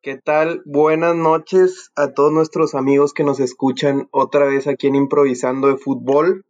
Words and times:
¿Qué 0.00 0.16
tal? 0.16 0.62
Buenas 0.64 1.16
noches 1.16 1.90
a 1.96 2.12
todos 2.12 2.30
nuestros 2.30 2.76
amigos 2.76 3.12
que 3.12 3.24
nos 3.24 3.40
escuchan 3.40 4.06
otra 4.12 4.44
vez 4.44 4.68
aquí 4.68 4.86
en 4.86 4.94
Improvisando 4.94 5.66
de 5.66 5.76
Fútbol. 5.76 6.46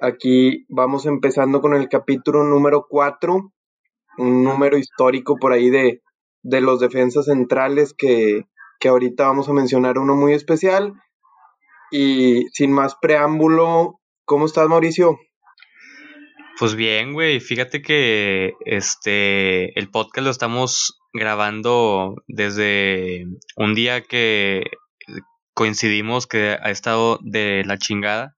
Aquí 0.00 0.64
vamos 0.68 1.04
empezando 1.04 1.60
con 1.60 1.74
el 1.74 1.88
capítulo 1.88 2.44
número 2.44 2.86
4, 2.88 3.52
un 4.18 4.44
número 4.44 4.78
histórico 4.78 5.36
por 5.36 5.52
ahí 5.52 5.68
de, 5.68 6.02
de 6.44 6.60
los 6.60 6.78
defensas 6.78 7.24
centrales 7.24 7.92
que, 7.92 8.44
que 8.78 8.86
ahorita 8.88 9.26
vamos 9.26 9.48
a 9.48 9.52
mencionar 9.52 9.98
uno 9.98 10.14
muy 10.14 10.32
especial. 10.32 10.94
Y 11.90 12.46
sin 12.52 12.70
más 12.70 12.94
preámbulo, 13.02 13.98
¿cómo 14.24 14.46
estás 14.46 14.68
Mauricio? 14.68 15.18
Pues 16.56 16.76
bien, 16.76 17.14
güey, 17.14 17.40
fíjate 17.40 17.82
que 17.82 18.52
este 18.64 19.76
el 19.76 19.90
podcast 19.90 20.24
lo 20.24 20.30
estamos 20.30 21.00
grabando 21.14 22.16
desde 22.26 23.26
un 23.56 23.74
día 23.74 24.02
que 24.02 24.64
coincidimos 25.54 26.26
que 26.26 26.58
ha 26.60 26.70
estado 26.70 27.18
de 27.22 27.62
la 27.64 27.78
chingada. 27.78 28.36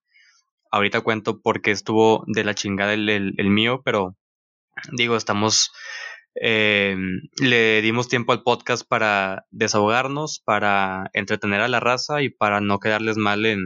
Ahorita 0.70 1.00
cuento 1.00 1.40
por 1.40 1.62
qué 1.62 1.70
estuvo 1.70 2.22
de 2.26 2.44
la 2.44 2.54
chingada 2.54 2.92
el, 2.92 3.50
mío, 3.50 3.80
pero 3.84 4.14
digo, 4.92 5.16
estamos 5.16 5.72
eh, 6.40 6.96
le 7.40 7.80
dimos 7.80 8.08
tiempo 8.08 8.32
al 8.32 8.42
podcast 8.42 8.86
para 8.86 9.46
desahogarnos, 9.50 10.42
para 10.44 11.10
entretener 11.14 11.62
a 11.62 11.68
la 11.68 11.80
raza 11.80 12.20
y 12.20 12.28
para 12.28 12.60
no 12.60 12.78
quedarles 12.78 13.16
mal 13.16 13.46
en, 13.46 13.64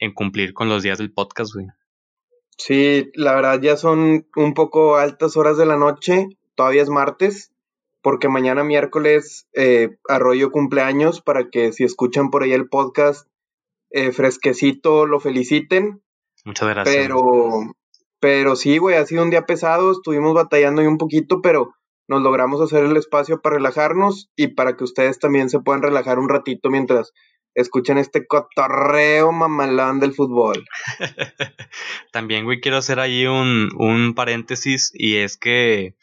en 0.00 0.12
cumplir 0.12 0.52
con 0.52 0.68
los 0.68 0.82
días 0.82 0.98
del 0.98 1.12
podcast, 1.12 1.54
güey. 1.54 1.66
Sí, 2.56 3.12
la 3.14 3.36
verdad 3.36 3.60
ya 3.62 3.76
son 3.76 4.26
un 4.34 4.54
poco 4.54 4.96
altas 4.96 5.36
horas 5.36 5.56
de 5.58 5.66
la 5.66 5.76
noche, 5.76 6.26
todavía 6.56 6.82
es 6.82 6.88
martes, 6.88 7.52
porque 8.08 8.30
mañana 8.30 8.64
miércoles 8.64 9.46
eh, 9.52 9.98
Arroyo 10.08 10.50
cumpleaños 10.50 11.20
para 11.20 11.50
que 11.50 11.74
si 11.74 11.84
escuchan 11.84 12.30
por 12.30 12.42
ahí 12.42 12.54
el 12.54 12.66
podcast 12.66 13.28
eh, 13.90 14.12
fresquecito 14.12 15.04
lo 15.04 15.20
feliciten. 15.20 16.02
Muchas 16.46 16.70
gracias. 16.70 16.96
Pero, 16.96 17.74
pero 18.18 18.56
sí, 18.56 18.78
güey, 18.78 18.96
ha 18.96 19.04
sido 19.04 19.22
un 19.22 19.28
día 19.28 19.44
pesado, 19.44 19.92
estuvimos 19.92 20.32
batallando 20.32 20.80
ahí 20.80 20.86
un 20.86 20.96
poquito, 20.96 21.42
pero 21.42 21.74
nos 22.08 22.22
logramos 22.22 22.62
hacer 22.62 22.82
el 22.82 22.96
espacio 22.96 23.42
para 23.42 23.56
relajarnos 23.56 24.30
y 24.36 24.54
para 24.54 24.74
que 24.74 24.84
ustedes 24.84 25.18
también 25.18 25.50
se 25.50 25.60
puedan 25.60 25.82
relajar 25.82 26.18
un 26.18 26.30
ratito 26.30 26.70
mientras 26.70 27.12
escuchen 27.54 27.98
este 27.98 28.26
cotorreo 28.26 29.32
mamalán 29.32 30.00
del 30.00 30.14
fútbol. 30.14 30.64
También, 32.12 32.44
güey, 32.44 32.60
quiero 32.60 32.76
hacer 32.76 33.00
ahí 33.00 33.26
un, 33.26 33.70
un 33.76 34.14
paréntesis 34.14 34.90
y 34.94 35.16
es 35.16 35.36
que 35.36 35.96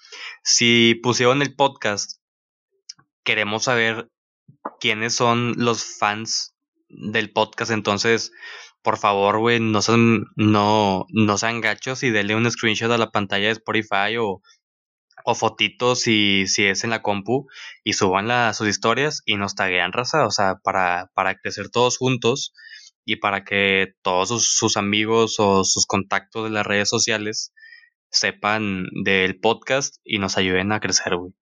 si 0.43 0.95
pusieron 1.01 1.41
el 1.41 1.55
podcast, 1.55 2.19
queremos 3.23 3.63
saber 3.63 4.09
quiénes 4.79 5.15
son 5.15 5.53
los 5.57 5.83
fans 5.97 6.55
del 6.89 7.31
podcast, 7.31 7.71
entonces 7.71 8.31
por 8.85 8.97
favor, 8.99 9.39
güey, 9.39 9.59
no 9.59 9.81
sean, 9.81 10.27
no, 10.35 11.07
no 11.09 11.37
sean 11.39 11.59
gachos 11.59 12.03
y 12.03 12.11
denle 12.11 12.35
un 12.35 12.49
screenshot 12.49 12.91
a 12.91 12.99
la 12.99 13.09
pantalla 13.09 13.47
de 13.47 13.53
Spotify 13.53 14.15
o, 14.19 14.43
o 15.25 15.33
fotitos 15.33 16.01
si, 16.01 16.45
si 16.45 16.65
es 16.65 16.83
en 16.83 16.91
la 16.91 17.01
compu 17.01 17.47
y 17.83 17.93
suban 17.93 18.53
sus 18.53 18.67
historias 18.67 19.23
y 19.25 19.37
nos 19.37 19.55
taguean 19.55 19.91
raza, 19.91 20.25
o 20.25 20.31
sea, 20.31 20.59
para, 20.63 21.09
para 21.15 21.35
crecer 21.35 21.69
todos 21.69 21.97
juntos 21.97 22.53
y 23.05 23.17
para 23.17 23.43
que 23.43 23.95
todos 24.03 24.29
sus, 24.29 24.77
amigos 24.77 25.39
o 25.39 25.63
sus 25.63 25.87
contactos 25.87 26.43
de 26.43 26.51
las 26.51 26.65
redes 26.65 26.89
sociales 26.89 27.53
sepan 28.09 28.85
del 29.03 29.39
podcast 29.39 29.95
y 30.03 30.19
nos 30.19 30.37
ayuden 30.37 30.71
a 30.71 30.79
crecer, 30.79 31.15
güey. 31.15 31.33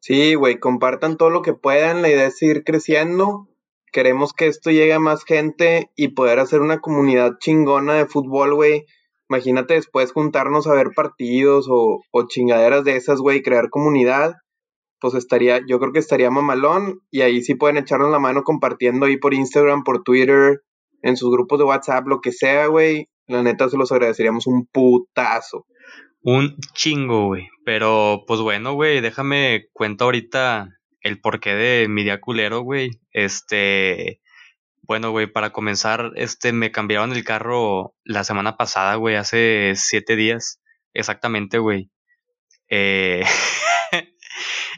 Sí, 0.00 0.34
güey, 0.34 0.58
compartan 0.58 1.18
todo 1.18 1.28
lo 1.28 1.42
que 1.42 1.52
puedan, 1.52 2.00
la 2.00 2.08
idea 2.08 2.26
es 2.26 2.38
seguir 2.38 2.64
creciendo. 2.64 3.46
Queremos 3.92 4.32
que 4.32 4.46
esto 4.46 4.70
llegue 4.70 4.94
a 4.94 4.98
más 4.98 5.24
gente 5.24 5.90
y 5.96 6.08
poder 6.08 6.38
hacer 6.38 6.62
una 6.62 6.80
comunidad 6.80 7.32
chingona 7.38 7.92
de 7.94 8.06
fútbol, 8.06 8.54
güey 8.54 8.86
Imagínate 9.32 9.72
después 9.72 10.12
juntarnos 10.12 10.66
a 10.66 10.74
ver 10.74 10.90
partidos 10.94 11.66
o, 11.70 12.02
chingaderas 12.28 12.84
de 12.84 12.96
esas, 12.96 13.18
güey, 13.18 13.40
crear 13.40 13.70
comunidad. 13.70 14.34
Pues 15.00 15.14
estaría, 15.14 15.62
yo 15.66 15.80
creo 15.80 15.94
que 15.94 16.00
estaría 16.00 16.30
mamalón. 16.30 17.00
Y 17.10 17.22
ahí 17.22 17.40
sí 17.40 17.54
pueden 17.54 17.78
echarnos 17.78 18.10
la 18.10 18.18
mano 18.18 18.42
compartiendo 18.42 19.06
ahí 19.06 19.16
por 19.16 19.32
Instagram, 19.32 19.84
por 19.84 20.02
Twitter, 20.02 20.60
en 21.00 21.16
sus 21.16 21.30
grupos 21.30 21.58
de 21.58 21.64
WhatsApp, 21.64 22.06
lo 22.06 22.20
que 22.20 22.30
sea, 22.30 22.66
güey. 22.66 23.06
La 23.26 23.42
neta 23.42 23.70
se 23.70 23.78
los 23.78 23.90
agradeceríamos 23.90 24.46
un 24.46 24.66
putazo. 24.70 25.64
Un 26.20 26.54
chingo, 26.74 27.28
güey. 27.28 27.48
Pero, 27.64 28.24
pues 28.26 28.40
bueno, 28.40 28.74
güey, 28.74 29.00
déjame 29.00 29.64
cuento 29.72 30.04
ahorita 30.04 30.68
el 31.00 31.22
porqué 31.22 31.54
de 31.54 31.88
mi 31.88 32.04
día 32.04 32.20
culero, 32.20 32.60
güey. 32.60 32.90
Este, 33.12 34.20
bueno, 34.82 35.10
güey, 35.10 35.26
para 35.26 35.50
comenzar, 35.52 36.12
este, 36.16 36.52
me 36.52 36.72
cambiaron 36.72 37.12
el 37.12 37.24
carro 37.24 37.94
la 38.04 38.24
semana 38.24 38.56
pasada, 38.56 38.96
güey, 38.96 39.16
hace 39.16 39.74
siete 39.76 40.16
días, 40.16 40.60
exactamente, 40.94 41.58
güey. 41.58 41.90
Eh, 42.68 43.24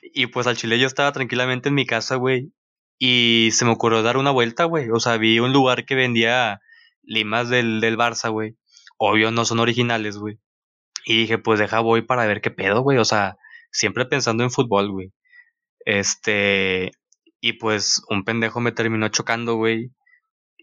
y 0.02 0.26
pues 0.26 0.46
al 0.46 0.56
chile 0.56 0.78
yo 0.78 0.86
estaba 0.86 1.12
tranquilamente 1.12 1.68
en 1.70 1.74
mi 1.74 1.86
casa, 1.86 2.16
güey, 2.16 2.52
y 2.98 3.50
se 3.52 3.64
me 3.64 3.72
ocurrió 3.72 4.02
dar 4.02 4.16
una 4.16 4.30
vuelta, 4.30 4.64
güey. 4.64 4.90
O 4.90 5.00
sea, 5.00 5.16
vi 5.16 5.38
un 5.40 5.52
lugar 5.52 5.84
que 5.84 5.94
vendía 5.94 6.60
limas 7.02 7.48
del, 7.48 7.80
del 7.80 7.96
Barça, 7.98 8.30
güey. 8.30 8.56
Obvio, 8.98 9.30
no 9.30 9.44
son 9.44 9.60
originales, 9.60 10.16
güey. 10.18 10.38
Y 11.04 11.18
dije, 11.18 11.38
pues 11.38 11.60
deja 11.60 11.80
voy 11.80 12.02
para 12.02 12.26
ver 12.26 12.40
qué 12.40 12.50
pedo, 12.50 12.82
güey. 12.82 12.98
O 12.98 13.04
sea, 13.04 13.36
siempre 13.70 14.06
pensando 14.06 14.44
en 14.44 14.50
fútbol, 14.50 14.90
güey. 14.90 15.12
Este, 15.84 16.92
y 17.44 17.52
pues 17.52 18.02
un 18.08 18.24
pendejo 18.24 18.60
me 18.60 18.72
terminó 18.72 19.06
chocando, 19.10 19.56
güey. 19.56 19.90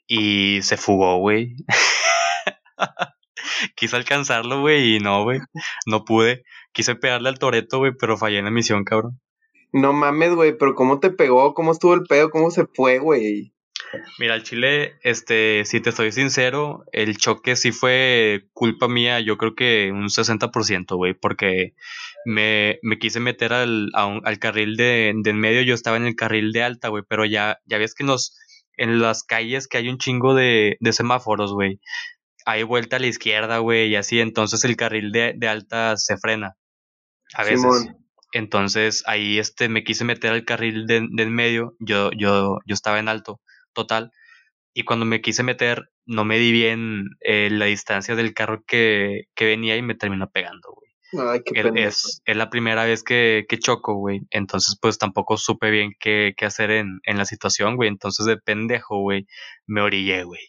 Y 0.07 0.63
se 0.63 0.77
fugó, 0.77 1.19
güey. 1.19 1.55
Quise 3.75 3.97
alcanzarlo, 3.97 4.61
güey, 4.61 4.95
y 4.95 4.99
no, 4.99 5.21
güey. 5.21 5.41
No 5.85 6.05
pude. 6.05 6.43
Quise 6.71 6.95
pegarle 6.95 7.29
al 7.29 7.37
Toreto, 7.37 7.77
güey, 7.77 7.91
pero 7.99 8.17
fallé 8.17 8.39
en 8.39 8.45
la 8.45 8.51
misión, 8.51 8.83
cabrón. 8.83 9.21
No 9.71 9.93
mames, 9.93 10.33
güey, 10.33 10.57
pero 10.57 10.73
¿cómo 10.73 10.99
te 10.99 11.11
pegó? 11.11 11.53
¿Cómo 11.53 11.71
estuvo 11.71 11.93
el 11.93 12.01
pedo? 12.09 12.31
¿Cómo 12.31 12.49
se 12.49 12.65
fue, 12.65 12.97
güey? 12.97 13.53
Mira, 14.17 14.33
el 14.33 14.41
Chile, 14.41 14.95
este, 15.03 15.65
si 15.65 15.81
te 15.81 15.91
estoy 15.91 16.11
sincero, 16.11 16.83
el 16.93 17.15
choque 17.17 17.55
sí 17.55 17.71
fue 17.71 18.47
culpa 18.53 18.87
mía, 18.87 19.19
yo 19.19 19.37
creo 19.37 19.53
que 19.53 19.91
un 19.91 20.09
60%, 20.09 20.95
güey, 20.95 21.13
porque 21.13 21.75
me, 22.25 22.79
me 22.81 22.99
quise 22.99 23.19
meter 23.19 23.53
al, 23.53 23.89
al 23.93 24.39
carril 24.39 24.75
de, 24.75 25.13
de 25.15 25.29
en 25.29 25.39
medio, 25.39 25.61
yo 25.61 25.73
estaba 25.73 25.97
en 25.97 26.05
el 26.05 26.15
carril 26.15 26.51
de 26.51 26.63
alta, 26.63 26.89
güey, 26.89 27.03
pero 27.07 27.25
ya, 27.25 27.59
ya 27.65 27.77
ves 27.77 27.93
que 27.95 28.03
en, 28.03 28.07
los, 28.07 28.37
en 28.77 29.01
las 29.01 29.23
calles 29.23 29.67
que 29.67 29.77
hay 29.77 29.89
un 29.89 29.97
chingo 29.97 30.33
de, 30.35 30.77
de 30.79 30.93
semáforos, 30.93 31.53
güey, 31.53 31.79
hay 32.45 32.63
vuelta 32.63 32.97
a 32.97 32.99
la 32.99 33.07
izquierda, 33.07 33.59
güey, 33.59 33.89
y 33.89 33.95
así, 33.95 34.19
entonces 34.19 34.63
el 34.65 34.75
carril 34.75 35.11
de, 35.11 35.33
de 35.35 35.47
alta 35.47 35.97
se 35.97 36.17
frena, 36.17 36.55
a 37.33 37.43
veces. 37.43 37.89
Entonces 38.33 39.03
ahí 39.07 39.39
este 39.39 39.67
me 39.67 39.83
quise 39.83 40.05
meter 40.05 40.31
al 40.31 40.45
carril 40.45 40.87
de, 40.87 41.05
de 41.11 41.23
en 41.23 41.33
medio, 41.35 41.75
yo, 41.79 42.11
yo, 42.17 42.59
yo 42.65 42.73
estaba 42.73 42.99
en 42.99 43.09
alto, 43.09 43.41
total, 43.73 44.11
y 44.73 44.83
cuando 44.83 45.05
me 45.05 45.21
quise 45.21 45.43
meter, 45.43 45.89
no 46.05 46.23
me 46.23 46.39
di 46.39 46.51
bien 46.53 47.09
eh, 47.19 47.49
la 47.51 47.65
distancia 47.65 48.15
del 48.15 48.33
carro 48.33 48.63
que, 48.65 49.23
que 49.35 49.45
venía 49.45 49.75
y 49.75 49.81
me 49.81 49.95
terminó 49.95 50.29
pegando, 50.29 50.71
güey 50.73 50.90
es, 51.75 52.21
es, 52.25 52.37
la 52.37 52.49
primera 52.49 52.85
vez 52.85 53.03
que, 53.03 53.45
que 53.47 53.59
choco, 53.59 53.95
güey. 53.95 54.21
Entonces, 54.29 54.77
pues 54.81 54.97
tampoco 54.97 55.37
supe 55.37 55.69
bien 55.71 55.93
qué, 55.99 56.33
qué 56.37 56.45
hacer 56.45 56.71
en, 56.71 56.99
en, 57.03 57.17
la 57.17 57.25
situación, 57.25 57.75
güey. 57.75 57.89
Entonces, 57.89 58.25
de 58.25 58.37
pendejo, 58.37 58.99
güey, 58.99 59.27
me 59.67 59.81
orillé, 59.81 60.23
güey. 60.23 60.41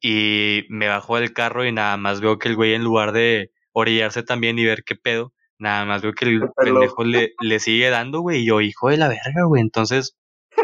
Y 0.00 0.64
me 0.68 0.88
bajó 0.88 1.16
del 1.16 1.32
carro 1.32 1.64
y 1.64 1.72
nada 1.72 1.96
más 1.96 2.20
veo 2.20 2.38
que 2.38 2.48
el 2.48 2.56
güey, 2.56 2.74
en 2.74 2.84
lugar 2.84 3.12
de 3.12 3.50
orillarse 3.72 4.22
también 4.22 4.58
y 4.58 4.64
ver 4.64 4.84
qué 4.84 4.96
pedo, 4.96 5.32
nada 5.58 5.84
más 5.84 6.02
veo 6.02 6.12
que 6.12 6.26
el 6.26 6.40
pendejo 6.56 7.04
le, 7.04 7.34
le 7.40 7.60
sigue 7.60 7.90
dando, 7.90 8.20
güey. 8.20 8.42
Y 8.42 8.46
yo, 8.46 8.60
hijo 8.60 8.90
de 8.90 8.96
la 8.96 9.08
verga, 9.08 9.44
güey. 9.46 9.62
Entonces, 9.62 10.16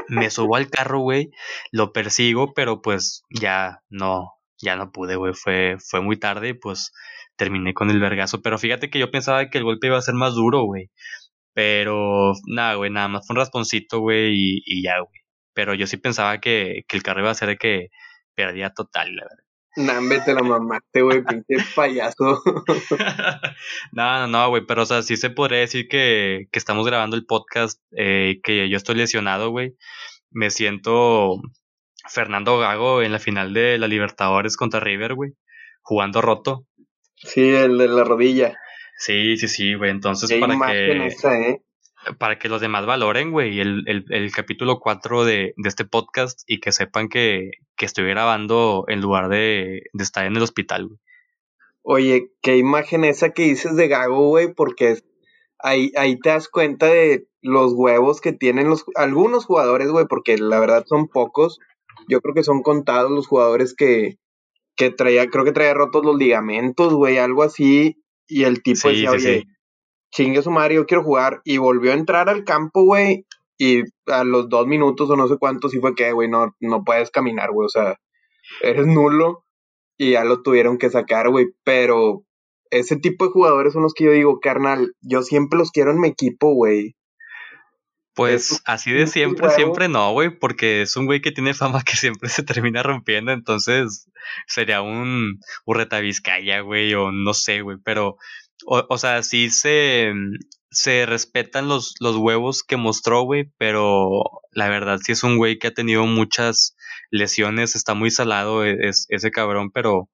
me 0.08 0.30
subo 0.30 0.56
al 0.56 0.70
carro, 0.70 1.00
güey, 1.00 1.30
lo 1.70 1.92
persigo, 1.92 2.52
pero 2.54 2.82
pues 2.82 3.22
ya 3.30 3.82
no, 3.88 4.32
ya 4.58 4.76
no 4.76 4.90
pude, 4.92 5.16
güey. 5.16 5.34
Fue, 5.34 5.76
fue 5.78 6.00
muy 6.00 6.18
tarde 6.18 6.50
y 6.50 6.54
pues 6.54 6.92
terminé 7.38 7.72
con 7.72 7.90
el 7.90 8.00
vergazo. 8.00 8.42
Pero 8.42 8.58
fíjate 8.58 8.90
que 8.90 8.98
yo 8.98 9.10
pensaba 9.10 9.48
que 9.48 9.58
el 9.58 9.64
golpe 9.64 9.86
iba 9.86 9.96
a 9.96 10.02
ser 10.02 10.14
más 10.14 10.34
duro, 10.34 10.64
güey. 10.64 10.90
Pero 11.54 12.34
nada, 12.46 12.74
güey, 12.74 12.90
nada 12.90 13.08
más 13.08 13.26
fue 13.26 13.34
un 13.34 13.38
rasponcito, 13.40 14.00
güey, 14.00 14.62
y, 14.64 14.82
ya, 14.82 15.00
güey. 15.00 15.20
Pero 15.54 15.74
yo 15.74 15.86
sí 15.86 15.96
pensaba 15.96 16.38
que, 16.40 16.84
el 16.88 17.02
carro 17.02 17.20
iba 17.22 17.30
a 17.30 17.34
ser 17.34 17.48
de 17.48 17.56
que 17.56 17.88
perdía 18.34 18.70
total, 18.70 19.16
la 19.16 19.24
verdad. 19.24 19.44
Nah, 19.76 20.24
te 20.24 20.34
la 20.34 20.42
mamaste, 20.42 21.02
güey, 21.02 21.24
pinche 21.24 21.56
payaso. 21.76 22.42
no, 23.92 24.18
no, 24.20 24.26
no, 24.28 24.48
güey, 24.50 24.66
pero 24.66 24.82
o 24.82 24.86
sea, 24.86 25.02
sí 25.02 25.16
se 25.16 25.30
podría 25.30 25.60
decir 25.60 25.88
que, 25.88 26.46
que 26.52 26.58
estamos 26.58 26.86
grabando 26.86 27.16
el 27.16 27.26
podcast, 27.26 27.80
eh, 27.96 28.40
que 28.42 28.68
yo 28.68 28.76
estoy 28.76 28.96
lesionado, 28.96 29.50
güey. 29.50 29.76
Me 30.30 30.50
siento 30.50 31.40
Fernando 32.08 32.58
Gago 32.58 33.02
en 33.02 33.12
la 33.12 33.18
final 33.18 33.52
de 33.52 33.78
la 33.78 33.88
Libertadores 33.88 34.56
contra 34.56 34.80
River, 34.80 35.14
güey, 35.14 35.32
jugando 35.82 36.22
roto. 36.22 36.67
Sí, 37.22 37.48
el 37.48 37.78
de 37.78 37.88
la 37.88 38.04
rodilla. 38.04 38.56
Sí, 38.96 39.36
sí, 39.36 39.48
sí, 39.48 39.74
güey. 39.74 39.90
Entonces, 39.90 40.32
para 40.40 40.54
que. 40.66 41.06
¿eh? 41.06 41.62
para 42.18 42.38
que 42.38 42.48
los 42.48 42.60
demás 42.60 42.86
valoren, 42.86 43.32
güey, 43.32 43.60
el, 43.60 43.82
el, 43.86 44.04
el, 44.08 44.32
capítulo 44.32 44.78
4 44.80 45.24
de, 45.24 45.54
de, 45.56 45.68
este 45.68 45.84
podcast 45.84 46.40
y 46.46 46.60
que 46.60 46.72
sepan 46.72 47.08
que, 47.08 47.50
que 47.76 47.86
estoy 47.86 48.08
grabando 48.08 48.84
en 48.88 49.00
lugar 49.00 49.28
de, 49.28 49.82
de 49.92 50.04
estar 50.04 50.24
en 50.24 50.36
el 50.36 50.42
hospital, 50.42 50.86
güey. 50.86 50.98
Oye, 51.82 52.30
qué 52.42 52.56
imagen 52.56 53.04
esa 53.04 53.30
que 53.30 53.44
dices 53.44 53.74
de 53.76 53.88
Gago, 53.88 54.28
güey, 54.28 54.52
porque 54.52 54.98
ahí, 55.58 55.90
ahí 55.96 56.18
te 56.18 56.30
das 56.30 56.48
cuenta 56.48 56.86
de 56.86 57.26
los 57.40 57.72
huevos 57.72 58.20
que 58.20 58.32
tienen 58.32 58.68
los 58.68 58.84
algunos 58.94 59.46
jugadores, 59.46 59.88
güey, 59.90 60.06
porque 60.06 60.36
la 60.38 60.60
verdad 60.60 60.84
son 60.86 61.08
pocos. 61.08 61.58
Yo 62.08 62.20
creo 62.20 62.34
que 62.34 62.42
son 62.42 62.62
contados 62.62 63.10
los 63.10 63.26
jugadores 63.26 63.74
que, 63.74 64.18
que 64.78 64.90
traía, 64.90 65.28
creo 65.28 65.44
que 65.44 65.52
traía 65.52 65.74
rotos 65.74 66.04
los 66.04 66.16
ligamentos, 66.16 66.94
güey, 66.94 67.18
algo 67.18 67.42
así. 67.42 67.96
Y 68.28 68.44
el 68.44 68.62
tipo 68.62 68.88
decía, 68.88 69.10
oye, 69.10 69.44
chingue 70.12 70.40
su 70.40 70.50
madre, 70.50 70.76
yo 70.76 70.86
quiero 70.86 71.02
jugar. 71.02 71.40
Y 71.44 71.58
volvió 71.58 71.90
a 71.90 71.96
entrar 71.96 72.30
al 72.30 72.44
campo, 72.44 72.84
güey. 72.84 73.26
Y 73.58 73.82
a 74.06 74.22
los 74.22 74.48
dos 74.48 74.68
minutos 74.68 75.10
o 75.10 75.16
no 75.16 75.26
sé 75.26 75.36
cuántos, 75.36 75.72
sí 75.72 75.80
fue 75.80 75.96
que, 75.96 76.12
güey, 76.12 76.30
no, 76.30 76.54
no 76.60 76.84
puedes 76.84 77.10
caminar, 77.10 77.50
güey. 77.50 77.66
O 77.66 77.68
sea, 77.68 77.96
eres 78.62 78.86
nulo. 78.86 79.44
Y 79.98 80.12
ya 80.12 80.24
lo 80.24 80.42
tuvieron 80.42 80.78
que 80.78 80.90
sacar, 80.90 81.28
güey. 81.28 81.46
Pero 81.64 82.22
ese 82.70 82.96
tipo 82.96 83.24
de 83.24 83.32
jugadores 83.32 83.72
son 83.72 83.82
los 83.82 83.94
que 83.94 84.04
yo 84.04 84.12
digo, 84.12 84.38
carnal, 84.38 84.94
yo 85.00 85.22
siempre 85.22 85.58
los 85.58 85.72
quiero 85.72 85.90
en 85.90 86.00
mi 86.00 86.08
equipo, 86.08 86.54
güey. 86.54 86.94
Pues 88.18 88.62
así 88.64 88.90
de 88.90 89.06
siempre, 89.06 89.48
siempre 89.50 89.86
no, 89.86 90.10
güey, 90.10 90.36
porque 90.36 90.82
es 90.82 90.96
un 90.96 91.06
güey 91.06 91.20
que 91.20 91.30
tiene 91.30 91.54
fama 91.54 91.84
que 91.84 91.94
siempre 91.94 92.28
se 92.28 92.42
termina 92.42 92.82
rompiendo, 92.82 93.30
entonces 93.30 94.10
sería 94.48 94.82
un 94.82 95.38
Urreta 95.64 96.00
Vizcaya, 96.00 96.58
güey, 96.62 96.92
o 96.94 97.12
no 97.12 97.32
sé, 97.32 97.60
güey, 97.62 97.76
pero, 97.84 98.16
o, 98.66 98.84
o, 98.88 98.98
sea, 98.98 99.22
sí 99.22 99.50
se, 99.50 100.12
se 100.68 101.06
respetan 101.06 101.68
los, 101.68 101.94
los 102.00 102.16
huevos 102.16 102.64
que 102.64 102.76
mostró, 102.76 103.22
güey, 103.22 103.52
pero 103.56 104.24
la 104.50 104.68
verdad 104.68 104.98
sí 105.00 105.12
es 105.12 105.22
un 105.22 105.36
güey 105.36 105.60
que 105.60 105.68
ha 105.68 105.74
tenido 105.74 106.04
muchas 106.04 106.76
lesiones, 107.12 107.76
está 107.76 107.94
muy 107.94 108.10
salado 108.10 108.64
e, 108.64 108.88
es, 108.88 109.06
ese 109.10 109.30
cabrón, 109.30 109.70
pero, 109.70 110.10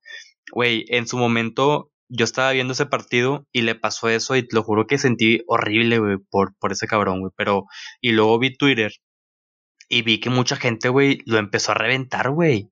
güey, 0.52 0.84
en 0.88 1.06
su 1.08 1.16
momento 1.16 1.90
yo 2.08 2.24
estaba 2.24 2.52
viendo 2.52 2.72
ese 2.72 2.86
partido 2.86 3.46
y 3.52 3.62
le 3.62 3.74
pasó 3.74 4.08
eso 4.08 4.36
y 4.36 4.46
te 4.46 4.54
lo 4.54 4.62
juro 4.62 4.86
que 4.86 4.98
sentí 4.98 5.42
horrible, 5.46 5.98
güey, 5.98 6.18
por, 6.30 6.54
por 6.58 6.72
ese 6.72 6.86
cabrón, 6.86 7.20
güey. 7.20 7.32
Pero, 7.36 7.64
y 8.00 8.12
luego 8.12 8.38
vi 8.38 8.56
Twitter 8.56 8.92
y 9.88 10.02
vi 10.02 10.20
que 10.20 10.30
mucha 10.30 10.56
gente, 10.56 10.88
güey, 10.88 11.20
lo 11.26 11.38
empezó 11.38 11.72
a 11.72 11.76
reventar, 11.76 12.30
güey. 12.30 12.70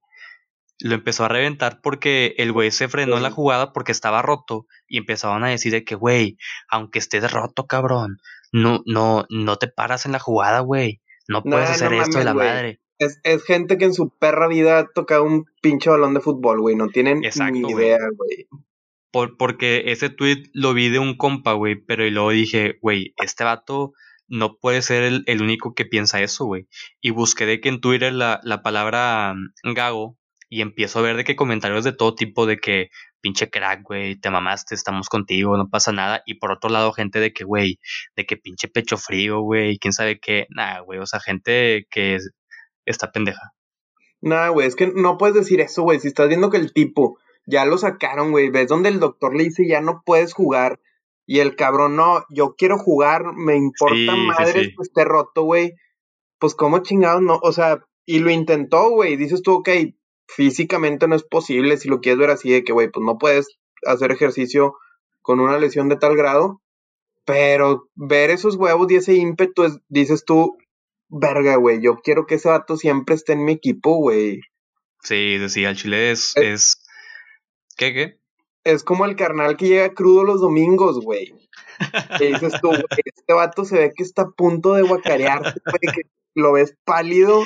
Lo 0.80 0.94
empezó 0.94 1.24
a 1.24 1.28
reventar 1.28 1.80
porque 1.80 2.34
el 2.38 2.52
güey 2.52 2.70
se 2.72 2.88
frenó 2.88 3.16
en 3.16 3.22
la 3.22 3.30
jugada 3.30 3.72
porque 3.72 3.92
estaba 3.92 4.22
roto 4.22 4.66
y 4.88 4.98
empezaban 4.98 5.44
a 5.44 5.48
decir 5.48 5.72
de 5.72 5.84
que, 5.84 5.94
güey, 5.94 6.36
aunque 6.68 6.98
estés 6.98 7.30
roto, 7.30 7.66
cabrón, 7.66 8.18
no, 8.52 8.82
no, 8.86 9.24
no 9.30 9.56
te 9.56 9.68
paras 9.68 10.06
en 10.06 10.12
la 10.12 10.18
jugada, 10.18 10.60
güey. 10.60 11.00
No 11.28 11.42
puedes 11.42 11.70
hacer 11.70 11.92
esto 11.92 12.18
de 12.18 12.24
la 12.24 12.34
madre. 12.34 12.80
Es, 12.98 13.20
es, 13.22 13.44
gente 13.44 13.78
que 13.78 13.84
en 13.84 13.94
su 13.94 14.10
perra 14.10 14.48
vida 14.48 14.78
ha 14.78 14.86
tocado 14.86 15.24
un 15.24 15.46
pinche 15.60 15.90
balón 15.90 16.14
de 16.14 16.20
fútbol, 16.20 16.60
güey. 16.60 16.76
No 16.76 16.88
tienen 16.88 17.20
ni 17.20 17.70
idea, 17.70 17.98
güey. 18.16 18.48
Por, 19.12 19.36
porque 19.36 19.84
ese 19.92 20.08
tweet 20.08 20.50
lo 20.52 20.74
vi 20.74 20.88
de 20.88 20.98
un 20.98 21.16
compa, 21.16 21.52
güey, 21.52 21.76
pero 21.76 22.04
y 22.04 22.10
luego 22.10 22.30
dije, 22.30 22.78
güey, 22.80 23.14
este 23.18 23.44
vato 23.44 23.92
no 24.26 24.56
puede 24.56 24.82
ser 24.82 25.02
el, 25.04 25.22
el 25.26 25.42
único 25.42 25.74
que 25.74 25.84
piensa 25.84 26.22
eso, 26.22 26.46
güey. 26.46 26.66
Y 27.00 27.10
busqué 27.10 27.46
de 27.46 27.60
que 27.60 27.68
en 27.68 27.80
Twitter 27.80 28.12
la, 28.12 28.40
la 28.42 28.62
palabra 28.62 29.34
mm, 29.34 29.74
gago 29.74 30.16
y 30.48 30.62
empiezo 30.62 30.98
a 30.98 31.02
ver 31.02 31.16
de 31.16 31.24
que 31.24 31.36
comentarios 31.36 31.84
de 31.84 31.92
todo 31.92 32.14
tipo 32.14 32.46
de 32.46 32.58
que 32.58 32.90
pinche 33.22 33.48
crack, 33.48 33.82
güey, 33.84 34.16
te 34.16 34.30
mamaste, 34.30 34.74
estamos 34.74 35.08
contigo, 35.08 35.56
no 35.56 35.68
pasa 35.68 35.92
nada. 35.92 36.22
Y 36.26 36.34
por 36.34 36.52
otro 36.52 36.68
lado, 36.68 36.92
gente 36.92 37.20
de 37.20 37.32
que, 37.32 37.44
güey, 37.44 37.78
de 38.16 38.26
que 38.26 38.36
pinche 38.36 38.68
pecho 38.68 38.98
frío, 38.98 39.40
güey, 39.40 39.78
quién 39.78 39.92
sabe 39.92 40.18
qué. 40.20 40.46
Nada, 40.50 40.80
güey, 40.80 40.98
o 40.98 41.06
sea, 41.06 41.20
gente 41.20 41.86
que 41.90 42.18
está 42.84 43.12
pendeja. 43.12 43.52
Nada, 44.20 44.48
güey, 44.48 44.66
es 44.66 44.76
que 44.76 44.88
no 44.88 45.16
puedes 45.16 45.36
decir 45.36 45.60
eso, 45.60 45.82
güey. 45.82 46.00
Si 46.00 46.08
estás 46.08 46.28
viendo 46.28 46.50
que 46.50 46.58
el 46.58 46.72
tipo 46.72 47.18
ya 47.46 47.64
lo 47.64 47.78
sacaron, 47.78 48.30
güey. 48.30 48.50
¿Ves 48.50 48.68
donde 48.68 48.88
el 48.88 49.00
doctor 49.00 49.34
le 49.34 49.44
dice 49.44 49.66
ya 49.66 49.80
no 49.80 50.02
puedes 50.04 50.32
jugar? 50.32 50.80
Y 51.26 51.38
el 51.38 51.56
cabrón, 51.56 51.96
no, 51.96 52.24
yo 52.30 52.54
quiero 52.56 52.78
jugar, 52.78 53.32
me 53.34 53.56
importa 53.56 54.16
madre 54.16 54.74
que 54.74 54.82
esté 54.82 55.04
roto, 55.04 55.44
güey. 55.44 55.74
Pues 56.38 56.54
cómo 56.54 56.80
chingados, 56.80 57.22
no, 57.22 57.38
o 57.42 57.52
sea, 57.52 57.84
y 58.04 58.18
lo 58.18 58.30
intentó, 58.30 58.90
güey. 58.90 59.16
Dices 59.16 59.42
tú, 59.42 59.54
ok, 59.54 59.68
físicamente 60.26 61.06
no 61.06 61.14
es 61.14 61.22
posible, 61.22 61.76
si 61.76 61.88
lo 61.88 62.00
quieres 62.00 62.18
ver 62.18 62.30
así, 62.30 62.50
de 62.50 62.64
que, 62.64 62.72
güey, 62.72 62.90
pues 62.90 63.04
no 63.04 63.18
puedes 63.18 63.58
hacer 63.86 64.10
ejercicio 64.10 64.74
con 65.20 65.40
una 65.40 65.58
lesión 65.58 65.88
de 65.88 65.96
tal 65.96 66.16
grado. 66.16 66.60
Pero 67.24 67.88
ver 67.94 68.30
esos 68.30 68.56
huevos 68.56 68.90
y 68.90 68.96
ese 68.96 69.14
ímpetu, 69.14 69.62
es, 69.62 69.78
dices 69.88 70.24
tú, 70.24 70.58
verga, 71.08 71.54
güey, 71.56 71.80
yo 71.80 72.00
quiero 72.02 72.26
que 72.26 72.34
ese 72.34 72.48
vato 72.48 72.76
siempre 72.76 73.14
esté 73.14 73.34
en 73.34 73.44
mi 73.44 73.52
equipo, 73.52 73.94
güey. 73.96 74.40
Sí, 75.02 75.38
decía, 75.38 75.70
el 75.70 75.76
Chile 75.76 76.10
es, 76.10 76.36
es 76.36 76.81
¿Qué, 77.76 77.92
qué? 77.92 78.18
Es 78.64 78.84
como 78.84 79.04
el 79.04 79.16
carnal 79.16 79.56
que 79.56 79.68
llega 79.68 79.94
crudo 79.94 80.24
los 80.24 80.40
domingos, 80.40 81.00
güey. 81.04 81.34
Que 82.18 82.26
dices 82.26 82.54
tú, 82.60 82.68
güey, 82.68 82.82
este 83.04 83.32
vato 83.32 83.64
se 83.64 83.76
ve 83.76 83.92
que 83.94 84.02
está 84.02 84.22
a 84.22 84.30
punto 84.30 84.74
de 84.74 84.82
guacarearse, 84.82 85.60
güey, 85.64 85.94
que 85.94 86.02
lo 86.34 86.52
ves 86.52 86.76
pálido, 86.84 87.42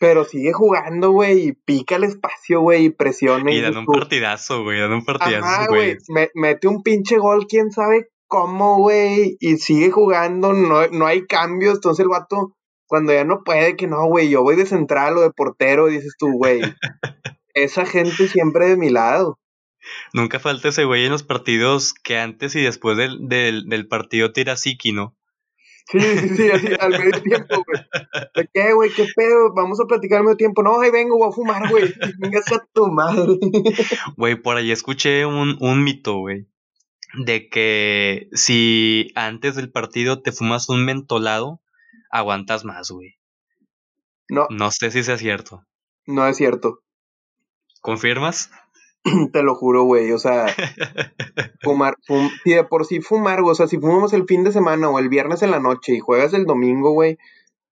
pero 0.00 0.24
sigue 0.24 0.52
jugando, 0.52 1.10
güey, 1.10 1.48
y 1.48 1.52
pica 1.52 1.96
el 1.96 2.04
espacio, 2.04 2.60
güey, 2.60 2.86
y 2.86 2.90
presiona. 2.90 3.52
Y, 3.52 3.60
dan 3.60 3.76
un 3.76 3.86
partidazo, 3.86 4.62
güey, 4.62 4.80
dan 4.80 4.92
un 4.92 5.04
partidazo, 5.04 5.66
güey. 5.68 5.98
mete 6.34 6.68
un 6.68 6.82
pinche 6.82 7.18
gol, 7.18 7.46
quién 7.46 7.70
sabe 7.70 8.08
cómo, 8.26 8.78
güey, 8.78 9.36
y 9.40 9.56
sigue 9.56 9.90
jugando, 9.90 10.52
no, 10.52 10.86
no 10.88 11.06
hay 11.06 11.26
cambios, 11.26 11.76
entonces 11.76 12.04
el 12.04 12.10
vato, 12.10 12.54
cuando 12.86 13.12
ya 13.12 13.24
no 13.24 13.42
puede, 13.42 13.76
que 13.76 13.86
no, 13.86 14.06
güey, 14.06 14.28
yo 14.28 14.42
voy 14.42 14.56
de 14.56 14.66
central 14.66 15.16
o 15.16 15.22
de 15.22 15.30
portero, 15.30 15.86
dices 15.86 16.14
tú, 16.18 16.32
güey, 16.32 16.60
esa 17.54 17.86
gente 17.86 18.28
siempre 18.28 18.68
de 18.68 18.76
mi 18.76 18.90
lado. 18.90 19.38
Nunca 20.12 20.38
falta 20.40 20.68
ese 20.68 20.84
güey 20.84 21.04
en 21.04 21.12
los 21.12 21.22
partidos 21.22 21.94
que 21.94 22.18
antes 22.18 22.54
y 22.56 22.62
después 22.62 22.96
del, 22.96 23.28
del, 23.28 23.68
del 23.68 23.86
partido 23.88 24.32
tira 24.32 24.56
psiqui, 24.56 24.92
¿no? 24.92 25.16
Sí, 25.90 26.00
sí, 26.00 26.28
sí, 26.36 26.50
así 26.50 26.68
al 26.78 26.90
medio 26.90 27.22
tiempo, 27.22 27.64
güey. 27.66 27.80
¿De 28.34 28.50
qué, 28.52 28.74
güey? 28.74 28.90
¿Qué 28.92 29.06
pedo? 29.16 29.54
Vamos 29.54 29.80
a 29.80 29.86
platicar 29.86 30.18
al 30.18 30.24
medio 30.24 30.36
tiempo. 30.36 30.62
No, 30.62 30.80
ahí 30.80 30.90
vengo, 30.90 31.16
voy 31.16 31.30
a 31.30 31.32
fumar, 31.32 31.70
güey. 31.70 31.94
Vengas 32.18 32.52
a 32.52 32.66
tu 32.72 32.88
madre. 32.88 33.38
Güey, 34.16 34.36
por 34.36 34.56
ahí 34.56 34.70
escuché 34.70 35.24
un, 35.24 35.56
un 35.60 35.84
mito, 35.84 36.18
güey. 36.18 36.46
De 37.24 37.48
que 37.48 38.28
si 38.32 39.10
antes 39.14 39.56
del 39.56 39.72
partido 39.72 40.20
te 40.20 40.32
fumas 40.32 40.68
un 40.68 40.84
mentolado, 40.84 41.62
aguantas 42.10 42.66
más, 42.66 42.90
güey. 42.90 43.14
No. 44.28 44.46
No 44.50 44.70
sé 44.70 44.90
si 44.90 45.02
sea 45.02 45.16
cierto. 45.16 45.64
No 46.06 46.26
es 46.26 46.36
cierto. 46.36 46.82
¿Confirmas? 47.80 48.50
Te 49.32 49.42
lo 49.42 49.54
juro, 49.54 49.84
güey. 49.84 50.12
O 50.12 50.18
sea, 50.18 50.46
fumar, 51.62 51.96
si 52.44 52.50
de 52.50 52.64
por 52.64 52.86
sí 52.86 53.00
fumar, 53.00 53.40
o 53.40 53.54
sea, 53.54 53.66
si 53.66 53.78
fumamos 53.78 54.12
el 54.12 54.24
fin 54.26 54.44
de 54.44 54.52
semana 54.52 54.88
o 54.90 54.98
el 54.98 55.08
viernes 55.08 55.42
en 55.42 55.50
la 55.50 55.60
noche 55.60 55.94
y 55.94 56.00
juegas 56.00 56.34
el 56.34 56.44
domingo, 56.44 56.92
güey, 56.92 57.18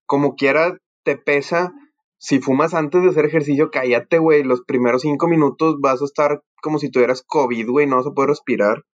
como 0.06 0.36
quiera 0.36 0.78
te 1.02 1.16
pesa. 1.16 1.72
Si 2.18 2.40
fumas 2.40 2.72
antes 2.72 3.02
de 3.02 3.10
hacer 3.10 3.26
ejercicio, 3.26 3.70
cállate, 3.70 4.18
güey. 4.18 4.42
Los 4.42 4.62
primeros 4.62 5.02
cinco 5.02 5.28
minutos 5.28 5.76
vas 5.80 6.00
a 6.00 6.06
estar 6.06 6.42
como 6.62 6.78
si 6.78 6.90
tuvieras 6.90 7.22
COVID, 7.26 7.68
güey. 7.68 7.86
No 7.86 7.96
vas 7.96 8.06
a 8.06 8.12
poder 8.12 8.30
respirar. 8.30 8.84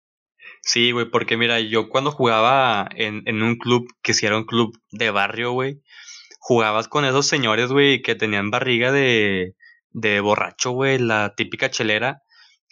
Sí, 0.61 0.91
güey, 0.91 1.09
porque 1.11 1.37
mira, 1.37 1.61
yo 1.61 1.89
cuando 1.89 2.11
jugaba 2.11 2.89
en, 2.95 3.23
en 3.27 3.43
un 3.43 3.57
club, 3.57 3.87
que 4.03 4.13
si 4.13 4.27
era 4.27 4.37
un 4.37 4.45
club 4.45 4.77
de 4.91 5.11
barrio, 5.11 5.53
güey, 5.53 5.81
jugabas 6.39 6.89
con 6.89 7.05
esos 7.05 7.27
señores, 7.27 7.71
güey, 7.71 8.03
que 8.03 8.17
tenían 8.17 8.51
barriga 8.51 8.91
de, 8.93 9.55
de 9.93 10.21
borracho, 10.21 10.71
güey, 10.73 10.99
la 10.99 11.35
típica 11.37 11.71
chelera. 11.71 12.23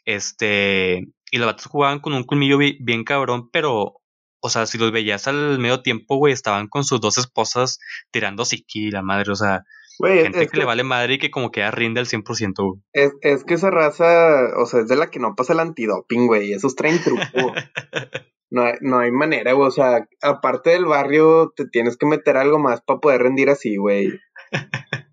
Este, 0.04 1.06
y 1.30 1.38
los 1.38 1.46
vatos 1.46 1.66
jugaban 1.66 2.00
con 2.00 2.12
un 2.12 2.24
colmillo 2.24 2.58
bien, 2.58 3.04
cabrón, 3.04 3.50
pero, 3.50 4.00
o 4.40 4.50
sea, 4.50 4.66
si 4.66 4.78
los 4.78 4.92
veías 4.92 5.28
al 5.28 5.58
medio 5.58 5.82
tiempo, 5.82 6.16
güey, 6.16 6.32
estaban 6.32 6.68
con 6.68 6.84
sus 6.84 7.00
dos 7.00 7.18
esposas 7.18 7.78
tirando 8.10 8.44
psiqui, 8.44 8.90
la 8.90 9.02
madre, 9.02 9.32
o 9.32 9.36
sea, 9.36 9.62
gente 10.02 10.48
que, 10.48 10.58
le 10.58 10.64
vale 10.64 10.82
madre 10.82 11.14
y 11.14 11.18
que 11.18 11.30
como 11.30 11.50
que 11.50 11.60
ya 11.60 11.70
rinde 11.70 12.00
al 12.00 12.06
100%, 12.06 12.54
güey. 12.56 12.80
Es, 12.92 13.12
es 13.20 13.44
que 13.44 13.54
esa 13.54 13.70
raza, 13.70 14.56
o 14.56 14.66
sea, 14.66 14.80
es 14.80 14.88
de 14.88 14.96
la 14.96 15.10
que 15.10 15.20
no 15.20 15.34
pasa 15.36 15.52
el 15.52 15.60
antidoping, 15.60 16.26
güey, 16.26 16.52
esos 16.52 16.74
traen 16.74 17.00
truco. 17.02 17.22
no, 18.50 18.62
hay, 18.62 18.74
no 18.80 18.98
hay 18.98 19.12
manera, 19.12 19.52
güey, 19.52 19.68
o 19.68 19.72
sea, 19.72 20.08
aparte 20.22 20.70
del 20.70 20.86
barrio, 20.86 21.52
te 21.54 21.66
tienes 21.68 21.96
que 21.96 22.06
meter 22.06 22.36
algo 22.36 22.58
más 22.58 22.80
para 22.80 23.00
poder 23.00 23.22
rendir 23.22 23.50
así, 23.50 23.76
güey. 23.76 24.18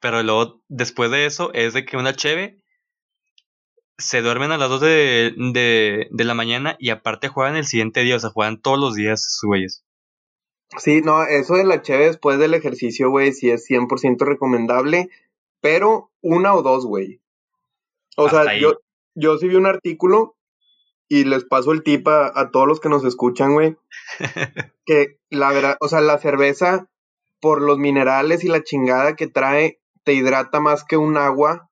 Pero 0.00 0.22
luego, 0.22 0.62
después 0.68 1.10
de 1.10 1.26
eso, 1.26 1.52
es 1.54 1.74
de 1.74 1.84
que 1.84 1.96
una 1.96 2.14
cheve 2.14 2.60
se 3.98 4.20
duermen 4.20 4.52
a 4.52 4.58
las 4.58 4.68
2 4.68 4.80
de, 4.80 5.34
de, 5.36 6.08
de, 6.10 6.24
la 6.24 6.34
mañana 6.34 6.76
y 6.78 6.90
aparte 6.90 7.28
juegan 7.28 7.56
el 7.56 7.66
siguiente 7.66 8.00
día, 8.00 8.16
o 8.16 8.20
sea, 8.20 8.30
juegan 8.30 8.60
todos 8.60 8.78
los 8.78 8.94
días 8.94 9.24
sus 9.28 9.48
güeyes. 9.48 9.84
Sí, 10.78 11.00
no, 11.00 11.22
eso 11.22 11.54
de 11.54 11.64
la 11.64 11.80
cheve 11.80 12.06
después 12.06 12.38
del 12.38 12.54
ejercicio, 12.54 13.08
güey, 13.10 13.32
sí 13.32 13.50
es 13.50 13.68
100% 13.68 14.18
recomendable, 14.20 15.08
pero 15.60 16.10
una 16.20 16.54
o 16.54 16.62
dos, 16.62 16.84
güey. 16.84 17.20
O 18.16 18.28
sea, 18.28 18.58
yo, 18.58 18.80
yo 19.14 19.38
sí 19.38 19.48
vi 19.48 19.56
un 19.56 19.66
artículo 19.66 20.36
y 21.08 21.24
les 21.24 21.44
paso 21.44 21.72
el 21.72 21.82
tip 21.82 22.08
a, 22.08 22.32
a 22.38 22.50
todos 22.50 22.66
los 22.66 22.80
que 22.80 22.88
nos 22.88 23.04
escuchan, 23.04 23.54
güey. 23.54 23.76
que 24.86 25.18
la 25.30 25.52
verdad, 25.52 25.76
o 25.80 25.88
sea, 25.88 26.00
la 26.00 26.18
cerveza, 26.18 26.88
por 27.40 27.62
los 27.62 27.78
minerales 27.78 28.44
y 28.44 28.48
la 28.48 28.62
chingada 28.62 29.14
que 29.16 29.26
trae, 29.26 29.80
te 30.04 30.14
hidrata 30.14 30.60
más 30.60 30.84
que 30.84 30.96
un 30.96 31.16
agua, 31.16 31.70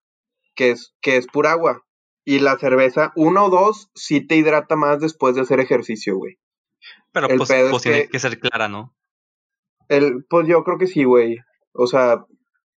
que 0.54 0.70
es, 0.72 0.94
que 1.00 1.16
es 1.16 1.26
pura 1.26 1.52
agua. 1.52 1.82
Y 2.24 2.38
la 2.40 2.56
cerveza, 2.58 3.12
uno 3.16 3.46
o 3.46 3.50
dos, 3.50 3.90
sí 3.94 4.26
te 4.26 4.36
hidrata 4.36 4.76
más 4.76 5.00
después 5.00 5.34
de 5.34 5.42
hacer 5.42 5.60
ejercicio, 5.60 6.16
güey. 6.16 6.38
Pero 7.12 7.28
El 7.28 7.36
pues, 7.38 7.50
pues 7.70 7.82
tiene 7.82 8.02
que- 8.04 8.08
que 8.08 8.18
ser 8.18 8.38
clara, 8.40 8.68
¿no? 8.68 8.94
El, 9.88 10.24
pues 10.28 10.46
yo 10.48 10.64
creo 10.64 10.78
que 10.78 10.86
sí, 10.86 11.04
güey. 11.04 11.38
O 11.72 11.86
sea, 11.86 12.24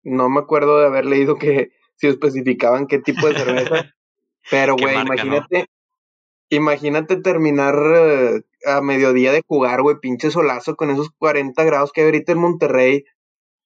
no 0.03 0.29
me 0.29 0.39
acuerdo 0.41 0.79
de 0.79 0.87
haber 0.87 1.05
leído 1.05 1.37
que 1.37 1.71
si 1.95 2.07
especificaban 2.07 2.87
qué 2.87 2.99
tipo 2.99 3.27
de 3.27 3.35
cerveza. 3.35 3.93
pero, 4.51 4.75
¿Qué 4.75 4.83
güey, 4.83 4.95
no? 4.95 5.01
imagínate, 5.03 5.65
imagínate 6.49 7.17
terminar 7.21 7.75
eh, 7.95 8.41
a 8.65 8.81
mediodía 8.81 9.31
de 9.31 9.41
jugar, 9.47 9.81
güey, 9.81 9.97
pinche 10.01 10.31
solazo 10.31 10.75
con 10.75 10.89
esos 10.89 11.09
40 11.17 11.63
grados 11.63 11.91
que 11.91 12.01
hay 12.01 12.05
ahorita 12.07 12.31
en 12.33 12.39
Monterrey. 12.39 13.03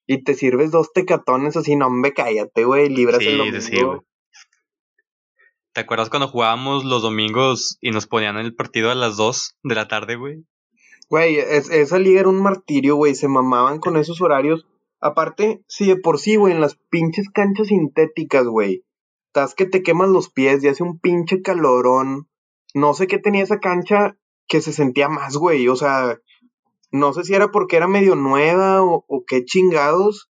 Y 0.08 0.24
te 0.24 0.34
sirves 0.34 0.72
dos 0.72 0.92
tecatones 0.94 1.56
así, 1.56 1.76
no, 1.76 1.88
hombre, 1.88 2.14
cállate, 2.14 2.66
güey, 2.66 2.90
libras 2.90 3.22
el 3.22 3.26
Sí, 3.32 3.38
domingo. 3.38 3.60
sí, 3.62 3.82
güey. 3.82 4.00
¿Te 5.74 5.82
acuerdas 5.82 6.10
cuando 6.10 6.28
jugábamos 6.28 6.84
los 6.84 7.02
domingos 7.02 7.78
y 7.80 7.92
nos 7.92 8.06
ponían 8.08 8.38
el 8.38 8.54
partido 8.56 8.92
a 8.92 8.96
las 8.96 9.16
2 9.16 9.58
de 9.64 9.76
la 9.76 9.88
tarde, 9.88 10.16
güey? 10.18 10.44
Güey, 11.10 11.38
es- 11.38 11.70
esa 11.70 11.98
liga 11.98 12.22
era 12.22 12.30
un 12.30 12.42
martirio, 12.42 12.96
güey. 12.96 13.16
Se 13.16 13.28
mamaban 13.30 13.80
con 13.80 13.96
esos 13.96 14.22
horarios. 14.22 14.66
Aparte, 15.00 15.62
si 15.68 15.88
de 15.88 15.96
por 15.96 16.20
sí, 16.20 16.36
güey, 16.36 16.54
en 16.54 16.62
las 16.62 16.76
pinches 16.90 17.30
canchas 17.30 17.68
sintéticas, 17.68 18.46
güey. 18.46 18.84
Estás 19.28 19.56
que 19.56 19.66
te 19.66 19.82
quemas 19.82 20.10
los 20.10 20.30
pies 20.30 20.62
y 20.64 20.68
hace 20.68 20.84
un 20.84 21.00
pinche 21.00 21.42
calorón. 21.42 22.28
No 22.74 22.94
sé 22.94 23.08
qué 23.08 23.18
tenía 23.18 23.44
esa 23.44 23.60
cancha 23.60 24.18
que 24.48 24.62
se 24.62 24.74
sentía 24.74 25.10
más, 25.10 25.36
güey. 25.38 25.68
O 25.68 25.76
sea, 25.76 26.18
no 26.92 27.14
sé 27.14 27.24
si 27.24 27.34
era 27.34 27.50
porque 27.52 27.78
era 27.78 27.88
medio 27.88 28.16
nueva 28.16 28.84
o, 28.84 29.06
o 29.08 29.24
qué 29.26 29.46
chingados. 29.46 30.30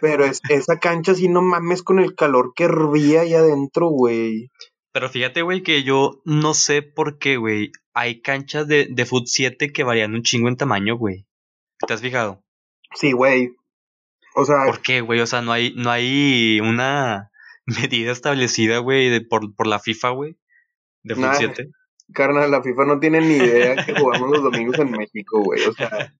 Pero 0.00 0.24
es, 0.24 0.40
esa 0.50 0.78
cancha 0.78 1.14
sí 1.14 1.28
no 1.28 1.42
mames 1.42 1.82
con 1.82 1.98
el 1.98 2.14
calor 2.14 2.52
que 2.54 2.64
hervía 2.64 3.22
ahí 3.22 3.34
adentro, 3.34 3.88
güey. 3.88 4.50
Pero 4.92 5.08
fíjate, 5.08 5.42
güey, 5.42 5.62
que 5.62 5.82
yo 5.82 6.20
no 6.24 6.54
sé 6.54 6.82
por 6.82 7.18
qué, 7.18 7.36
güey. 7.36 7.72
Hay 7.94 8.20
canchas 8.22 8.68
de, 8.68 8.86
de 8.90 9.06
Foot 9.06 9.26
7 9.26 9.72
que 9.72 9.82
varían 9.84 10.14
un 10.14 10.22
chingo 10.22 10.48
en 10.48 10.56
tamaño, 10.56 10.96
güey. 10.96 11.26
¿Te 11.86 11.94
has 11.94 12.00
fijado? 12.00 12.42
Sí, 12.94 13.12
güey. 13.12 13.56
O 14.36 14.44
sea, 14.44 14.64
¿Por 14.66 14.80
qué, 14.82 15.00
güey? 15.00 15.20
O 15.20 15.26
sea, 15.26 15.42
no 15.42 15.52
hay, 15.52 15.74
no 15.76 15.90
hay 15.90 16.60
una 16.60 17.30
medida 17.66 18.12
establecida, 18.12 18.78
güey, 18.78 19.20
por, 19.26 19.54
por 19.54 19.66
la 19.66 19.80
FIFA, 19.80 20.10
güey. 20.10 20.36
De 21.02 21.14
Foot 21.14 21.24
Nah. 21.24 21.34
7. 21.34 21.70
Carnal, 22.12 22.50
la 22.50 22.62
FIFA 22.62 22.84
no 22.84 23.00
tiene 23.00 23.20
ni 23.20 23.34
idea 23.36 23.84
que 23.84 23.94
jugamos 23.94 24.30
los 24.30 24.42
domingos 24.42 24.78
en 24.78 24.90
México, 24.90 25.42
güey. 25.42 25.62
O 25.64 25.72
sea, 25.72 26.14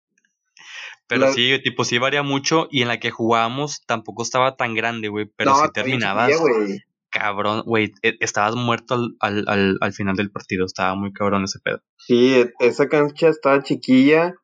Pero 1.06 1.20
La- 1.22 1.32
sí, 1.32 1.58
tipo, 1.62 1.84
sí 1.84 1.98
varía 1.98 2.22
mucho. 2.22 2.66
Y 2.70 2.82
en 2.82 2.88
la 2.88 2.98
que 2.98 3.10
jugábamos 3.10 3.84
tampoco 3.86 4.22
estaba 4.22 4.56
tan 4.56 4.74
grande, 4.74 5.08
güey. 5.08 5.26
Pero 5.36 5.50
no, 5.50 5.56
sí 5.58 5.64
está 5.66 5.82
bien 5.82 5.98
terminabas. 6.00 6.38
güey. 6.40 6.80
cabrón, 7.10 7.62
güey. 7.66 7.92
e- 8.02 8.16
Estabas 8.20 8.56
muerto 8.56 8.94
al, 8.94 9.16
al, 9.20 9.44
al, 9.46 9.78
al 9.80 9.92
final 9.92 10.16
del 10.16 10.30
partido. 10.30 10.64
Estaba 10.64 10.94
muy 10.94 11.12
cabrón 11.12 11.44
ese 11.44 11.58
pedo. 11.60 11.80
Sí, 11.98 12.34
e- 12.34 12.52
esa 12.60 12.88
cancha 12.88 13.28
estaba 13.28 13.62
chiquilla. 13.62 14.34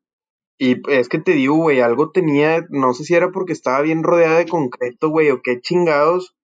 Y 0.59 0.77
es 0.91 1.09
que 1.09 1.19
te 1.19 1.33
digo, 1.33 1.57
güey, 1.57 1.81
algo 1.81 2.11
tenía, 2.11 2.63
no 2.69 2.93
sé 2.93 3.05
si 3.05 3.15
era 3.15 3.31
porque 3.31 3.55
estaba 3.55 3.81
bien 3.81 4.03
rodeada 4.03 4.37
de 4.37 4.47
concreto, 4.47 5.09
güey, 5.09 5.31
o 5.31 5.41
qué 5.43 5.59
chingados. 5.63 6.37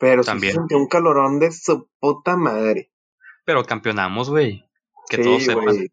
Pero 0.00 0.24
sí 0.24 0.30
se 0.40 0.50
sentía 0.52 0.76
un 0.76 0.88
calorón 0.88 1.38
de 1.38 1.52
su 1.52 1.88
puta 2.00 2.36
madre. 2.36 2.90
Pero 3.44 3.64
campeonamos, 3.64 4.30
güey. 4.30 4.64
Que 5.08 5.16
sí, 5.18 5.22
todos 5.22 5.42
sepan. 5.44 5.64
güey. 5.64 5.92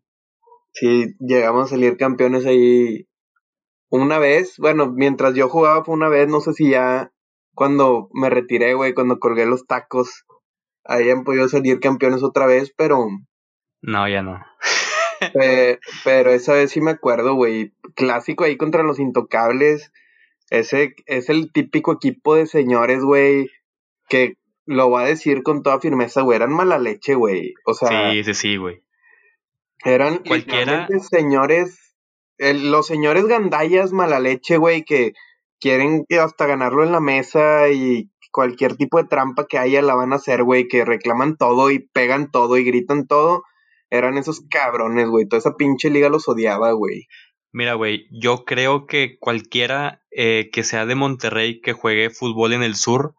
Sí, 0.73 1.15
llegamos 1.19 1.65
a 1.65 1.69
salir 1.75 1.97
campeones 1.97 2.45
ahí 2.45 3.07
una 3.89 4.19
vez. 4.19 4.55
Bueno, 4.57 4.89
mientras 4.91 5.33
yo 5.35 5.49
jugaba 5.49 5.83
fue 5.83 5.93
una 5.95 6.07
vez, 6.09 6.27
no 6.29 6.39
sé 6.39 6.53
si 6.53 6.69
ya 6.71 7.11
cuando 7.53 8.09
me 8.13 8.29
retiré, 8.29 8.73
güey, 8.73 8.93
cuando 8.93 9.19
colgué 9.19 9.45
los 9.45 9.67
tacos, 9.67 10.25
hayan 10.85 11.23
podido 11.25 11.49
salir 11.49 11.79
campeones 11.81 12.23
otra 12.23 12.45
vez, 12.45 12.73
pero, 12.77 13.07
No, 13.81 14.07
ya 14.07 14.21
no. 14.23 14.41
pe- 15.33 15.79
pero 16.05 16.31
esa 16.31 16.53
vez 16.53 16.71
sí 16.71 16.79
me 16.81 16.91
acuerdo, 16.91 17.35
güey. 17.35 17.73
Clásico 17.95 18.45
ahí 18.45 18.55
contra 18.57 18.83
los 18.83 18.99
intocables. 18.99 19.91
Ese 20.49 20.95
es 21.05 21.29
el 21.29 21.51
típico 21.51 21.93
equipo 21.93 22.35
de 22.35 22.45
señores, 22.47 23.03
güey, 23.03 23.49
que 24.09 24.35
lo 24.65 24.89
voy 24.89 25.03
a 25.03 25.07
decir 25.07 25.43
con 25.43 25.63
toda 25.63 25.79
firmeza, 25.79 26.21
güey, 26.21 26.35
eran 26.37 26.51
mala 26.53 26.77
leche, 26.79 27.15
güey. 27.15 27.53
O 27.65 27.73
sea, 27.73 28.11
Sí, 28.11 28.23
sí, 28.23 28.33
sí, 28.33 28.55
güey. 28.57 28.83
Eran 29.83 30.19
Cualquiera- 30.19 30.87
señores, 31.09 31.95
el- 32.37 32.71
los 32.71 32.87
señores 32.87 33.25
gandallas 33.25 33.91
mala 33.93 34.19
leche, 34.19 34.57
güey, 34.57 34.83
que 34.83 35.13
quieren 35.59 36.05
hasta 36.21 36.45
ganarlo 36.45 36.83
en 36.83 36.91
la 36.91 36.99
mesa 36.99 37.69
y 37.69 38.11
cualquier 38.31 38.75
tipo 38.77 38.97
de 39.01 39.07
trampa 39.07 39.45
que 39.47 39.57
haya 39.57 39.81
la 39.81 39.95
van 39.95 40.13
a 40.13 40.17
hacer, 40.17 40.43
güey, 40.43 40.67
que 40.67 40.85
reclaman 40.85 41.35
todo 41.37 41.71
y 41.71 41.79
pegan 41.79 42.31
todo 42.31 42.57
y 42.57 42.63
gritan 42.63 43.07
todo. 43.07 43.43
Eran 43.89 44.17
esos 44.17 44.41
cabrones, 44.49 45.07
güey. 45.09 45.27
Toda 45.27 45.39
esa 45.39 45.55
pinche 45.55 45.89
liga 45.89 46.09
los 46.09 46.27
odiaba, 46.29 46.71
güey. 46.71 47.07
Mira, 47.51 47.73
güey, 47.73 48.07
yo 48.11 48.45
creo 48.45 48.85
que 48.87 49.17
cualquiera 49.19 50.01
eh, 50.11 50.49
que 50.53 50.63
sea 50.63 50.85
de 50.85 50.95
Monterrey 50.95 51.59
que 51.61 51.73
juegue 51.73 52.09
fútbol 52.09 52.53
en 52.53 52.63
el 52.63 52.75
sur, 52.75 53.15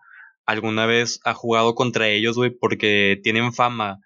alguna 0.46 0.87
vez 0.87 1.20
ha 1.25 1.34
jugado 1.34 1.75
contra 1.75 2.08
ellos, 2.08 2.37
güey, 2.37 2.50
porque 2.50 3.18
tienen 3.22 3.52
fama 3.52 3.99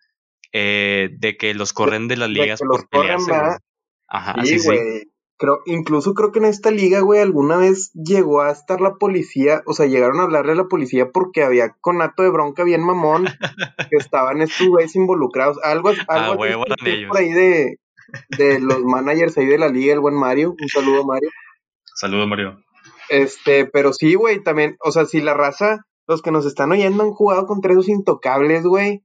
eh, 0.53 1.11
de 1.19 1.37
que 1.37 1.55
los 1.55 1.73
corren 1.73 2.09
de 2.09 2.17
las 2.17 2.31
ligas 2.31 2.61
por 2.61 2.89
pelearse, 2.89 3.33
Sí, 4.45 4.59
güey. 4.65 4.79
Creo, 5.39 5.59
incluso 5.67 6.15
creo 6.15 6.33
que 6.33 6.39
en 6.39 6.47
esta 6.47 6.71
liga, 6.71 7.01
güey, 7.01 7.21
alguna 7.21 7.59
vez 7.59 7.91
llegó 7.93 8.41
a 8.41 8.51
estar 8.51 8.81
la 8.81 8.95
policía, 8.95 9.63
o 9.67 9.75
sea, 9.75 9.85
llegaron 9.85 10.19
a 10.19 10.23
hablarle 10.23 10.53
a 10.53 10.55
la 10.55 10.65
policía 10.65 11.11
porque 11.13 11.43
había 11.45 11.77
conato 11.83 12.23
de 12.23 12.31
bronca 12.31 12.65
bien 12.65 12.83
mamón, 12.83 13.27
que 13.91 13.97
estaban 14.11 14.41
estos 14.41 14.67
güeyes 14.69 14.97
involucrados. 14.97 15.59
Algo, 15.63 15.91
algo 15.91 16.05
Ah, 16.09 16.65
así 16.81 16.89
ellos. 16.91 17.09
por 17.09 17.19
ahí 17.19 17.33
de, 17.33 17.77
de 18.39 18.61
los 18.61 18.83
managers 18.83 19.37
ahí 19.37 19.45
de 19.45 19.59
la 19.59 19.69
liga, 19.69 19.93
el 19.93 20.01
buen 20.01 20.15
Mario. 20.15 20.55
Un 20.59 20.69
saludo, 20.71 21.05
Mario. 21.05 21.29
Saludos, 21.97 22.29
Mario. 22.29 22.59
Este, 23.11 23.67
pero 23.67 23.93
sí, 23.93 24.15
güey, 24.15 24.43
también, 24.43 24.77
o 24.83 24.91
sea, 24.91 25.05
si 25.05 25.21
la 25.21 25.35
raza, 25.35 25.81
los 26.07 26.23
que 26.23 26.31
nos 26.31 26.47
están 26.47 26.73
oyendo 26.73 27.03
han 27.03 27.13
jugado 27.13 27.47
contra 27.47 27.73
esos 27.73 27.89
intocables, 27.89 28.65
güey. 28.65 29.05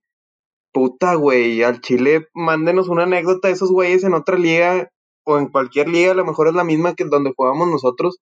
Puta, 0.73 1.15
güey, 1.15 1.63
al 1.63 1.81
Chile, 1.81 2.27
mándenos 2.33 2.87
una 2.87 3.03
anécdota 3.03 3.49
de 3.49 3.55
esos 3.55 3.71
güeyes 3.71 4.03
en 4.03 4.13
otra 4.13 4.37
liga 4.37 4.89
o 5.25 5.37
en 5.37 5.47
cualquier 5.47 5.89
liga, 5.89 6.11
a 6.11 6.15
lo 6.15 6.25
mejor 6.25 6.47
es 6.47 6.53
la 6.53 6.63
misma 6.63 6.95
que 6.95 7.03
donde 7.03 7.33
jugamos 7.35 7.67
nosotros, 7.67 8.19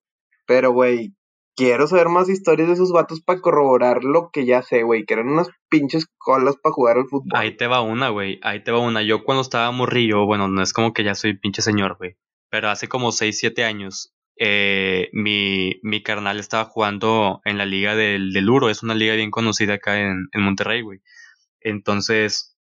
pero, 0.48 0.72
güey, 0.72 1.14
quiero 1.56 1.88
saber 1.88 2.08
más 2.08 2.30
historias 2.30 2.70
de 2.70 2.74
esos 2.74 2.92
vatos 2.92 3.22
para 3.22 3.42
corroborar 3.42 4.04
lo 4.04 4.30
que 4.32 4.46
ya 4.46 4.62
sé, 4.62 4.84
güey, 4.84 5.06
que 5.06 5.14
eran 5.14 5.28
unas 5.28 5.50
pinches 5.70 6.08
colas 6.18 6.56
para 6.56 6.74
jugar 6.74 6.98
al 6.98 7.08
fútbol. 7.08 7.32
Ahí 7.34 7.56
te 7.56 7.68
va 7.68 7.82
una, 7.82 8.10
güey. 8.10 8.40
Ahí 8.44 8.64
te 8.64 8.72
va 8.72 8.80
una. 8.80 9.04
Yo 9.04 9.24
cuando 9.24 9.42
estaba 9.42 9.70
morrillo, 9.72 10.26
bueno, 10.26 10.48
no 10.48 10.62
es 10.62 10.74
como 10.74 10.94
que 10.94 11.04
ya 11.04 11.16
soy 11.16 11.38
pinche 11.38 11.62
señor, 11.62 11.98
güey. 11.98 12.16
Pero 12.50 12.70
hace 12.70 12.88
como 12.88 13.12
6, 13.12 13.38
7 13.38 13.64
años, 13.66 14.14
eh, 14.39 15.10
mi, 15.12 15.79
mi 15.84 16.01
carnal 16.01 16.39
estaba 16.39 16.65
jugando 16.65 17.41
en 17.43 17.58
la 17.58 17.65
liga 17.65 17.96
del, 17.96 18.31
del 18.31 18.50
Uro. 18.50 18.69
Es 18.69 18.84
una 18.84 18.96
liga 18.96 19.13
bien 19.15 19.31
conocida 19.31 19.75
acá 19.75 20.00
en, 20.00 20.29
en 20.31 20.41
Monterrey, 20.41 20.81
güey. 20.81 21.01
Entonces, 21.60 22.58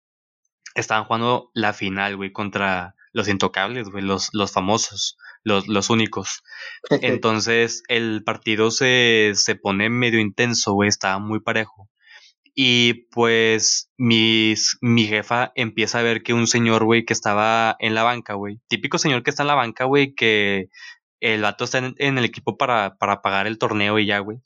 estaban 0.75 1.05
jugando 1.05 1.51
la 1.53 1.73
final, 1.73 2.17
güey, 2.17 2.31
contra 2.31 2.95
los 3.13 3.27
intocables, 3.27 3.89
güey, 3.89 4.03
los, 4.03 4.29
los 4.33 4.51
famosos, 4.51 5.17
los, 5.43 5.67
los 5.67 5.89
únicos. 5.89 6.43
Entonces, 7.01 7.83
el 7.87 8.23
partido 8.23 8.71
se, 8.71 9.31
se 9.35 9.55
pone 9.55 9.89
medio 9.89 10.19
intenso, 10.19 10.73
güey, 10.73 10.89
estaba 10.89 11.19
muy 11.19 11.39
parejo. 11.41 11.89
Y 12.59 13.05
pues 13.11 13.91
mis, 13.97 14.79
mi 14.81 15.05
jefa 15.05 15.51
empieza 15.53 15.99
a 15.99 16.01
ver 16.01 16.23
que 16.23 16.33
un 16.33 16.47
señor, 16.47 16.85
güey, 16.85 17.05
que 17.05 17.13
estaba 17.13 17.75
en 17.77 17.93
la 17.93 18.01
banca, 18.01 18.33
güey. 18.33 18.59
Típico 18.67 18.97
señor 18.97 19.21
que 19.21 19.29
está 19.29 19.43
en 19.43 19.47
la 19.47 19.53
banca, 19.53 19.83
güey, 19.85 20.15
que 20.15 20.69
el 21.19 21.41
vato 21.41 21.63
está 21.65 21.79
en, 21.79 21.95
en 21.97 22.17
el 22.17 22.25
equipo 22.25 22.57
para, 22.57 22.95
para 22.97 23.21
pagar 23.21 23.47
el 23.47 23.57
torneo 23.57 23.97
y 23.99 24.05
ya, 24.05 24.19
güey. 24.19 24.37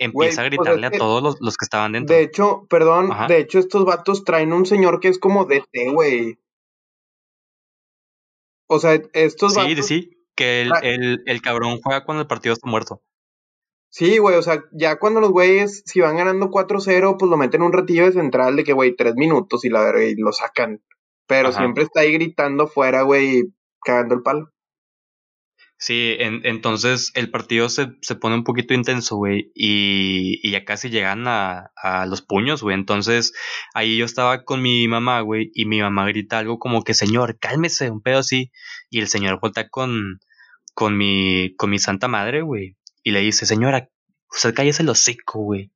Empieza 0.00 0.12
Güey, 0.12 0.28
a 0.30 0.34
pues, 0.34 0.50
gritarle 0.50 0.86
es 0.86 0.90
que- 0.92 0.96
a 0.96 1.00
todos 1.00 1.22
los, 1.22 1.36
los 1.40 1.56
que 1.56 1.64
estaban 1.64 1.92
dentro. 1.92 2.14
De 2.14 2.22
hecho, 2.22 2.66
perdón, 2.70 3.10
Ajá. 3.12 3.26
de 3.26 3.38
hecho 3.40 3.58
estos 3.58 3.84
vatos 3.84 4.24
traen 4.24 4.52
un 4.52 4.64
señor 4.66 5.00
que 5.00 5.08
es 5.08 5.18
como 5.18 5.44
DT, 5.44 5.90
güey. 5.92 6.38
O 8.68 8.78
sea, 8.78 9.00
estos 9.12 9.54
sí, 9.54 9.60
vatos... 9.60 9.86
sí, 9.86 10.10
que 10.36 10.62
el, 10.62 10.72
Ah. 10.72 10.80
el, 10.82 11.22
el 11.26 11.42
cabrón 11.42 11.80
juega 11.82 12.04
cuando 12.04 12.22
el 12.22 12.28
partido 12.28 12.52
está 12.52 12.68
muerto. 12.68 13.02
Sí, 13.90 14.18
güey, 14.18 14.36
o 14.36 14.42
sea, 14.42 14.62
ya 14.72 14.98
cuando 14.98 15.20
los 15.20 15.30
güeyes, 15.30 15.82
si 15.86 16.00
van 16.00 16.16
ganando 16.18 16.50
4-0, 16.50 17.16
pues 17.18 17.30
lo 17.30 17.36
meten 17.38 17.62
un 17.62 17.72
ratillo 17.72 18.04
de 18.04 18.12
central 18.12 18.54
de 18.56 18.64
que, 18.64 18.74
güey, 18.74 18.94
tres 18.94 19.14
minutos 19.16 19.64
y 19.64 19.70
la 19.70 19.82
verga, 19.82 20.04
y 20.04 20.14
lo 20.16 20.30
sacan. 20.32 20.82
Pero 21.26 21.48
Ajá. 21.48 21.58
siempre 21.58 21.84
está 21.84 22.00
ahí 22.00 22.12
gritando 22.12 22.66
fuera, 22.66 23.02
güey, 23.02 23.44
cagando 23.82 24.14
el 24.14 24.22
palo. 24.22 24.50
Sí, 25.80 26.16
en, 26.18 26.40
entonces 26.44 27.12
el 27.14 27.30
partido 27.30 27.68
se, 27.68 27.92
se, 28.00 28.16
pone 28.16 28.34
un 28.34 28.42
poquito 28.42 28.74
intenso, 28.74 29.14
güey, 29.14 29.52
y, 29.54 30.40
y, 30.42 30.50
ya 30.50 30.64
casi 30.64 30.90
llegan 30.90 31.28
a, 31.28 31.70
a 31.76 32.04
los 32.06 32.20
puños, 32.20 32.64
güey. 32.64 32.74
Entonces 32.74 33.32
ahí 33.74 33.96
yo 33.96 34.04
estaba 34.04 34.42
con 34.42 34.60
mi 34.60 34.88
mamá, 34.88 35.20
güey, 35.20 35.52
y 35.54 35.66
mi 35.66 35.80
mamá 35.80 36.08
grita 36.08 36.38
algo 36.38 36.58
como 36.58 36.82
que, 36.82 36.94
señor, 36.94 37.38
cálmese, 37.38 37.90
un 37.90 38.02
pedo 38.02 38.18
así. 38.18 38.50
Y 38.90 38.98
el 38.98 39.06
señor 39.06 39.38
voltea 39.40 39.68
con, 39.68 40.18
con, 40.74 40.96
mi, 40.98 41.54
con 41.56 41.70
mi 41.70 41.78
santa 41.78 42.08
madre, 42.08 42.42
güey, 42.42 42.76
y 43.04 43.12
le 43.12 43.20
dice, 43.20 43.46
señora, 43.46 43.88
usted 44.32 44.54
cállese 44.54 44.82
el 44.82 44.88
hocico, 44.88 45.40
güey. 45.40 45.70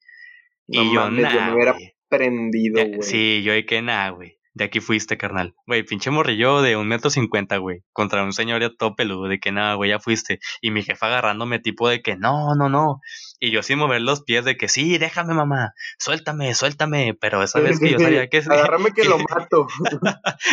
y 0.66 0.92
yo, 0.92 1.10
nada. 1.12 1.32
Yo 1.32 1.40
me 1.42 1.54
hubiera 1.54 1.76
prendido, 2.08 2.84
güey. 2.84 3.02
Sí, 3.02 3.42
yo 3.44 3.52
de 3.52 3.64
que 3.64 3.80
nada, 3.82 4.10
güey 4.10 4.41
de 4.54 4.64
aquí 4.64 4.80
fuiste, 4.80 5.16
carnal. 5.16 5.54
Güey, 5.66 5.82
pinche 5.82 6.10
morrillo 6.10 6.60
de 6.60 6.76
un 6.76 6.86
metro 6.86 7.08
cincuenta, 7.08 7.56
güey. 7.56 7.82
Contra 7.92 8.22
un 8.22 8.32
señor 8.32 8.60
ya 8.60 8.70
todo 8.70 8.94
peludo, 8.94 9.28
de 9.28 9.40
que 9.40 9.50
nada, 9.50 9.74
güey, 9.74 9.90
ya 9.90 9.98
fuiste. 9.98 10.40
Y 10.60 10.70
mi 10.70 10.82
jefa 10.82 11.06
agarrándome 11.06 11.58
tipo 11.58 11.88
de 11.88 12.02
que 12.02 12.16
no, 12.16 12.54
no, 12.54 12.68
no. 12.68 13.00
Y 13.40 13.50
yo 13.50 13.62
sin 13.62 13.78
mover 13.78 14.02
los 14.02 14.22
pies 14.22 14.44
de 14.44 14.56
que 14.56 14.68
sí, 14.68 14.98
déjame, 14.98 15.32
mamá. 15.34 15.72
Suéltame, 15.98 16.54
suéltame. 16.54 17.14
Pero 17.18 17.42
esa 17.42 17.60
vez 17.60 17.80
que 17.80 17.92
yo 17.92 17.98
sabía 17.98 18.28
que... 18.28 18.38
Agárrame 18.38 18.92
que, 18.92 19.04
lo 19.04 19.18
mato. 19.30 19.68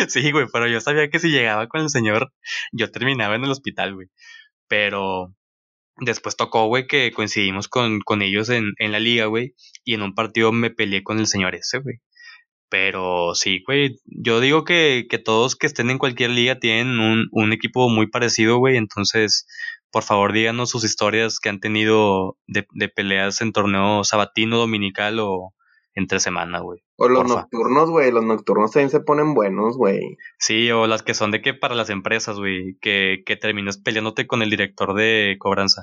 sí, 0.08 0.30
güey, 0.32 0.46
pero 0.50 0.66
yo 0.66 0.80
sabía 0.80 1.10
que 1.10 1.18
si 1.18 1.28
llegaba 1.28 1.66
con 1.68 1.82
el 1.82 1.90
señor, 1.90 2.32
yo 2.72 2.90
terminaba 2.90 3.34
en 3.34 3.44
el 3.44 3.50
hospital, 3.50 3.94
güey. 3.94 4.08
Pero 4.66 5.34
después 5.98 6.36
tocó, 6.36 6.66
güey, 6.68 6.86
que 6.86 7.12
coincidimos 7.12 7.68
con, 7.68 8.00
con 8.00 8.22
ellos 8.22 8.48
en, 8.48 8.72
en 8.78 8.92
la 8.92 8.98
liga, 8.98 9.26
güey. 9.26 9.54
Y 9.84 9.94
en 9.94 10.02
un 10.02 10.14
partido 10.14 10.52
me 10.52 10.70
peleé 10.70 11.02
con 11.02 11.18
el 11.18 11.26
señor 11.26 11.54
ese, 11.54 11.80
güey. 11.80 12.00
Pero 12.70 13.34
sí, 13.34 13.62
güey, 13.66 13.96
yo 14.06 14.40
digo 14.40 14.64
que, 14.64 15.06
que, 15.10 15.18
todos 15.18 15.56
que 15.56 15.66
estén 15.66 15.90
en 15.90 15.98
cualquier 15.98 16.30
liga 16.30 16.60
tienen 16.60 17.00
un, 17.00 17.26
un 17.32 17.52
equipo 17.52 17.88
muy 17.88 18.06
parecido, 18.06 18.58
güey. 18.58 18.76
Entonces, 18.76 19.46
por 19.90 20.04
favor, 20.04 20.32
díganos 20.32 20.70
sus 20.70 20.84
historias 20.84 21.40
que 21.40 21.48
han 21.48 21.58
tenido 21.60 22.36
de, 22.46 22.66
de 22.72 22.88
peleas 22.88 23.40
en 23.40 23.52
torneo 23.52 24.04
sabatino, 24.04 24.56
dominical 24.58 25.18
o 25.18 25.52
entre 25.94 26.20
semana, 26.20 26.60
güey. 26.60 26.80
O 26.96 27.08
los 27.08 27.26
nocturnos, 27.26 27.90
güey. 27.90 28.12
Los 28.12 28.24
nocturnos 28.24 28.70
también 28.70 28.90
se 28.90 29.00
ponen 29.00 29.34
buenos, 29.34 29.76
güey. 29.76 30.16
Sí, 30.38 30.70
o 30.70 30.86
las 30.86 31.02
que 31.02 31.14
son 31.14 31.30
de 31.30 31.42
que 31.42 31.54
para 31.54 31.74
las 31.74 31.90
empresas, 31.90 32.38
güey. 32.38 32.76
Que, 32.80 33.22
que 33.26 33.36
terminas 33.36 33.78
peleándote 33.78 34.26
con 34.26 34.42
el 34.42 34.50
director 34.50 34.94
de 34.94 35.36
cobranza. 35.38 35.82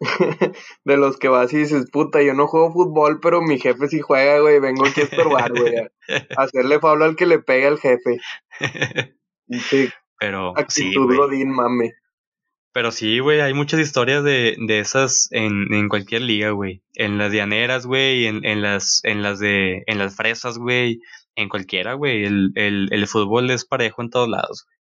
de 0.84 0.96
los 0.96 1.16
que 1.18 1.28
vas 1.28 1.52
y 1.52 1.58
dices, 1.58 1.90
puta, 1.90 2.22
yo 2.22 2.34
no 2.34 2.46
juego 2.46 2.72
fútbol, 2.72 3.20
pero 3.20 3.40
mi 3.40 3.58
jefe 3.58 3.88
sí 3.88 4.00
juega, 4.00 4.40
güey, 4.40 4.60
vengo 4.60 4.86
aquí 4.86 5.00
a 5.00 5.04
estorbar, 5.04 5.52
güey, 5.52 5.76
a 5.76 5.90
hacerle 6.36 6.78
Pablo 6.78 7.04
al 7.04 7.16
que 7.16 7.26
le 7.26 7.38
pegue 7.38 7.66
al 7.66 7.78
jefe. 7.78 8.18
Sí, 9.48 9.88
pero 10.18 10.58
actitud 10.58 11.30
sí, 11.30 11.44
mame. 11.44 11.92
Pero 12.72 12.90
sí, 12.90 13.20
güey, 13.20 13.40
hay 13.40 13.54
muchas 13.54 13.78
historias 13.78 14.24
de, 14.24 14.56
de 14.58 14.80
esas 14.80 15.28
en, 15.30 15.72
en 15.72 15.88
cualquier 15.88 16.22
liga, 16.22 16.50
güey. 16.50 16.82
En 16.94 17.16
las 17.16 17.30
dianeras, 17.30 17.86
güey, 17.86 18.26
en, 18.26 18.44
en 18.44 18.60
las, 18.60 19.00
en 19.04 19.22
las 19.22 19.38
de, 19.38 19.84
en 19.86 19.98
las 19.98 20.16
fresas, 20.16 20.58
güey, 20.58 21.00
en 21.36 21.48
cualquiera, 21.48 21.94
güey. 21.94 22.24
El, 22.24 22.50
el, 22.56 22.88
el 22.90 23.06
fútbol 23.06 23.50
es 23.50 23.64
parejo 23.64 24.02
en 24.02 24.10
todos 24.10 24.28
lados, 24.28 24.66
güey. 24.66 24.75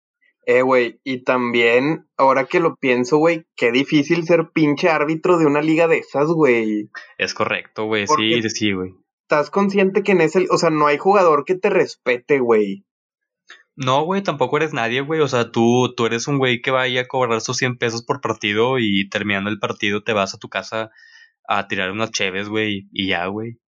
Eh, 0.46 0.64
güey, 0.64 1.00
y 1.04 1.24
también, 1.24 2.08
ahora 2.18 2.46
que 2.46 2.60
lo 2.60 2.76
pienso, 2.76 3.18
güey, 3.18 3.46
qué 3.56 3.72
difícil 3.72 4.26
ser 4.26 4.50
pinche 4.54 4.90
árbitro 4.90 5.38
de 5.38 5.46
una 5.46 5.62
liga 5.62 5.88
de 5.88 6.00
esas, 6.00 6.28
güey. 6.30 6.90
Es 7.18 7.34
correcto, 7.34 7.86
güey, 7.86 8.08
sí, 8.08 8.42
sí, 8.50 8.72
güey. 8.74 8.94
Estás 9.24 9.50
consciente 9.52 10.04
que 10.04 10.14
en 10.14 10.22
ese, 10.22 10.48
o 10.50 10.58
sea, 10.58 10.72
no 10.72 10.88
hay 10.88 10.98
jugador 10.98 11.46
que 11.46 11.56
te 11.56 11.70
respete, 11.70 12.40
güey. 12.40 12.86
No, 13.76 14.04
güey, 14.04 14.22
tampoco 14.22 14.58
eres 14.58 14.74
nadie, 14.74 15.02
güey. 15.02 15.22
O 15.22 15.28
sea, 15.28 15.52
tú, 15.52 15.94
tú 15.96 16.06
eres 16.06 16.28
un 16.28 16.38
güey 16.38 16.62
que 16.62 16.72
vaya 16.72 17.02
a 17.02 17.08
cobrar 17.08 17.40
sus 17.40 17.58
100 17.58 17.78
pesos 17.78 18.04
por 18.04 18.20
partido 18.20 18.80
y 18.80 19.08
terminando 19.10 19.50
el 19.50 19.60
partido 19.60 20.04
te 20.04 20.14
vas 20.14 20.34
a 20.34 20.40
tu 20.40 20.50
casa 20.50 20.90
a 21.48 21.68
tirar 21.68 21.92
unas 21.92 22.12
cheves, 22.12 22.50
güey, 22.50 22.90
y 22.92 23.08
ya, 23.08 23.28
güey 23.28 23.61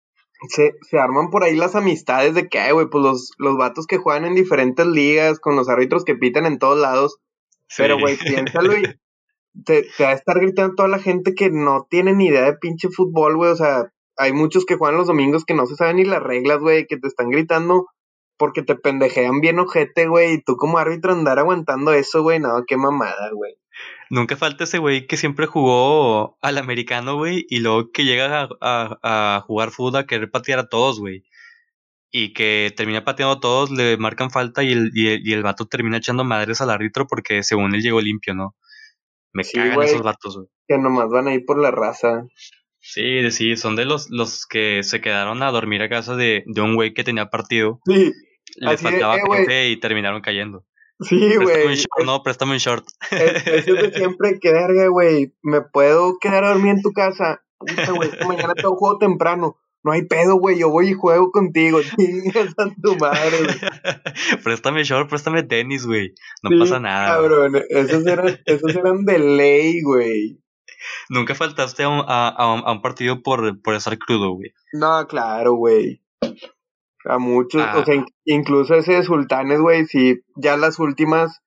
se, 0.50 0.76
se 0.82 1.00
arman 1.00 1.30
por 1.30 1.44
ahí 1.44 1.56
las 1.56 1.76
amistades 1.76 2.34
de 2.34 2.48
que, 2.50 2.72
güey, 2.72 2.88
pues 2.90 3.04
los, 3.04 3.32
los 3.38 3.58
vatos 3.58 3.86
que 3.86 3.98
juegan 3.98 4.26
en 4.26 4.36
diferentes 4.36 4.86
ligas, 4.86 5.40
con 5.40 5.56
los 5.56 5.70
árbitros 5.70 6.04
que 6.04 6.16
pitan 6.16 6.46
en 6.46 6.60
todos 6.60 6.80
lados. 6.80 7.20
Pero, 7.78 8.00
güey, 8.00 8.18
piénsalo 8.18 8.78
y 8.78 8.84
te, 9.66 9.84
te, 9.84 10.04
va 10.04 10.10
a 10.10 10.14
estar 10.14 10.40
gritando 10.40 10.76
toda 10.76 10.90
la 10.90 11.00
gente 11.00 11.36
que 11.36 11.50
no 11.52 11.88
tiene 11.90 12.14
ni 12.14 12.28
idea 12.28 12.44
de 12.44 12.58
pinche 12.58 12.90
fútbol, 12.90 13.38
güey. 13.38 13.52
O 13.52 13.56
sea, 13.56 13.92
hay 14.18 14.34
muchos 14.34 14.66
que 14.66 14.76
juegan 14.76 14.98
los 14.98 15.08
domingos 15.08 15.46
que 15.46 15.54
no 15.54 15.66
se 15.66 15.76
saben 15.76 15.98
ni 15.98 16.06
las 16.06 16.24
reglas, 16.24 16.60
güey, 16.60 16.88
que 16.88 16.98
te 16.98 17.08
están 17.08 17.30
gritando 17.30 17.88
porque 18.38 18.64
te 18.64 18.76
pendejean 18.76 19.40
bien 19.40 19.60
ojete, 19.60 20.08
güey. 20.08 20.34
Y 20.34 20.42
tú 20.42 20.56
como 20.58 20.80
árbitro 20.80 21.14
andar 21.14 21.38
aguantando 21.38 21.94
eso, 21.94 22.24
güey, 22.24 22.40
no, 22.40 22.64
qué 22.66 22.78
mamada, 22.78 23.30
güey. 23.32 23.54
Nunca 24.12 24.36
falta 24.36 24.66
ese 24.66 24.78
güey 24.78 25.08
que 25.08 25.16
siempre 25.16 25.46
jugó 25.46 26.38
al 26.42 26.58
americano, 26.58 27.16
güey, 27.16 27.46
y 27.48 27.62
luego 27.62 27.94
que 27.94 28.04
llega 28.04 28.50
a, 28.60 29.00
a, 29.02 29.42
jugar 29.48 29.72
fútbol 29.72 30.02
a 30.02 30.06
querer 30.06 30.30
patear 30.30 30.60
a 30.60 30.68
todos, 30.68 31.00
güey. 31.00 31.24
Y 32.12 32.34
que 32.34 32.74
termina 32.76 33.06
pateando 33.06 33.36
a 33.36 33.40
todos, 33.40 33.72
le 33.72 33.96
marcan 33.96 34.30
falta 34.30 34.64
y 34.64 34.74
el, 34.74 34.92
y 34.94 35.08
el, 35.08 35.26
y 35.26 35.32
el 35.32 35.44
vato 35.44 35.66
termina 35.66 35.96
echando 35.96 36.26
madres 36.26 36.60
al 36.60 36.72
árbitro 36.72 37.08
porque 37.08 37.42
según 37.42 37.74
él 37.74 37.82
llegó 37.82 38.02
limpio, 38.02 38.34
¿no? 38.34 38.54
Me 39.32 39.46
cagan 39.46 39.82
esos 39.82 40.02
vatos, 40.02 40.36
güey. 40.36 40.50
Que 40.68 40.78
nomás 40.78 41.08
van 41.10 41.30
a 41.30 41.34
ir 41.34 41.46
por 41.46 41.58
la 41.58 41.72
raza. 41.72 42.26
Sí, 42.80 43.32
sí, 43.32 43.56
son 43.56 43.78
de 43.78 43.86
los, 43.86 44.10
los 44.10 44.46
que 44.46 44.84
se 44.84 45.00
quedaron 45.00 45.42
a 45.42 45.52
dormir 45.52 45.84
a 45.84 45.90
casa 45.90 46.18
de, 46.18 46.44
de 46.48 46.60
un 46.60 46.76
güey 46.76 46.94
que 46.94 47.06
tenía 47.06 47.30
partido. 47.30 47.80
Sí. 47.86 48.12
Les 48.58 48.82
faltaba 48.82 49.16
eh, 49.48 49.70
y 49.70 49.80
terminaron 49.80 50.20
cayendo. 50.20 50.66
Sí, 51.02 51.36
güey. 51.36 51.84
No, 52.06 52.22
préstame 52.24 52.54
un 52.54 52.58
short. 52.60 52.86
Es, 53.12 53.66
de 53.66 53.92
siempre 53.96 54.40
que 54.40 54.52
verga, 54.52 54.88
güey. 54.88 55.34
Me 55.42 55.62
puedo 55.62 56.18
quedar 56.20 56.44
a 56.44 56.50
dormir 56.50 56.76
en 56.76 56.82
tu 56.82 56.92
casa. 56.92 57.42
Puta, 57.58 57.92
güey, 57.92 58.10
mañana 58.28 58.54
tengo 58.54 58.76
juego 58.76 58.98
temprano. 58.98 59.58
No 59.84 59.92
hay 59.92 60.04
pedo, 60.04 60.36
güey. 60.36 60.60
Yo 60.60 60.70
voy 60.70 60.90
y 60.90 60.94
juego 60.94 61.32
contigo. 61.32 61.82
Chingas 61.98 62.54
a 62.58 62.70
tu 62.82 62.96
madre, 62.98 63.38
güey. 63.44 63.60
préstame 64.44 64.84
short, 64.84 65.10
préstame 65.10 65.44
tenis, 65.44 65.86
güey. 65.86 66.14
No 66.44 66.60
pasa 66.60 66.80
nada. 66.80 67.16
Cabrón, 67.16 67.62
esos 67.70 68.06
eran, 68.06 68.40
esos 68.46 68.76
eran 68.76 69.04
de 69.06 69.20
ley, 69.20 69.82
güey. 69.82 70.40
Nunca 71.10 71.36
faltaste 71.36 71.84
a 71.84 71.90
un, 71.90 72.04
a, 72.08 72.30
a 72.30 72.72
un 72.72 72.82
partido 72.82 73.22
por, 73.22 73.62
por 73.62 73.76
estar 73.76 73.98
crudo, 73.98 74.34
güey. 74.34 74.52
No, 74.74 75.06
claro, 75.08 75.54
güey. 75.54 76.02
A 77.06 77.18
muchos, 77.18 77.62
o 77.76 77.84
sea, 77.84 77.96
ah. 78.00 78.06
incluso 78.26 78.76
ese 78.76 78.94
de 78.94 79.04
Sultanes, 79.04 79.60
güey, 79.60 79.86
sí, 79.86 80.22
ya 80.36 80.56
las 80.58 80.80
últimas, 80.80 81.42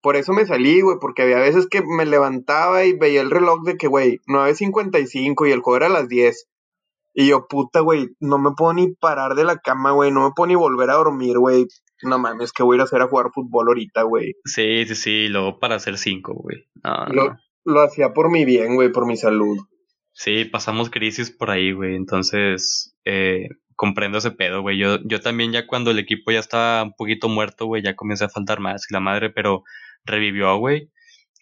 por 0.00 0.16
eso 0.16 0.32
me 0.32 0.46
salí, 0.46 0.80
güey, 0.80 0.96
porque 1.00 1.22
había 1.22 1.38
veces 1.38 1.66
que 1.66 1.82
me 1.82 2.06
levantaba 2.06 2.84
y 2.84 2.96
veía 2.96 3.20
el 3.20 3.30
reloj 3.30 3.62
de 3.64 3.76
que, 3.76 3.86
güey, 3.86 4.20
9.55 4.26 5.48
y 5.48 5.52
el 5.52 5.60
juego 5.60 5.76
era 5.76 5.86
a 5.86 6.00
las 6.00 6.08
10. 6.08 6.48
Y 7.16 7.28
yo, 7.28 7.46
puta, 7.46 7.80
güey, 7.80 8.08
no 8.18 8.38
me 8.38 8.50
puedo 8.56 8.74
ni 8.74 8.92
parar 8.92 9.34
de 9.34 9.44
la 9.44 9.58
cama, 9.58 9.92
güey, 9.92 10.10
no 10.10 10.24
me 10.24 10.32
puedo 10.34 10.48
ni 10.48 10.56
volver 10.56 10.90
a 10.90 10.94
dormir, 10.94 11.38
güey. 11.38 11.66
No 12.02 12.18
mames, 12.18 12.52
que 12.52 12.62
voy 12.62 12.74
a 12.74 12.76
ir 12.76 12.80
a 12.80 12.84
hacer 12.84 13.00
a 13.00 13.08
jugar 13.08 13.30
fútbol 13.32 13.68
ahorita, 13.68 14.02
güey. 14.02 14.34
Sí, 14.44 14.84
sí, 14.86 14.94
sí, 14.94 15.28
luego 15.28 15.58
para 15.58 15.76
hacer 15.76 15.96
cinco, 15.96 16.34
güey. 16.34 16.66
lo, 17.12 17.36
lo 17.64 17.80
hacía 17.80 18.12
por 18.12 18.30
mi 18.30 18.44
bien, 18.44 18.74
güey, 18.74 18.90
por 18.90 19.06
mi 19.06 19.16
salud. 19.16 19.58
Sí, 20.12 20.44
pasamos 20.44 20.90
crisis 20.90 21.30
por 21.30 21.50
ahí, 21.50 21.72
güey. 21.72 21.96
Entonces, 21.96 22.96
eh, 23.04 23.48
comprendo 23.76 24.18
ese 24.18 24.30
pedo, 24.30 24.62
güey. 24.62 24.78
Yo, 24.78 24.98
yo 25.04 25.20
también 25.20 25.52
ya 25.52 25.66
cuando 25.66 25.90
el 25.90 25.98
equipo 25.98 26.30
ya 26.30 26.40
estaba 26.40 26.82
un 26.82 26.94
poquito 26.94 27.28
muerto, 27.28 27.66
güey, 27.66 27.82
ya 27.82 27.96
comencé 27.96 28.24
a 28.24 28.28
faltar 28.28 28.60
más 28.60 28.86
y 28.90 28.94
la 28.94 29.00
madre, 29.00 29.30
pero 29.30 29.64
revivió, 30.04 30.56
güey. 30.56 30.90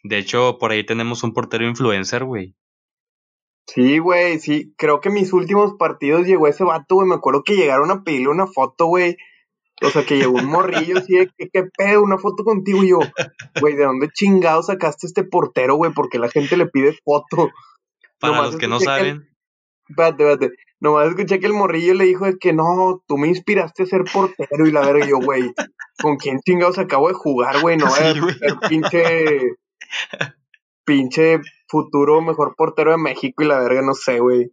De 0.04 0.18
hecho, 0.18 0.58
por 0.58 0.72
ahí 0.72 0.84
tenemos 0.84 1.22
un 1.22 1.32
portero 1.32 1.66
influencer, 1.66 2.24
güey. 2.24 2.56
Sí, 3.66 3.98
güey, 3.98 4.38
sí. 4.40 4.74
Creo 4.76 5.00
que 5.00 5.10
mis 5.10 5.32
últimos 5.32 5.74
partidos 5.78 6.26
llegó 6.26 6.48
ese 6.48 6.64
vato, 6.64 6.96
güey. 6.96 7.08
Me 7.08 7.14
acuerdo 7.14 7.44
que 7.44 7.54
llegaron 7.54 7.90
a 7.90 8.02
pedirle 8.02 8.28
una 8.28 8.46
foto, 8.46 8.86
güey. 8.86 9.16
O 9.82 9.90
sea, 9.90 10.04
que 10.04 10.16
llegó 10.16 10.32
un 10.32 10.46
morrillo 10.46 10.98
así 10.98 11.14
de, 11.14 11.30
¿qué, 11.36 11.48
qué 11.52 11.64
pedo? 11.76 12.02
Una 12.02 12.18
foto 12.18 12.44
contigo. 12.44 12.82
Y 12.82 12.90
yo, 12.90 12.98
güey, 13.60 13.74
¿de 13.74 13.84
dónde 13.84 14.08
chingado 14.12 14.62
sacaste 14.62 15.06
este 15.06 15.24
portero, 15.24 15.76
güey? 15.76 15.92
Porque 15.92 16.18
la 16.18 16.28
gente 16.28 16.56
le 16.56 16.66
pide 16.66 16.96
foto. 17.04 17.50
Para 18.18 18.42
los 18.42 18.56
que 18.56 18.68
no 18.68 18.80
saben. 18.80 19.28
Espérate, 19.88 20.22
espérate. 20.22 20.56
Nomás 20.82 21.10
escuché 21.10 21.38
que 21.38 21.46
el 21.46 21.52
morrillo 21.52 21.94
le 21.94 22.06
dijo 22.06 22.26
que 22.40 22.52
no, 22.52 23.04
tú 23.06 23.16
me 23.16 23.28
inspiraste 23.28 23.84
a 23.84 23.86
ser 23.86 24.02
portero 24.02 24.66
y 24.66 24.72
la 24.72 24.80
verga, 24.80 25.06
yo, 25.06 25.18
güey, 25.18 25.52
¿con 26.02 26.16
quién 26.16 26.40
chingados 26.40 26.76
acabo 26.76 27.06
de 27.06 27.14
jugar, 27.14 27.60
güey? 27.60 27.76
No 27.76 27.86
a 27.86 27.90
ser 27.90 28.16
pinche, 28.68 29.38
pinche 30.84 31.38
futuro 31.68 32.20
mejor 32.20 32.56
portero 32.56 32.90
de 32.90 32.96
México 32.96 33.44
y 33.44 33.46
la 33.46 33.60
verga, 33.60 33.80
no 33.82 33.94
sé, 33.94 34.18
güey. 34.18 34.50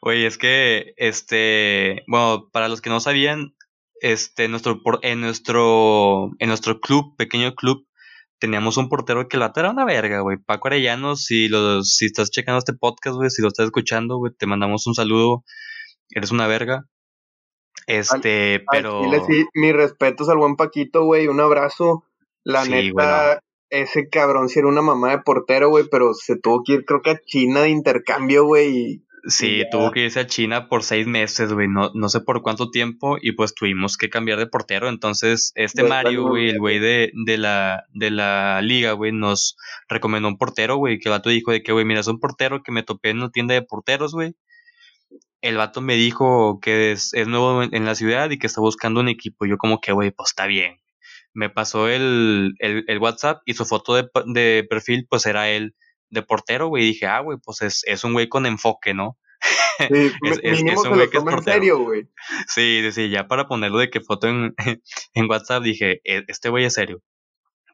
Güey, 0.00 0.24
es 0.24 0.38
que, 0.38 0.94
este, 0.96 2.04
bueno, 2.06 2.48
para 2.50 2.68
los 2.68 2.80
que 2.80 2.88
no 2.88 2.98
sabían, 2.98 3.54
este, 4.00 4.48
nuestro, 4.48 4.80
en 5.02 5.20
nuestro, 5.20 6.30
en 6.38 6.48
nuestro 6.48 6.80
club, 6.80 7.16
pequeño 7.18 7.54
club, 7.54 7.86
teníamos 8.38 8.76
un 8.76 8.88
portero 8.88 9.28
que 9.28 9.36
la 9.36 9.52
era 9.54 9.70
una 9.70 9.84
verga, 9.84 10.20
güey. 10.20 10.38
Paco 10.38 10.68
Arellano, 10.68 11.16
si, 11.16 11.48
los, 11.48 11.94
si 11.96 12.06
estás 12.06 12.30
checando 12.30 12.58
este 12.58 12.72
podcast, 12.72 13.16
güey, 13.16 13.30
si 13.30 13.42
lo 13.42 13.48
estás 13.48 13.66
escuchando, 13.66 14.16
güey, 14.16 14.32
te 14.32 14.46
mandamos 14.46 14.86
un 14.86 14.94
saludo. 14.94 15.44
Eres 16.10 16.30
una 16.30 16.46
verga. 16.46 16.86
Este, 17.86 18.64
pero. 18.70 19.02
sí, 19.26 19.46
mis 19.54 19.72
respetos 19.72 20.28
al 20.28 20.38
buen 20.38 20.56
Paquito, 20.56 21.04
güey. 21.04 21.26
Un 21.28 21.40
abrazo. 21.40 22.04
La 22.44 22.64
neta, 22.64 23.42
ese 23.70 24.08
cabrón 24.08 24.48
sí 24.48 24.58
era 24.58 24.68
una 24.68 24.82
mamá 24.82 25.10
de 25.10 25.18
portero, 25.18 25.68
güey, 25.68 25.84
pero 25.90 26.14
se 26.14 26.36
tuvo 26.38 26.62
que 26.64 26.74
ir, 26.74 26.84
creo 26.84 27.02
que 27.02 27.10
a 27.10 27.20
China 27.24 27.62
de 27.62 27.70
intercambio, 27.70 28.44
güey. 28.44 29.02
Sí, 29.28 29.62
tuvo 29.70 29.90
que 29.90 30.00
irse 30.04 30.20
a 30.20 30.26
China 30.26 30.68
por 30.68 30.82
seis 30.82 31.06
meses, 31.06 31.52
güey, 31.52 31.68
no, 31.68 31.90
no 31.92 32.08
sé 32.08 32.20
por 32.20 32.40
cuánto 32.40 32.70
tiempo, 32.70 33.18
y 33.20 33.32
pues 33.32 33.54
tuvimos 33.54 33.98
que 33.98 34.08
cambiar 34.08 34.38
de 34.38 34.46
portero. 34.46 34.88
Entonces, 34.88 35.52
este 35.54 35.82
Mario, 35.82 36.28
güey, 36.28 36.48
el 36.48 36.58
güey 36.58 36.78
de, 36.78 37.12
de, 37.12 37.36
la, 37.36 37.84
de 37.92 38.10
la 38.10 38.62
liga, 38.62 38.92
güey, 38.92 39.12
nos 39.12 39.58
recomendó 39.86 40.28
un 40.28 40.38
portero, 40.38 40.76
güey, 40.76 40.98
que 40.98 41.10
el 41.10 41.12
vato 41.12 41.28
dijo 41.28 41.52
de 41.52 41.62
que, 41.62 41.72
güey, 41.72 41.84
mira, 41.84 42.00
es 42.00 42.06
un 42.06 42.20
portero 42.20 42.62
que 42.62 42.72
me 42.72 42.82
topé 42.82 43.10
en 43.10 43.18
una 43.18 43.30
tienda 43.30 43.52
de 43.52 43.60
porteros, 43.60 44.14
güey. 44.14 44.34
El 45.42 45.56
vato 45.58 45.82
me 45.82 45.96
dijo 45.96 46.58
que 46.60 46.92
es, 46.92 47.12
es 47.12 47.28
nuevo 47.28 47.62
en, 47.62 47.84
la 47.84 47.94
ciudad 47.94 48.30
y 48.30 48.38
que 48.38 48.46
está 48.46 48.62
buscando 48.62 49.00
un 49.00 49.08
equipo. 49.08 49.44
Yo 49.44 49.58
como 49.58 49.80
que, 49.80 49.92
güey, 49.92 50.10
pues 50.10 50.30
está 50.30 50.46
bien 50.46 50.78
me 51.34 51.50
pasó 51.50 51.88
el, 51.88 52.54
el, 52.58 52.98
WhatsApp 52.98 53.42
y 53.44 53.54
su 53.54 53.64
foto 53.64 53.94
de, 53.94 54.08
de, 54.26 54.66
perfil, 54.68 55.06
pues 55.08 55.24
era 55.26 55.48
él 55.48 55.76
de 56.10 56.22
portero, 56.22 56.68
güey. 56.68 56.84
Dije, 56.84 57.06
ah, 57.06 57.20
güey, 57.20 57.38
pues 57.42 57.62
es, 57.62 57.82
es 57.86 58.04
un 58.04 58.12
güey 58.12 58.28
con 58.28 58.46
enfoque, 58.46 58.94
¿no? 58.94 59.18
Sí, 59.78 59.86
es, 60.22 60.40
es, 60.42 60.62
un 60.62 60.94
güey 60.94 61.10
que 61.10 61.18
es 61.18 61.24
portero. 61.24 61.42
Serio, 61.42 61.78
güey. 61.78 62.08
Sí, 62.48 62.82
sí, 62.92 63.10
ya 63.10 63.28
para 63.28 63.46
ponerlo 63.46 63.78
de 63.78 63.90
que 63.90 64.00
foto 64.00 64.28
en, 64.28 64.54
en 65.14 65.30
WhatsApp 65.30 65.62
dije, 65.62 66.00
e, 66.04 66.24
este 66.28 66.48
güey 66.48 66.64
es 66.64 66.74
serio. 66.74 67.02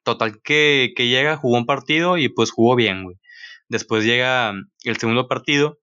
Total 0.03 0.41
que, 0.43 0.93
que 0.95 1.09
llega, 1.09 1.37
jugó 1.37 1.57
un 1.57 1.67
partido 1.67 2.19
y 2.19 2.29
pues 2.29 2.51
jugó 2.51 2.77
bien, 2.77 3.05
güey. 3.05 3.17
Después 3.69 4.05
llega 4.05 4.53
el 4.83 4.97
segundo 4.99 5.27
partido, 5.27 5.79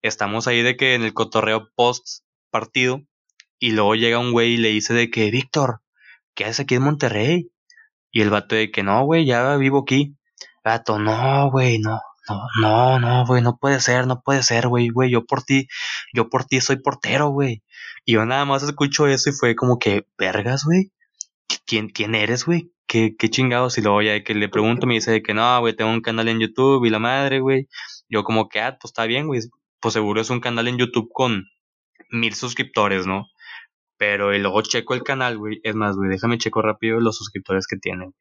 estamos 0.00 0.46
ahí 0.46 0.62
de 0.62 0.76
que 0.76 0.94
en 0.94 1.02
el 1.02 1.12
cotorreo 1.12 1.68
post 1.74 2.24
partido 2.50 3.02
y 3.58 3.72
luego 3.72 3.94
llega 3.94 4.18
un 4.18 4.32
güey 4.32 4.54
y 4.54 4.56
le 4.56 4.68
dice 4.68 4.94
de 4.94 5.10
que, 5.10 5.30
Víctor, 5.30 5.82
¿qué 6.34 6.44
haces 6.44 6.60
aquí 6.60 6.76
en 6.76 6.82
Monterrey? 6.82 7.50
Y 8.10 8.22
el 8.22 8.30
vato 8.30 8.54
de 8.54 8.70
que 8.70 8.82
no, 8.82 9.04
güey, 9.04 9.26
ya 9.26 9.56
vivo 9.56 9.80
aquí. 9.80 10.16
Vato, 10.66 10.98
no, 10.98 11.48
güey, 11.48 11.78
no, 11.78 12.00
no, 12.28 12.48
no, 12.60 12.98
no, 12.98 13.24
güey, 13.24 13.40
no 13.40 13.56
puede 13.56 13.80
ser, 13.80 14.08
no 14.08 14.20
puede 14.22 14.42
ser, 14.42 14.66
güey, 14.66 14.88
güey, 14.88 15.10
yo 15.12 15.24
por 15.24 15.44
ti, 15.44 15.68
yo 16.12 16.28
por 16.28 16.44
ti 16.44 16.60
soy 16.60 16.78
portero, 16.82 17.28
güey. 17.28 17.62
Y 18.04 18.14
yo 18.14 18.26
nada 18.26 18.44
más 18.44 18.64
escucho 18.64 19.06
eso 19.06 19.30
y 19.30 19.32
fue 19.32 19.54
como 19.54 19.78
que, 19.78 20.06
vergas, 20.18 20.64
güey, 20.64 20.90
¿quién, 21.66 21.88
quién 21.88 22.16
eres, 22.16 22.44
güey? 22.46 22.72
¿Qué, 22.88 23.14
qué 23.16 23.30
chingados? 23.30 23.78
Y 23.78 23.82
luego 23.82 24.02
ya 24.02 24.24
que 24.24 24.34
le 24.34 24.48
pregunto 24.48 24.88
me 24.88 24.94
dice 24.94 25.22
que 25.22 25.34
no, 25.34 25.60
güey, 25.60 25.76
tengo 25.76 25.92
un 25.92 26.00
canal 26.00 26.28
en 26.28 26.40
YouTube 26.40 26.84
y 26.84 26.90
la 26.90 26.98
madre, 26.98 27.38
güey. 27.40 27.68
Yo 28.08 28.24
como 28.24 28.48
que, 28.48 28.60
ah, 28.60 28.76
pues 28.80 28.90
está 28.90 29.06
bien, 29.06 29.28
güey, 29.28 29.42
pues 29.80 29.94
seguro 29.94 30.20
es 30.20 30.30
un 30.30 30.40
canal 30.40 30.66
en 30.68 30.78
YouTube 30.78 31.10
con 31.12 31.44
mil 32.10 32.34
suscriptores, 32.34 33.06
¿no? 33.06 33.28
Pero 33.98 34.32
luego 34.32 34.62
checo 34.62 34.94
el 34.94 35.04
canal, 35.04 35.38
güey. 35.38 35.60
Es 35.64 35.76
más, 35.76 35.96
güey, 35.96 36.10
déjame 36.10 36.38
checo 36.38 36.62
rápido 36.62 37.00
los 37.00 37.16
suscriptores 37.16 37.66
que 37.68 37.76
tienen. 37.78 38.14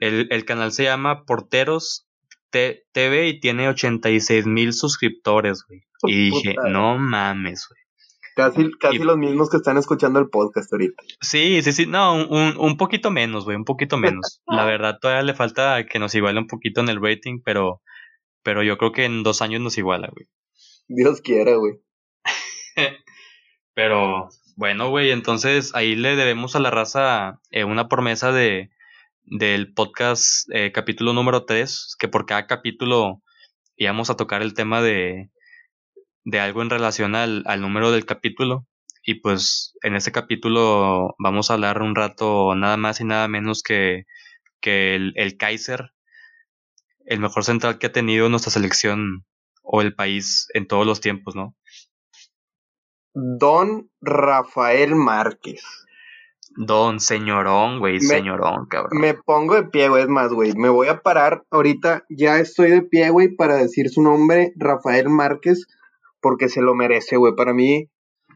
El, 0.00 0.28
el 0.30 0.44
canal 0.44 0.72
se 0.72 0.84
llama 0.84 1.24
Porteros 1.24 2.08
TV 2.50 3.28
y 3.28 3.40
tiene 3.40 3.68
86 3.68 4.46
mil 4.46 4.72
suscriptores, 4.72 5.64
güey. 5.68 5.82
Y 6.04 6.30
dije, 6.30 6.54
no 6.70 6.98
mames, 6.98 7.66
güey. 7.68 7.78
Casi, 8.36 8.70
casi 8.78 8.98
los 8.98 9.18
mismos 9.18 9.50
que 9.50 9.56
están 9.56 9.78
escuchando 9.78 10.20
el 10.20 10.28
podcast 10.28 10.72
ahorita. 10.72 11.02
Sí, 11.20 11.60
sí, 11.62 11.72
sí, 11.72 11.86
no, 11.86 12.14
un, 12.14 12.56
un 12.56 12.76
poquito 12.76 13.10
menos, 13.10 13.44
güey, 13.44 13.56
un 13.56 13.64
poquito 13.64 13.96
menos. 13.96 14.40
La 14.46 14.64
verdad, 14.64 14.98
todavía 15.00 15.24
le 15.24 15.34
falta 15.34 15.84
que 15.86 15.98
nos 15.98 16.14
iguale 16.14 16.38
un 16.38 16.46
poquito 16.46 16.80
en 16.80 16.88
el 16.88 17.02
rating, 17.02 17.40
pero, 17.44 17.82
pero 18.44 18.62
yo 18.62 18.78
creo 18.78 18.92
que 18.92 19.04
en 19.06 19.24
dos 19.24 19.42
años 19.42 19.60
nos 19.60 19.76
iguala, 19.76 20.08
güey. 20.12 20.28
Dios 20.86 21.20
quiera, 21.20 21.56
güey. 21.56 21.80
pero, 23.74 24.28
bueno, 24.54 24.88
güey, 24.88 25.10
entonces 25.10 25.74
ahí 25.74 25.96
le 25.96 26.14
debemos 26.14 26.54
a 26.54 26.60
la 26.60 26.70
raza 26.70 27.40
eh, 27.50 27.64
una 27.64 27.88
promesa 27.88 28.30
de 28.30 28.70
del 29.30 29.72
podcast 29.74 30.48
eh, 30.52 30.72
capítulo 30.72 31.12
número 31.12 31.44
3, 31.44 31.96
que 31.98 32.08
por 32.08 32.26
cada 32.26 32.46
capítulo 32.46 33.22
íbamos 33.76 34.10
a 34.10 34.16
tocar 34.16 34.42
el 34.42 34.54
tema 34.54 34.82
de, 34.82 35.30
de 36.24 36.40
algo 36.40 36.62
en 36.62 36.70
relación 36.70 37.14
al, 37.14 37.42
al 37.46 37.60
número 37.60 37.90
del 37.90 38.06
capítulo. 38.06 38.66
Y 39.02 39.14
pues 39.16 39.74
en 39.82 39.96
ese 39.96 40.12
capítulo 40.12 41.14
vamos 41.18 41.50
a 41.50 41.54
hablar 41.54 41.80
un 41.82 41.94
rato 41.94 42.54
nada 42.54 42.76
más 42.76 43.00
y 43.00 43.04
nada 43.04 43.28
menos 43.28 43.62
que, 43.62 44.04
que 44.60 44.94
el, 44.94 45.12
el 45.16 45.36
Kaiser, 45.36 45.92
el 47.06 47.20
mejor 47.20 47.44
central 47.44 47.78
que 47.78 47.86
ha 47.86 47.92
tenido 47.92 48.28
nuestra 48.28 48.52
selección 48.52 49.24
o 49.62 49.82
el 49.82 49.94
país 49.94 50.48
en 50.54 50.66
todos 50.66 50.86
los 50.86 51.00
tiempos, 51.00 51.34
¿no? 51.34 51.54
Don 53.14 53.90
Rafael 54.00 54.94
Márquez. 54.94 55.87
Don 56.60 56.98
señorón, 56.98 57.78
güey, 57.78 58.00
señorón, 58.00 58.66
cabrón. 58.66 59.00
Me 59.00 59.14
pongo 59.14 59.54
de 59.54 59.62
pie, 59.68 59.88
güey, 59.88 60.02
es 60.02 60.08
más, 60.08 60.32
güey. 60.32 60.54
Me 60.56 60.68
voy 60.68 60.88
a 60.88 61.02
parar 61.02 61.44
ahorita, 61.52 62.04
ya 62.08 62.40
estoy 62.40 62.72
de 62.72 62.82
pie, 62.82 63.10
güey, 63.10 63.28
para 63.28 63.54
decir 63.54 63.90
su 63.90 64.02
nombre, 64.02 64.52
Rafael 64.56 65.08
Márquez, 65.08 65.68
porque 66.20 66.48
se 66.48 66.60
lo 66.60 66.74
merece, 66.74 67.16
güey. 67.16 67.36
Para 67.36 67.54
mí, 67.54 67.88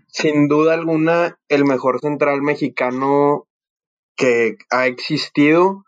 sin 0.06 0.46
duda 0.46 0.74
alguna, 0.74 1.36
el 1.48 1.64
mejor 1.64 1.98
central 1.98 2.42
mexicano 2.42 3.48
que 4.14 4.56
ha 4.70 4.86
existido 4.86 5.84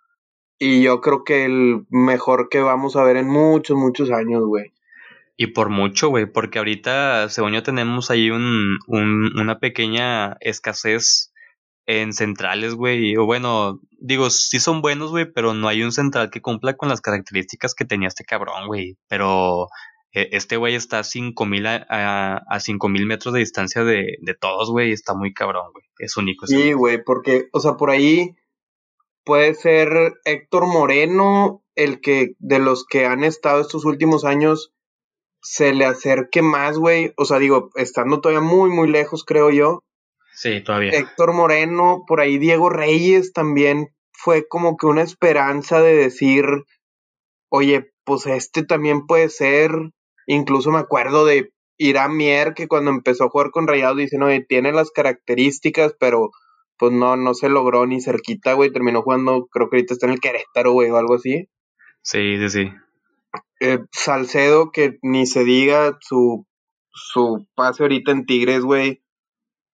y 0.59 0.83
yo 0.83 1.01
creo 1.01 1.23
que 1.23 1.44
el 1.44 1.87
mejor 1.88 2.49
que 2.49 2.59
vamos 2.59 2.97
a 2.97 3.05
ver 3.05 3.16
en 3.16 3.29
muchos, 3.29 3.77
muchos 3.77 4.11
años, 4.11 4.42
güey. 4.44 4.73
Y 5.37 5.49
por 5.49 5.68
mucho, 5.68 6.09
güey, 6.09 6.27
porque 6.27 6.59
ahorita, 6.59 7.29
según 7.29 7.53
yo, 7.53 7.62
tenemos 7.62 8.11
ahí 8.11 8.31
un, 8.33 8.79
un, 8.88 9.38
una 9.38 9.61
pequeña 9.61 10.37
escasez 10.40 11.31
en 11.87 12.12
centrales, 12.12 12.75
güey. 12.75 13.16
O 13.16 13.27
bueno, 13.27 13.81
digo, 13.99 14.31
sí 14.31 14.61
son 14.61 14.83
buenos, 14.83 15.11
güey, 15.11 15.31
pero 15.31 15.55
no 15.55 15.68
hay 15.68 15.83
un 15.83 15.92
central 15.92 16.31
que 16.31 16.40
cumpla 16.40 16.77
con 16.77 16.88
las 16.88 17.01
características 17.01 17.75
que 17.75 17.85
tenía 17.85 18.09
este 18.09 18.25
cabrón, 18.25 18.66
güey. 18.66 18.97
Pero 19.09 19.68
e, 20.12 20.29
este 20.33 20.57
güey 20.57 20.75
está 20.75 21.01
a 21.01 21.05
5000 21.05 21.66
a, 21.66 22.37
a, 22.49 22.61
cinco 22.61 22.88
mil 22.88 23.07
metros 23.07 23.35
de 23.35 23.40
distancia 23.40 23.85
de, 23.85 24.16
de 24.20 24.35
todos, 24.35 24.70
güey. 24.70 24.92
Está 24.92 25.14
muy 25.14 25.35
cabrón, 25.35 25.73
güey. 25.73 25.85
Es 25.99 26.16
único. 26.16 26.47
Sí, 26.47 26.73
güey, 26.73 27.03
porque, 27.03 27.49
o 27.53 27.61
sea, 27.61 27.77
por 27.77 27.90
ahí 27.90 28.37
puede 29.25 29.55
ser 29.55 30.14
Héctor 30.25 30.66
Moreno, 30.66 31.62
el 31.75 32.01
que 32.01 32.35
de 32.38 32.59
los 32.59 32.87
que 32.87 33.07
han 33.07 33.25
estado 33.25 33.61
estos 33.61 33.85
últimos 33.85 34.25
años 34.25 34.73
se 35.42 35.75
le 35.75 35.85
acerque 35.85 36.40
más, 36.40 36.79
güey. 36.79 37.12
O 37.16 37.25
sea, 37.25 37.38
digo, 37.38 37.70
estando 37.75 38.20
todavía 38.20 38.40
muy, 38.40 38.70
muy 38.70 38.88
lejos, 38.88 39.25
creo 39.25 39.51
yo. 39.51 39.83
Sí, 40.35 40.61
todavía. 40.62 40.90
Héctor 40.92 41.33
Moreno, 41.33 42.05
por 42.07 42.20
ahí 42.20 42.38
Diego 42.38 42.68
Reyes 42.68 43.33
también 43.33 43.88
fue 44.12 44.47
como 44.49 44.77
que 44.77 44.87
una 44.87 45.03
esperanza 45.03 45.81
de 45.81 45.94
decir, 45.94 46.44
oye, 47.49 47.92
pues 48.05 48.27
este 48.27 48.64
también 48.64 49.07
puede 49.07 49.29
ser. 49.29 49.70
Incluso 50.27 50.70
me 50.70 50.79
acuerdo 50.79 51.25
de 51.25 51.53
Irán 51.77 52.16
Mier, 52.16 52.55
que 52.55 52.68
cuando 52.68 52.90
empezó 52.90 53.25
a 53.25 53.29
jugar 53.29 53.51
con 53.51 53.66
Rayados 53.66 53.99
dicen, 53.99 54.23
oye, 54.23 54.44
tiene 54.47 54.73
las 54.73 54.90
características, 54.90 55.94
pero 55.99 56.31
pues 56.79 56.92
no, 56.92 57.16
no 57.16 57.35
se 57.35 57.49
logró 57.49 57.87
ni 57.87 58.01
cerquita, 58.01 58.55
güey. 58.55 58.73
Terminó 58.73 59.03
jugando, 59.03 59.47
creo 59.47 59.70
que 59.70 59.77
ahorita 59.77 59.94
está 59.94 60.07
en 60.07 60.12
el 60.14 60.20
Querétaro, 60.20 60.73
güey, 60.73 60.90
o 60.90 60.97
algo 60.97 61.14
así. 61.14 61.49
Sí, 62.03 62.37
sí, 62.38 62.49
sí. 62.49 62.70
Eh, 63.61 63.79
Salcedo, 63.92 64.70
que 64.73 64.99
ni 65.03 65.27
se 65.27 65.44
diga 65.44 65.97
su, 66.01 66.47
su 66.92 67.47
pase 67.55 67.85
ahorita 67.85 68.12
en 68.12 68.27
Tigres, 68.27 68.62
güey. 68.62 69.04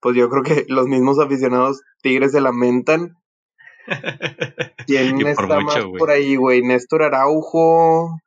Pues 0.01 0.17
yo 0.17 0.29
creo 0.29 0.43
que 0.43 0.65
los 0.69 0.87
mismos 0.87 1.19
aficionados 1.19 1.83
Tigres 2.03 2.33
se 2.33 2.41
lamentan. 2.41 3.17
¿Quién 4.87 5.27
está 5.27 5.61
más 5.61 5.77
por 5.99 6.11
ahí, 6.11 6.37
güey? 6.37 6.63
Néstor 6.63 7.03
Araujo. 7.03 8.19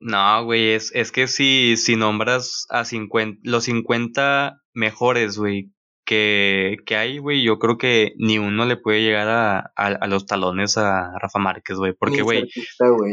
No, 0.00 0.44
güey, 0.44 0.72
es, 0.72 0.94
es 0.94 1.12
que 1.12 1.28
si, 1.28 1.76
si 1.78 1.96
nombras 1.96 2.66
a 2.68 2.84
50, 2.84 3.40
los 3.42 3.64
50 3.64 4.60
mejores, 4.74 5.38
güey, 5.38 5.70
que, 6.04 6.76
que 6.84 6.96
hay, 6.96 7.18
güey, 7.18 7.42
yo 7.42 7.58
creo 7.58 7.78
que 7.78 8.12
ni 8.18 8.38
uno 8.38 8.66
le 8.66 8.76
puede 8.76 9.02
llegar 9.02 9.28
a, 9.28 9.72
a, 9.76 10.06
los 10.06 10.26
talones 10.26 10.76
a 10.76 11.18
Rafa 11.18 11.38
Márquez, 11.38 11.78
güey. 11.78 11.94
Porque, 11.98 12.20
güey, 12.20 12.50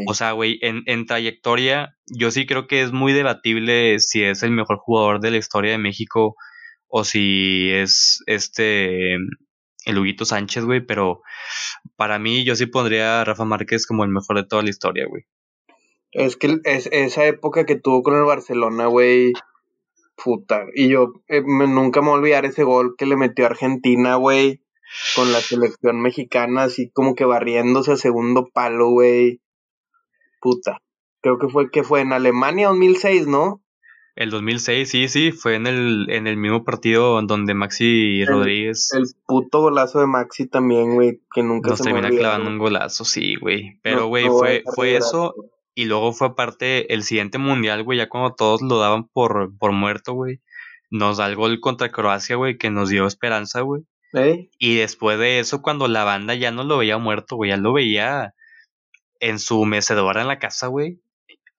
o 0.08 0.14
sea, 0.14 0.34
güey, 0.34 0.60
en, 0.62 0.84
en 0.86 1.06
trayectoria, 1.06 1.96
yo 2.08 2.32
sí 2.32 2.46
creo 2.46 2.68
que 2.68 2.82
es 2.82 2.92
muy 2.92 3.14
debatible 3.14 4.00
si 4.00 4.24
es 4.24 4.44
el 4.44 4.52
mejor 4.52 4.78
jugador 4.78 5.22
de 5.22 5.32
la 5.32 5.38
historia 5.38 5.72
de 5.72 5.78
México 5.78 6.36
o 6.92 7.04
si 7.04 7.72
es 7.72 8.22
este 8.28 9.16
el 9.86 9.98
Huguito 9.98 10.26
Sánchez, 10.26 10.64
güey, 10.66 10.86
pero 10.86 11.22
para 11.96 12.20
mí 12.20 12.44
yo 12.44 12.56
sí 12.56 12.68
pondría 12.68 13.22
a 13.22 13.26
Rafa 13.26 13.46
Márquez 13.46 13.88
como 13.88 14.04
el 14.04 14.12
mejor 14.12 14.38
de 14.38 14.46
toda 14.46 14.62
la 14.62 14.70
historia, 14.70 15.06
güey. 15.08 15.24
Es 16.12 16.36
que 16.36 16.60
es, 16.66 16.88
esa 16.92 17.26
época 17.26 17.66
que 17.66 17.78
tuvo 17.78 18.04
con 18.04 18.16
el 18.16 18.24
Barcelona, 18.24 18.86
güey, 18.88 19.34
Puta. 20.24 20.66
Y 20.76 20.90
yo 20.90 21.14
eh, 21.28 21.42
nunca 21.42 22.02
me 22.02 22.10
voy 22.10 22.16
a 22.16 22.20
olvidar 22.20 22.46
ese 22.46 22.64
gol 22.64 22.96
que 22.98 23.06
le 23.06 23.16
metió 23.16 23.46
a 23.46 23.50
Argentina, 23.50 24.16
güey. 24.16 24.62
Con 25.16 25.32
la 25.32 25.40
selección 25.40 26.02
mexicana, 26.02 26.64
así 26.64 26.92
como 26.92 27.16
que 27.16 27.24
barriéndose 27.24 27.94
a 27.94 27.98
segundo 27.98 28.50
palo, 28.54 28.90
güey. 28.90 29.42
Puta. 30.42 30.80
Creo 31.22 31.40
que 31.40 31.48
fue 31.48 31.72
que 31.72 31.84
fue 31.84 32.02
en 32.02 32.14
Alemania 32.14 32.68
2006, 32.68 33.28
¿no? 33.28 33.64
El 34.22 34.30
2006, 34.30 34.88
sí, 34.88 35.08
sí, 35.08 35.32
fue 35.32 35.56
en 35.56 35.66
el, 35.66 36.06
en 36.12 36.28
el 36.28 36.38
mismo 36.38 36.64
partido 36.64 37.20
donde 37.24 37.56
Maxi 37.56 38.24
Rodríguez. 38.24 38.94
El 38.94 39.06
puto 39.26 39.62
golazo 39.62 40.00
de 40.00 40.06
Maxi 40.06 40.46
también, 40.46 40.94
güey, 40.94 41.22
que 41.34 41.42
nunca 41.42 41.72
nos 41.72 41.82
termina 41.82 42.12
clavando 42.12 42.48
un 42.52 42.60
golazo, 42.60 43.04
sí, 43.04 43.34
güey. 43.34 43.80
Pero, 43.82 44.06
güey, 44.06 44.28
fue, 44.28 44.62
fue 44.76 44.96
eso. 44.96 45.34
Y 45.74 45.86
luego 45.86 46.14
fue 46.14 46.28
aparte 46.28 46.94
el 46.94 47.02
siguiente 47.02 47.40
mundial, 47.40 47.82
güey, 47.84 47.98
ya 47.98 48.10
cuando 48.10 48.36
todos 48.36 48.62
lo 48.62 48.78
daban 48.78 49.08
por, 49.08 49.58
por 49.58 49.72
muerto, 49.72 50.14
güey. 50.14 50.40
Nos 50.92 51.18
da 51.18 51.26
el 51.26 51.36
gol 51.36 51.60
contra 51.60 51.90
Croacia, 51.90 52.36
güey, 52.36 52.60
que 52.60 52.70
nos 52.70 52.90
dio 52.90 53.08
esperanza, 53.08 53.62
güey. 53.62 53.82
Y 54.60 54.76
después 54.76 55.18
de 55.18 55.40
eso, 55.40 55.64
cuando 55.64 55.88
la 55.88 56.04
banda 56.04 56.36
ya 56.36 56.52
no 56.52 56.64
lo 56.64 56.78
veía 56.78 57.00
muerto, 57.00 57.38
güey, 57.38 57.50
ya 57.50 57.58
lo 57.58 57.74
veía 57.74 58.36
en 59.20 59.40
su 59.40 59.66
mecedora 59.66 60.22
en 60.22 60.28
la 60.28 60.38
casa, 60.38 60.68
güey 60.68 61.00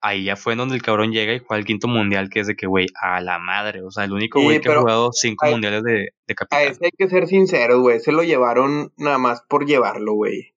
ahí 0.03 0.25
ya 0.25 0.35
fue 0.35 0.55
donde 0.55 0.75
el 0.75 0.81
cabrón 0.81 1.13
llega 1.13 1.33
y 1.33 1.39
juega 1.39 1.59
el 1.59 1.65
quinto 1.65 1.87
mundial, 1.87 2.29
que 2.29 2.41
es 2.41 2.47
de 2.47 2.55
que, 2.55 2.67
güey, 2.67 2.87
a 3.01 3.21
la 3.21 3.39
madre. 3.39 3.81
O 3.81 3.89
sea, 3.89 4.03
el 4.03 4.11
único 4.11 4.41
güey 4.41 4.59
que 4.59 4.69
ha 4.69 4.79
jugado 4.79 5.11
cinco 5.13 5.47
mundiales 5.47 5.81
de, 5.83 6.09
de 6.27 6.35
capitán. 6.35 6.59
A 6.59 6.63
ese 6.63 6.85
hay 6.85 6.91
que 6.91 7.07
ser 7.07 7.25
sincero, 7.25 7.79
güey. 7.79 8.01
Se 8.01 8.11
lo 8.11 8.21
llevaron 8.21 8.91
nada 8.97 9.17
más 9.17 9.41
por 9.47 9.65
llevarlo, 9.65 10.13
güey. 10.13 10.53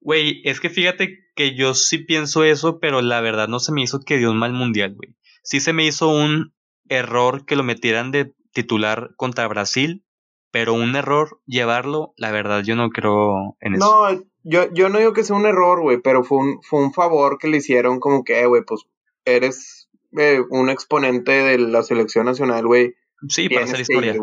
Güey, 0.00 0.42
es 0.44 0.60
que 0.60 0.68
fíjate 0.68 1.20
que 1.34 1.56
yo 1.56 1.72
sí 1.72 1.98
pienso 1.98 2.44
eso, 2.44 2.80
pero 2.80 3.00
la 3.00 3.22
verdad 3.22 3.48
no 3.48 3.60
se 3.60 3.72
me 3.72 3.82
hizo 3.82 4.00
que 4.00 4.18
dio 4.18 4.30
un 4.30 4.38
mal 4.38 4.52
mundial, 4.52 4.94
güey. 4.94 5.16
Sí 5.42 5.60
se 5.60 5.72
me 5.72 5.86
hizo 5.86 6.08
un 6.08 6.52
error 6.88 7.46
que 7.46 7.56
lo 7.56 7.62
metieran 7.62 8.10
de 8.10 8.34
titular 8.52 9.12
contra 9.16 9.48
Brasil, 9.48 10.04
pero 10.50 10.74
un 10.74 10.96
error 10.96 11.40
llevarlo, 11.46 12.12
la 12.16 12.30
verdad 12.30 12.62
yo 12.62 12.76
no 12.76 12.90
creo 12.90 13.56
en 13.60 13.76
eso. 13.76 13.86
No, 14.12 14.22
yo, 14.42 14.72
yo 14.72 14.88
no 14.88 14.98
digo 14.98 15.12
que 15.12 15.24
sea 15.24 15.36
un 15.36 15.46
error, 15.46 15.80
güey, 15.80 15.98
pero 15.98 16.24
fue 16.24 16.38
un, 16.38 16.62
fue 16.62 16.80
un 16.80 16.92
favor 16.92 17.38
que 17.38 17.48
le 17.48 17.58
hicieron 17.58 18.00
como 18.00 18.24
que, 18.24 18.40
eh, 18.40 18.46
güey, 18.46 18.62
pues 18.64 18.82
eres 19.24 19.88
eh, 20.16 20.40
un 20.50 20.70
exponente 20.70 21.32
de 21.32 21.58
la 21.58 21.82
selección 21.82 22.26
nacional, 22.26 22.66
güey. 22.66 22.94
Sí, 23.28 23.48
para 23.48 23.64
hacer 23.64 23.80
historia. 23.80 24.14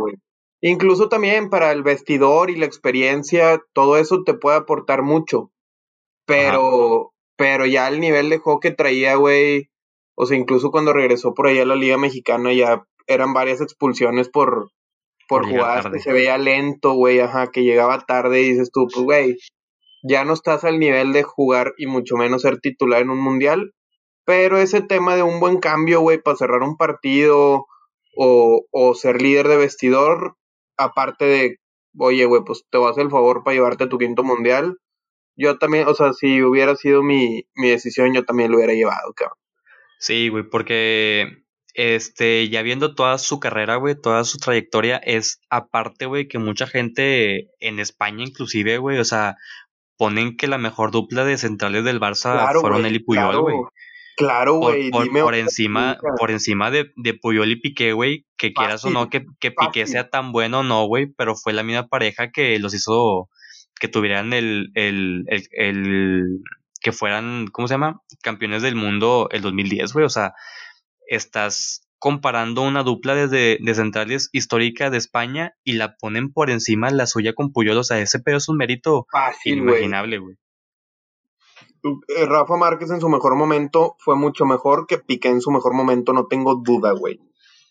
Incluso 0.62 1.08
también 1.08 1.50
para 1.50 1.72
el 1.72 1.84
vestidor 1.84 2.50
y 2.50 2.56
la 2.56 2.66
experiencia, 2.66 3.62
todo 3.74 3.98
eso 3.98 4.24
te 4.24 4.34
puede 4.34 4.58
aportar 4.58 5.04
mucho. 5.04 5.52
Pero, 6.26 7.14
pero 7.36 7.66
ya 7.66 7.88
el 7.88 8.00
nivel 8.00 8.30
de 8.30 8.40
juego 8.40 8.60
que 8.60 8.72
traía, 8.72 9.16
güey, 9.16 9.70
o 10.16 10.26
sea, 10.26 10.36
incluso 10.36 10.72
cuando 10.72 10.94
regresó 10.94 11.34
por 11.34 11.48
ahí 11.48 11.60
a 11.60 11.66
la 11.66 11.76
Liga 11.76 11.98
Mexicana 11.98 12.52
ya 12.54 12.84
eran 13.06 13.34
varias 13.34 13.62
expulsiones 13.62 14.30
por, 14.30 14.72
por, 15.30 15.48
jugar, 15.48 15.92
que 15.92 16.00
se 16.00 16.12
veía 16.12 16.38
lento, 16.38 16.94
güey, 16.94 17.20
ajá, 17.20 17.52
que 17.52 17.64
llegaba 17.64 18.06
tarde 18.06 18.42
y 18.42 18.52
dices 18.52 18.72
tú, 18.72 18.88
pues, 18.92 19.06
güey, 19.06 19.38
ya 20.08 20.24
no 20.26 20.34
estás 20.34 20.64
al 20.64 20.80
nivel 20.80 21.14
de 21.14 21.24
jugar 21.24 21.74
y 21.78 21.88
mucho 21.88 22.16
menos 22.16 22.44
ser 22.44 22.60
titular 22.60 23.02
en 23.02 23.10
un 23.10 23.20
mundial. 23.20 23.74
Pero 24.26 24.58
ese 24.58 24.82
tema 24.82 25.16
de 25.16 25.24
un 25.24 25.40
buen 25.40 25.60
cambio, 25.60 26.02
güey, 26.02 26.22
para 26.22 26.38
cerrar 26.38 26.62
un 26.62 26.78
partido 26.78 27.66
o, 28.16 28.66
o 28.72 28.94
ser 28.94 29.22
líder 29.22 29.48
de 29.48 29.58
vestidor, 29.58 30.36
aparte 30.78 31.26
de, 31.26 31.58
oye, 31.98 32.26
güey, 32.26 32.44
pues 32.46 32.64
te 32.70 32.78
vas 32.78 32.98
el 32.98 33.10
favor 33.10 33.44
para 33.44 33.56
llevarte 33.56 33.86
a 33.86 33.90
tu 33.90 33.98
quinto 33.98 34.24
mundial. 34.24 34.78
Yo 35.36 35.58
también, 35.60 35.88
o 35.88 35.94
sea, 35.94 36.14
si 36.14 36.42
hubiera 36.42 36.76
sido 36.76 37.04
mi, 37.04 37.48
mi 37.56 37.70
decisión, 37.70 38.14
yo 38.14 38.26
también 38.26 38.52
lo 38.52 38.58
hubiera 38.58 38.74
llevado, 38.74 39.14
cabrón. 39.14 39.38
Sí, 40.00 40.30
güey, 40.30 40.44
porque 40.50 41.46
este, 41.78 42.50
ya 42.50 42.64
viendo 42.64 42.96
toda 42.96 43.20
su 43.20 43.40
carrera, 43.40 43.76
güey, 43.76 43.94
toda 43.94 44.24
su 44.24 44.40
trayectoria, 44.40 44.98
es 44.98 45.40
aparte, 45.50 46.08
güey, 46.08 46.28
que 46.28 46.40
mucha 46.40 46.66
gente 46.66 47.52
en 47.60 47.80
España 47.80 48.24
inclusive, 48.24 48.80
güey, 48.80 48.98
o 48.98 49.06
sea, 49.06 49.36
ponen 49.98 50.38
que 50.38 50.48
la 50.48 50.58
mejor 50.58 50.92
dupla 50.92 51.26
de 51.26 51.38
centrales 51.38 51.84
del 51.84 52.00
Barça 52.00 52.60
fueron 52.60 52.86
él 52.86 52.96
y 52.96 53.00
Puyol, 53.00 53.42
güey. 53.42 53.56
Claro, 54.16 54.56
güey. 54.56 54.90
Por, 54.90 55.12
por, 55.12 55.36
encima, 55.36 56.00
por 56.18 56.32
encima 56.32 56.72
de, 56.72 56.92
de, 56.96 57.14
Puyol 57.14 57.52
y 57.52 57.56
Piqué, 57.58 57.94
güey, 57.94 58.26
que 58.36 58.52
quieras 58.52 58.84
o 58.84 58.90
no 58.90 59.10
que, 59.10 59.26
que 59.40 59.52
Piqué 59.52 59.86
sea 59.86 60.10
tan 60.10 60.32
bueno 60.32 60.60
o 60.60 60.64
no, 60.64 60.86
güey, 60.86 61.06
pero 61.06 61.36
fue 61.36 61.54
la 61.54 61.62
misma 61.62 61.88
pareja 61.88 62.32
que 62.32 62.58
los 62.58 62.74
hizo 62.74 63.30
que 63.80 63.88
tuvieran 63.88 64.34
el, 64.34 64.72
el, 64.74 65.26
el, 65.28 65.48
el 65.52 66.42
que 66.82 66.92
fueran, 66.92 67.48
¿cómo 67.52 67.68
se 67.68 67.76
llama? 67.76 68.02
Campeones 68.24 68.64
del 68.64 68.76
mundo 68.76 69.30
el 69.32 69.42
2010, 69.42 69.94
güey. 69.94 70.06
O 70.06 70.10
sea, 70.10 70.34
estás 71.08 71.87
comparando 72.00 72.62
una 72.62 72.84
dupla 72.84 73.16
desde 73.16 73.58
de 73.60 73.76
centrales 73.76 74.30
histórica 74.32 74.90
de 74.90 74.98
España 74.98 75.54
y 75.64 75.74
la 75.74 75.96
ponen 75.96 76.32
por 76.32 76.50
encima 76.50 76.90
la 76.92 77.08
suya 77.08 77.34
con 77.34 77.52
Puyol. 77.52 77.78
O 77.78 77.84
sea, 77.84 78.00
ese 78.00 78.20
pedo 78.20 78.38
es 78.38 78.50
un 78.50 78.58
mérito 78.58 79.08
inimaginable, 79.46 80.20
güey. 80.20 80.36
Eh, 81.84 82.26
Rafa 82.26 82.58
Márquez 82.58 82.92
en 82.92 83.00
su 83.00 83.10
mejor 83.10 83.36
momento 83.36 83.96
fue 84.00 84.16
mucho 84.16 84.46
mejor 84.46 84.88
que 84.88 84.98
Piqué 84.98 85.30
en 85.30 85.42
su 85.42 85.52
mejor 85.52 85.74
momento, 85.74 86.14
no 86.14 86.28
tengo 86.28 86.56
duda, 86.56 86.92
güey. 86.92 87.20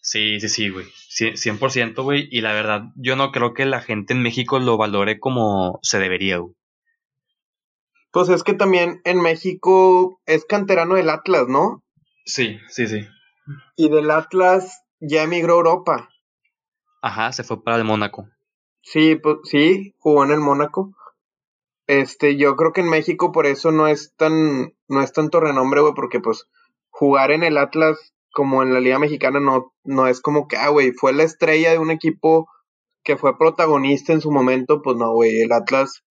Sí, 0.00 0.38
sí, 0.40 0.48
sí, 0.48 0.68
güey. 0.70 0.86
100%, 0.86 2.02
güey. 2.04 2.28
Y 2.30 2.40
la 2.40 2.52
verdad, 2.52 2.84
yo 2.94 3.16
no 3.16 3.32
creo 3.32 3.54
que 3.54 3.66
la 3.66 3.80
gente 3.80 4.14
en 4.14 4.22
México 4.22 4.58
lo 4.60 4.76
valore 4.76 5.18
como 5.18 5.80
se 5.82 5.98
debería, 5.98 6.38
güey. 6.38 6.54
Pues 8.12 8.28
es 8.28 8.42
que 8.44 8.54
también 8.54 9.00
en 9.04 9.20
México 9.20 10.20
es 10.24 10.44
canterano 10.44 10.94
del 10.94 11.10
Atlas, 11.10 11.48
¿no? 11.48 11.82
Sí, 12.24 12.58
sí, 12.68 12.86
sí. 12.86 13.06
Y 13.76 13.88
del 13.88 14.10
Atlas 14.10 14.82
ya 15.00 15.22
emigró 15.22 15.54
a 15.54 15.56
Europa. 15.56 16.08
Ajá, 17.02 17.32
se 17.32 17.44
fue 17.44 17.62
para 17.62 17.76
el 17.76 17.84
Mónaco. 17.84 18.28
Sí, 18.82 19.16
pues, 19.16 19.38
sí, 19.44 19.94
jugó 19.98 20.24
en 20.24 20.30
el 20.30 20.40
Mónaco. 20.40 20.92
Este, 21.86 22.36
yo 22.36 22.56
creo 22.56 22.72
que 22.72 22.80
en 22.80 22.90
México 22.90 23.30
por 23.30 23.46
eso 23.46 23.70
no 23.70 23.86
es 23.86 24.14
tan, 24.16 24.74
no 24.88 25.02
es 25.02 25.12
tanto 25.12 25.40
renombre, 25.40 25.80
güey, 25.80 25.94
porque 25.94 26.20
pues 26.20 26.46
jugar 26.90 27.30
en 27.30 27.44
el 27.44 27.58
Atlas 27.58 28.12
como 28.32 28.62
en 28.62 28.74
la 28.74 28.80
Liga 28.80 28.98
Mexicana 28.98 29.40
no, 29.40 29.72
no 29.84 30.06
es 30.06 30.20
como 30.20 30.46
que, 30.46 30.56
ah, 30.56 30.68
güey, 30.68 30.92
fue 30.92 31.12
la 31.12 31.22
estrella 31.22 31.70
de 31.70 31.78
un 31.78 31.90
equipo 31.90 32.48
que 33.02 33.16
fue 33.16 33.38
protagonista 33.38 34.12
en 34.12 34.20
su 34.20 34.30
momento, 34.30 34.82
pues 34.82 34.96
no, 34.96 35.12
güey, 35.12 35.40
el 35.40 35.52
Atlas, 35.52 36.02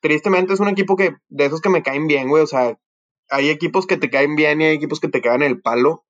tristemente 0.00 0.52
es 0.52 0.60
un 0.60 0.68
equipo 0.68 0.96
que, 0.96 1.14
de 1.28 1.44
esos 1.44 1.60
que 1.60 1.70
me 1.70 1.82
caen 1.82 2.08
bien, 2.08 2.28
güey, 2.28 2.42
o 2.42 2.46
sea, 2.46 2.76
hay 3.30 3.48
equipos 3.48 3.86
que 3.86 3.96
te 3.96 4.10
caen 4.10 4.34
bien 4.34 4.60
y 4.60 4.64
hay 4.64 4.74
equipos 4.74 5.00
que 5.00 5.08
te 5.08 5.22
caen 5.22 5.42
el 5.42 5.62
palo, 5.62 6.04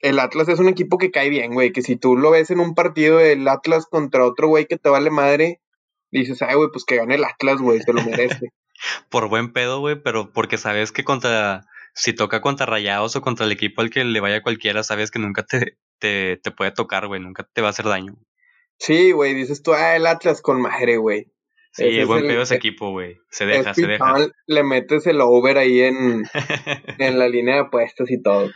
el 0.00 0.18
Atlas 0.18 0.48
es 0.48 0.58
un 0.58 0.68
equipo 0.68 0.98
que 0.98 1.10
cae 1.10 1.28
bien, 1.28 1.52
güey. 1.52 1.72
Que 1.72 1.82
si 1.82 1.96
tú 1.96 2.16
lo 2.16 2.30
ves 2.30 2.50
en 2.50 2.60
un 2.60 2.74
partido 2.74 3.18
del 3.18 3.46
Atlas 3.48 3.86
contra 3.86 4.24
otro 4.24 4.48
güey 4.48 4.66
que 4.66 4.76
te 4.76 4.88
vale 4.88 5.10
madre, 5.10 5.60
dices, 6.10 6.42
ay, 6.42 6.56
güey, 6.56 6.68
pues 6.72 6.84
que 6.84 6.96
gane 6.96 7.16
el 7.16 7.24
Atlas, 7.24 7.60
güey, 7.60 7.80
se 7.80 7.92
lo 7.92 8.02
merece. 8.02 8.52
Por 9.10 9.28
buen 9.28 9.52
pedo, 9.52 9.80
güey, 9.80 10.00
pero 10.00 10.32
porque 10.32 10.56
sabes 10.56 10.92
que 10.92 11.02
contra. 11.02 11.64
Si 11.94 12.12
toca 12.12 12.40
contra 12.40 12.64
Rayados 12.64 13.16
o 13.16 13.22
contra 13.22 13.44
el 13.44 13.50
equipo 13.50 13.80
al 13.80 13.90
que 13.90 14.04
le 14.04 14.20
vaya 14.20 14.40
cualquiera, 14.40 14.84
sabes 14.84 15.10
que 15.10 15.18
nunca 15.18 15.42
te, 15.42 15.76
te, 15.98 16.36
te 16.36 16.50
puede 16.52 16.70
tocar, 16.70 17.08
güey, 17.08 17.20
nunca 17.20 17.48
te 17.52 17.60
va 17.60 17.68
a 17.68 17.70
hacer 17.70 17.86
daño. 17.86 18.14
Sí, 18.78 19.10
güey, 19.10 19.34
dices 19.34 19.64
tú, 19.64 19.72
ah, 19.72 19.96
el 19.96 20.06
Atlas 20.06 20.40
con 20.40 20.60
madre, 20.60 20.98
güey. 20.98 21.32
Sí, 21.72 22.04
buen 22.04 22.26
pedo 22.26 22.42
ese 22.42 22.54
equipo, 22.54 22.90
güey. 22.90 23.18
Se 23.30 23.46
deja, 23.46 23.74
se 23.74 23.86
deja. 23.86 24.14
Le 24.46 24.62
metes 24.62 25.06
el 25.06 25.20
over 25.20 25.58
ahí 25.58 25.80
en, 25.80 26.24
en 26.98 27.18
la 27.18 27.28
línea 27.28 27.54
de 27.54 27.60
apuestas 27.62 28.10
y 28.10 28.22
todo. 28.22 28.50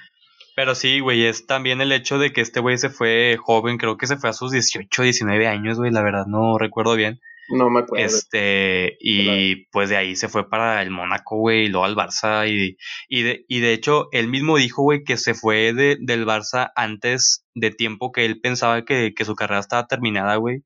Pero 0.54 0.74
sí, 0.74 1.00
güey, 1.00 1.24
es 1.24 1.46
también 1.46 1.80
el 1.80 1.92
hecho 1.92 2.18
de 2.18 2.32
que 2.32 2.42
este 2.42 2.60
güey 2.60 2.76
se 2.76 2.90
fue 2.90 3.38
joven, 3.40 3.78
creo 3.78 3.96
que 3.96 4.06
se 4.06 4.16
fue 4.16 4.30
a 4.30 4.34
sus 4.34 4.52
18, 4.52 5.02
19 5.02 5.46
años, 5.46 5.78
güey, 5.78 5.90
la 5.90 6.02
verdad 6.02 6.26
no 6.26 6.58
recuerdo 6.58 6.94
bien. 6.94 7.20
No 7.48 7.70
me 7.70 7.80
acuerdo. 7.80 8.04
Este, 8.04 8.96
y 9.00 9.66
pues 9.72 9.88
de 9.88 9.96
ahí 9.96 10.14
se 10.16 10.28
fue 10.28 10.48
para 10.48 10.80
el 10.82 10.90
Mónaco, 10.90 11.36
güey, 11.36 11.64
y 11.64 11.68
luego 11.68 11.84
al 11.84 11.96
Barça. 11.96 12.48
Y, 12.48 12.76
y, 13.08 13.22
de, 13.22 13.44
y 13.48 13.60
de 13.60 13.72
hecho, 13.72 14.08
él 14.12 14.28
mismo 14.28 14.56
dijo, 14.56 14.82
güey, 14.82 15.04
que 15.04 15.16
se 15.16 15.34
fue 15.34 15.72
de, 15.72 15.96
del 16.00 16.24
Barça 16.24 16.70
antes 16.76 17.44
de 17.54 17.70
tiempo 17.70 18.12
que 18.12 18.24
él 18.24 18.40
pensaba 18.40 18.84
que, 18.84 19.12
que 19.14 19.24
su 19.24 19.34
carrera 19.34 19.60
estaba 19.60 19.86
terminada, 19.86 20.36
güey. 20.36 20.62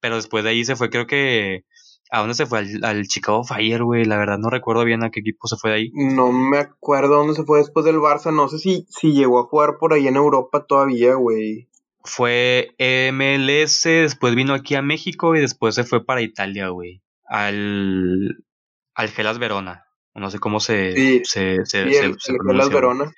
Pero 0.00 0.16
después 0.16 0.44
de 0.44 0.50
ahí 0.50 0.64
se 0.64 0.76
fue, 0.76 0.90
creo 0.90 1.06
que 1.06 1.64
¿A 2.14 2.20
dónde 2.20 2.34
se 2.34 2.46
fue? 2.46 2.60
Al, 2.60 3.08
Chicago 3.08 3.42
Fire, 3.42 3.82
güey. 3.82 4.04
La 4.04 4.16
verdad 4.16 4.38
no 4.38 4.48
recuerdo 4.48 4.84
bien 4.84 5.02
a 5.02 5.10
qué 5.10 5.18
equipo 5.18 5.48
se 5.48 5.56
fue 5.56 5.70
de 5.70 5.76
ahí. 5.76 5.90
No 5.94 6.30
me 6.30 6.58
acuerdo 6.58 7.16
dónde 7.16 7.34
se 7.34 7.42
fue 7.42 7.58
después 7.58 7.84
del 7.84 7.96
Barça. 7.96 8.32
No 8.32 8.48
sé 8.48 8.58
si, 8.58 8.86
si 8.88 9.12
llegó 9.12 9.40
a 9.40 9.46
jugar 9.46 9.78
por 9.80 9.92
ahí 9.92 10.06
en 10.06 10.14
Europa 10.14 10.64
todavía, 10.64 11.14
güey. 11.14 11.68
Fue 12.04 12.68
MLS, 12.78 13.82
después 13.82 14.36
vino 14.36 14.54
aquí 14.54 14.76
a 14.76 14.82
México 14.82 15.34
y 15.34 15.40
después 15.40 15.74
se 15.74 15.82
fue 15.82 16.04
para 16.04 16.22
Italia, 16.22 16.68
güey. 16.68 17.02
Al, 17.24 18.44
al 18.94 19.08
Gelas 19.08 19.40
Verona. 19.40 19.86
No 20.14 20.30
sé 20.30 20.38
cómo 20.38 20.60
se, 20.60 20.92
sí, 20.92 21.22
se, 21.24 21.66
se, 21.66 21.82
el, 21.82 22.16
Gelas 22.46 22.70
Verona. 22.70 23.12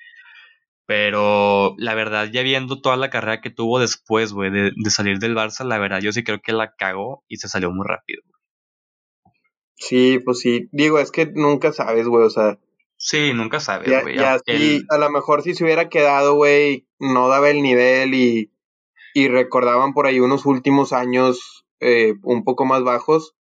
Pero 0.87 1.75
la 1.77 1.93
verdad, 1.93 2.29
ya 2.31 2.41
viendo 2.41 2.81
toda 2.81 2.97
la 2.97 3.11
carrera 3.11 3.41
que 3.41 3.51
tuvo 3.51 3.79
después, 3.79 4.33
güey, 4.33 4.49
de, 4.49 4.71
de, 4.75 4.89
salir 4.89 5.19
del 5.19 5.35
Barça, 5.35 5.63
la 5.63 5.77
verdad, 5.77 5.99
yo 5.99 6.11
sí 6.11 6.23
creo 6.23 6.41
que 6.41 6.53
la 6.53 6.73
cagó 6.75 7.23
y 7.27 7.37
se 7.37 7.47
salió 7.47 7.69
muy 7.69 7.85
rápido. 7.85 8.23
Sí, 9.77 10.19
pues 10.19 10.39
sí. 10.39 10.67
Digo, 10.71 10.99
es 10.99 11.11
que 11.11 11.27
nunca 11.27 11.71
sabes, 11.71 12.07
güey, 12.07 12.25
o 12.25 12.29
sea. 12.29 12.59
Sí, 12.97 13.31
nunca 13.33 13.59
sabes, 13.59 14.01
güey. 14.01 14.17
Ya, 14.17 14.39
sí, 14.45 14.81
a 14.89 14.97
lo 14.97 15.09
mejor 15.11 15.43
si 15.43 15.53
se 15.53 15.63
hubiera 15.63 15.87
quedado, 15.87 16.35
güey, 16.35 16.87
no 16.99 17.27
daba 17.29 17.49
el 17.49 17.61
nivel 17.61 18.15
y, 18.15 18.51
y 19.13 19.27
recordaban 19.27 19.93
por 19.93 20.07
ahí 20.07 20.19
unos 20.19 20.45
últimos 20.47 20.93
años 20.93 21.65
eh, 21.79 22.15
un 22.23 22.43
poco 22.43 22.65
más 22.65 22.83
bajos. 22.83 23.35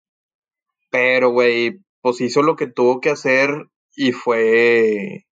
Pero, 0.89 1.30
güey, 1.30 1.80
pues 2.02 2.19
hizo 2.19 2.41
lo 2.41 2.56
que 2.56 2.67
tuvo 2.67 3.00
que 3.00 3.12
hacer 3.12 3.67
y 3.96 4.12
fue, 4.12 5.26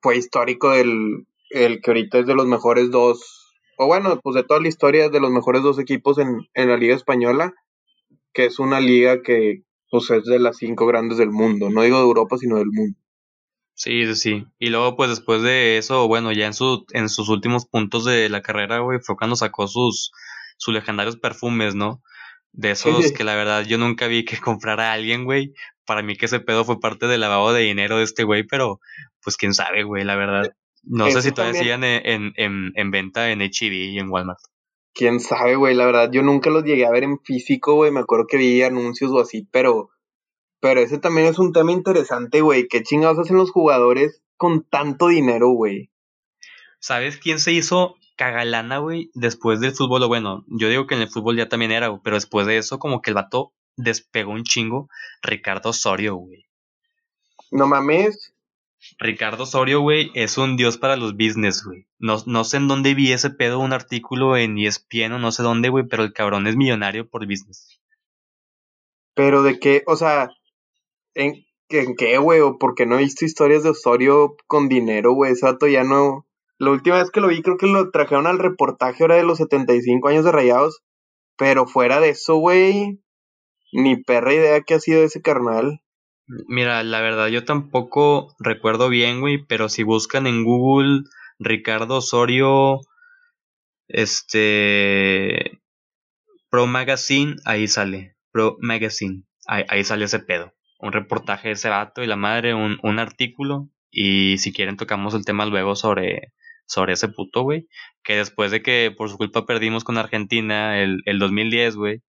fue 0.00 0.16
histórico 0.16 0.70
del, 0.70 1.26
el 1.50 1.80
que 1.80 1.90
ahorita 1.90 2.18
es 2.20 2.26
de 2.26 2.34
los 2.34 2.46
mejores 2.46 2.90
dos, 2.90 3.54
o 3.78 3.86
bueno, 3.86 4.18
pues 4.22 4.34
de 4.34 4.44
toda 4.44 4.60
la 4.60 4.68
historia, 4.68 5.08
de 5.10 5.20
los 5.20 5.30
mejores 5.30 5.62
dos 5.62 5.78
equipos 5.78 6.18
en, 6.18 6.48
en 6.54 6.68
la 6.68 6.76
Liga 6.76 6.94
Española, 6.94 7.54
que 8.32 8.46
es 8.46 8.58
una 8.58 8.80
liga 8.80 9.22
que 9.22 9.62
pues 9.90 10.10
es 10.10 10.24
de 10.24 10.38
las 10.38 10.56
cinco 10.56 10.86
grandes 10.86 11.18
del 11.18 11.30
mundo, 11.30 11.70
no 11.70 11.82
digo 11.82 11.98
de 11.98 12.04
Europa, 12.04 12.36
sino 12.38 12.56
del 12.56 12.70
mundo. 12.72 12.98
Sí, 13.76 14.14
sí. 14.14 14.46
Y 14.58 14.70
luego, 14.70 14.96
pues 14.96 15.10
después 15.10 15.42
de 15.42 15.76
eso, 15.76 16.08
bueno, 16.08 16.32
ya 16.32 16.46
en, 16.46 16.54
su, 16.54 16.86
en 16.92 17.10
sus 17.10 17.28
últimos 17.28 17.66
puntos 17.66 18.06
de 18.06 18.30
la 18.30 18.40
carrera, 18.40 18.78
güey, 18.78 19.00
fue 19.00 19.16
cuando 19.16 19.36
sacó 19.36 19.68
sus, 19.68 20.12
sus 20.56 20.72
legendarios 20.72 21.18
perfumes, 21.18 21.74
¿no? 21.74 22.02
De 22.52 22.70
esos 22.70 23.12
que 23.12 23.22
la 23.22 23.34
verdad 23.34 23.66
yo 23.66 23.76
nunca 23.76 24.06
vi 24.06 24.24
que 24.24 24.38
comprara 24.40 24.90
a 24.90 24.92
alguien, 24.94 25.24
güey. 25.24 25.52
Para 25.84 26.02
mí 26.02 26.16
que 26.16 26.24
ese 26.24 26.40
pedo 26.40 26.64
fue 26.64 26.80
parte 26.80 27.06
del 27.06 27.20
lavado 27.20 27.52
de 27.52 27.62
dinero 27.62 27.98
de 27.98 28.04
este 28.04 28.24
güey, 28.24 28.44
pero 28.44 28.80
pues 29.22 29.36
quién 29.36 29.52
sabe, 29.52 29.82
güey, 29.82 30.04
la 30.04 30.16
verdad. 30.16 30.50
No 30.82 31.10
sé 31.10 31.20
si 31.20 31.32
todavía 31.32 31.60
siguen 31.60 31.84
en, 31.84 32.32
en, 32.36 32.72
en, 32.74 32.90
venta 32.90 33.30
en 33.30 33.42
HEB 33.42 33.72
y 33.72 33.98
en 33.98 34.08
Walmart. 34.08 34.38
Quién 34.96 35.20
sabe, 35.20 35.56
güey, 35.56 35.74
la 35.74 35.84
verdad, 35.84 36.10
yo 36.10 36.22
nunca 36.22 36.48
los 36.48 36.64
llegué 36.64 36.86
a 36.86 36.90
ver 36.90 37.04
en 37.04 37.20
físico, 37.20 37.74
güey. 37.74 37.90
Me 37.90 38.00
acuerdo 38.00 38.26
que 38.26 38.38
vi 38.38 38.62
anuncios 38.62 39.12
o 39.12 39.20
así, 39.20 39.46
pero 39.52 39.90
pero 40.60 40.80
ese 40.80 40.98
también 40.98 41.26
es 41.26 41.38
un 41.38 41.52
tema 41.52 41.70
interesante, 41.72 42.40
güey. 42.40 42.66
¿Qué 42.66 42.82
chingados 42.82 43.18
hacen 43.18 43.36
los 43.36 43.50
jugadores 43.50 44.22
con 44.36 44.64
tanto 44.64 45.08
dinero, 45.08 45.50
güey? 45.50 45.90
¿Sabes 46.80 47.18
quién 47.18 47.38
se 47.38 47.52
hizo 47.52 47.96
cagalana, 48.16 48.78
güey? 48.78 49.10
Después 49.14 49.60
del 49.60 49.72
fútbol, 49.72 50.02
o 50.04 50.08
bueno, 50.08 50.44
yo 50.48 50.68
digo 50.68 50.86
que 50.86 50.94
en 50.94 51.02
el 51.02 51.10
fútbol 51.10 51.36
ya 51.36 51.48
también 51.48 51.72
era, 51.72 51.96
pero 52.02 52.16
después 52.16 52.46
de 52.46 52.56
eso, 52.56 52.78
como 52.78 53.02
que 53.02 53.10
el 53.10 53.14
vato 53.14 53.52
despegó 53.76 54.32
un 54.32 54.44
chingo. 54.44 54.88
Ricardo 55.22 55.70
Osorio, 55.70 56.16
güey. 56.16 56.46
No 57.50 57.66
mames. 57.66 58.32
Ricardo 58.98 59.44
Osorio, 59.44 59.80
güey, 59.80 60.10
es 60.14 60.38
un 60.38 60.56
dios 60.56 60.78
para 60.78 60.96
los 60.96 61.12
business, 61.12 61.64
güey. 61.64 61.86
No, 61.98 62.16
no 62.26 62.44
sé 62.44 62.58
en 62.58 62.68
dónde 62.68 62.94
vi 62.94 63.12
ese 63.12 63.30
pedo, 63.30 63.58
un 63.58 63.72
artículo 63.72 64.36
en 64.36 64.58
ESPN 64.58 65.12
o 65.12 65.18
no 65.18 65.32
sé 65.32 65.42
dónde, 65.42 65.68
güey, 65.68 65.84
pero 65.88 66.02
el 66.02 66.12
cabrón 66.12 66.46
es 66.46 66.56
millonario 66.56 67.08
por 67.08 67.26
business. 67.26 67.80
Pero 69.14 69.42
de 69.42 69.58
qué, 69.58 69.82
o 69.86 69.96
sea, 69.96 70.30
¿En, 71.16 71.46
¿En 71.70 71.96
qué, 71.96 72.18
güey? 72.18 72.40
¿O 72.40 72.58
porque 72.58 72.84
no 72.84 72.96
he 72.96 73.02
visto 73.02 73.24
historias 73.24 73.62
de 73.62 73.70
Osorio 73.70 74.36
con 74.46 74.68
dinero, 74.68 75.12
güey? 75.14 75.32
Ese 75.32 75.46
dato 75.46 75.66
ya 75.66 75.82
no. 75.82 76.26
La 76.58 76.70
última 76.70 76.98
vez 76.98 77.10
que 77.10 77.20
lo 77.20 77.28
vi, 77.28 77.42
creo 77.42 77.56
que 77.56 77.66
lo 77.66 77.90
trajeron 77.90 78.26
al 78.26 78.38
reportaje 78.38 79.02
ahora 79.02 79.16
de 79.16 79.24
los 79.24 79.38
75 79.38 80.08
años 80.08 80.24
de 80.24 80.32
Rayados. 80.32 80.82
Pero 81.38 81.66
fuera 81.66 82.00
de 82.00 82.10
eso, 82.10 82.36
güey, 82.36 83.00
ni 83.72 83.96
perra 83.96 84.34
idea 84.34 84.60
que 84.60 84.74
ha 84.74 84.80
sido 84.80 85.02
ese 85.02 85.22
carnal. 85.22 85.80
Mira, 86.26 86.82
la 86.82 87.00
verdad, 87.00 87.28
yo 87.28 87.44
tampoco 87.44 88.34
recuerdo 88.38 88.88
bien, 88.88 89.20
güey, 89.20 89.38
pero 89.44 89.68
si 89.68 89.82
buscan 89.82 90.26
en 90.26 90.44
Google 90.44 91.02
Ricardo 91.38 91.96
Osorio, 91.98 92.80
este. 93.88 95.60
Pro 96.50 96.66
Magazine, 96.66 97.36
ahí 97.44 97.68
sale. 97.68 98.16
Pro 98.32 98.56
Magazine, 98.60 99.24
ahí, 99.46 99.84
sale 99.84 100.06
ese 100.06 100.20
pedo 100.20 100.52
un 100.78 100.92
reportaje 100.92 101.48
de 101.48 101.54
ese 101.54 101.68
vato 101.70 102.02
y 102.02 102.06
la 102.06 102.16
madre, 102.16 102.54
un, 102.54 102.78
un 102.82 102.98
artículo. 102.98 103.68
Y 103.90 104.38
si 104.38 104.52
quieren 104.52 104.76
tocamos 104.76 105.14
el 105.14 105.24
tema 105.24 105.46
luego 105.46 105.74
sobre, 105.74 106.32
sobre 106.66 106.94
ese 106.94 107.08
puto, 107.08 107.42
güey. 107.42 107.66
Que 108.02 108.16
después 108.16 108.50
de 108.50 108.62
que 108.62 108.92
por 108.96 109.08
su 109.10 109.16
culpa 109.16 109.46
perdimos 109.46 109.84
con 109.84 109.98
Argentina 109.98 110.80
el, 110.82 111.02
el 111.06 111.18
2010, 111.18 111.76
güey. 111.76 112.02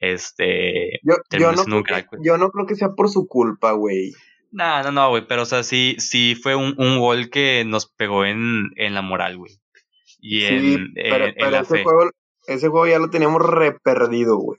Este... 0.00 1.00
Yo, 1.02 1.14
yo, 1.30 1.52
no 1.52 1.82
creo 1.82 2.02
que, 2.02 2.16
yo 2.22 2.36
no 2.38 2.50
creo 2.50 2.66
que 2.66 2.74
sea 2.74 2.90
por 2.92 3.08
su 3.08 3.26
culpa, 3.26 3.72
güey. 3.72 4.12
No, 4.50 4.82
no, 4.82 4.92
no, 4.92 5.10
güey. 5.10 5.26
Pero, 5.26 5.42
o 5.42 5.46
sea, 5.46 5.62
sí, 5.62 5.96
sí 5.98 6.34
fue 6.34 6.54
un, 6.54 6.74
un 6.78 6.98
gol 6.98 7.30
que 7.30 7.64
nos 7.66 7.86
pegó 7.86 8.24
en, 8.24 8.70
en 8.76 8.94
la 8.94 9.02
moral, 9.02 9.36
güey. 9.36 9.52
Y 10.18 10.44
en, 10.44 10.92
pero, 10.94 11.26
la 11.50 11.60
ese 11.60 11.82
Juego, 11.82 12.10
ese 12.46 12.68
juego 12.68 12.86
ya 12.86 12.98
lo 12.98 13.10
teníamos 13.10 13.42
re 13.42 13.72
perdido, 13.72 14.36
güey. 14.36 14.58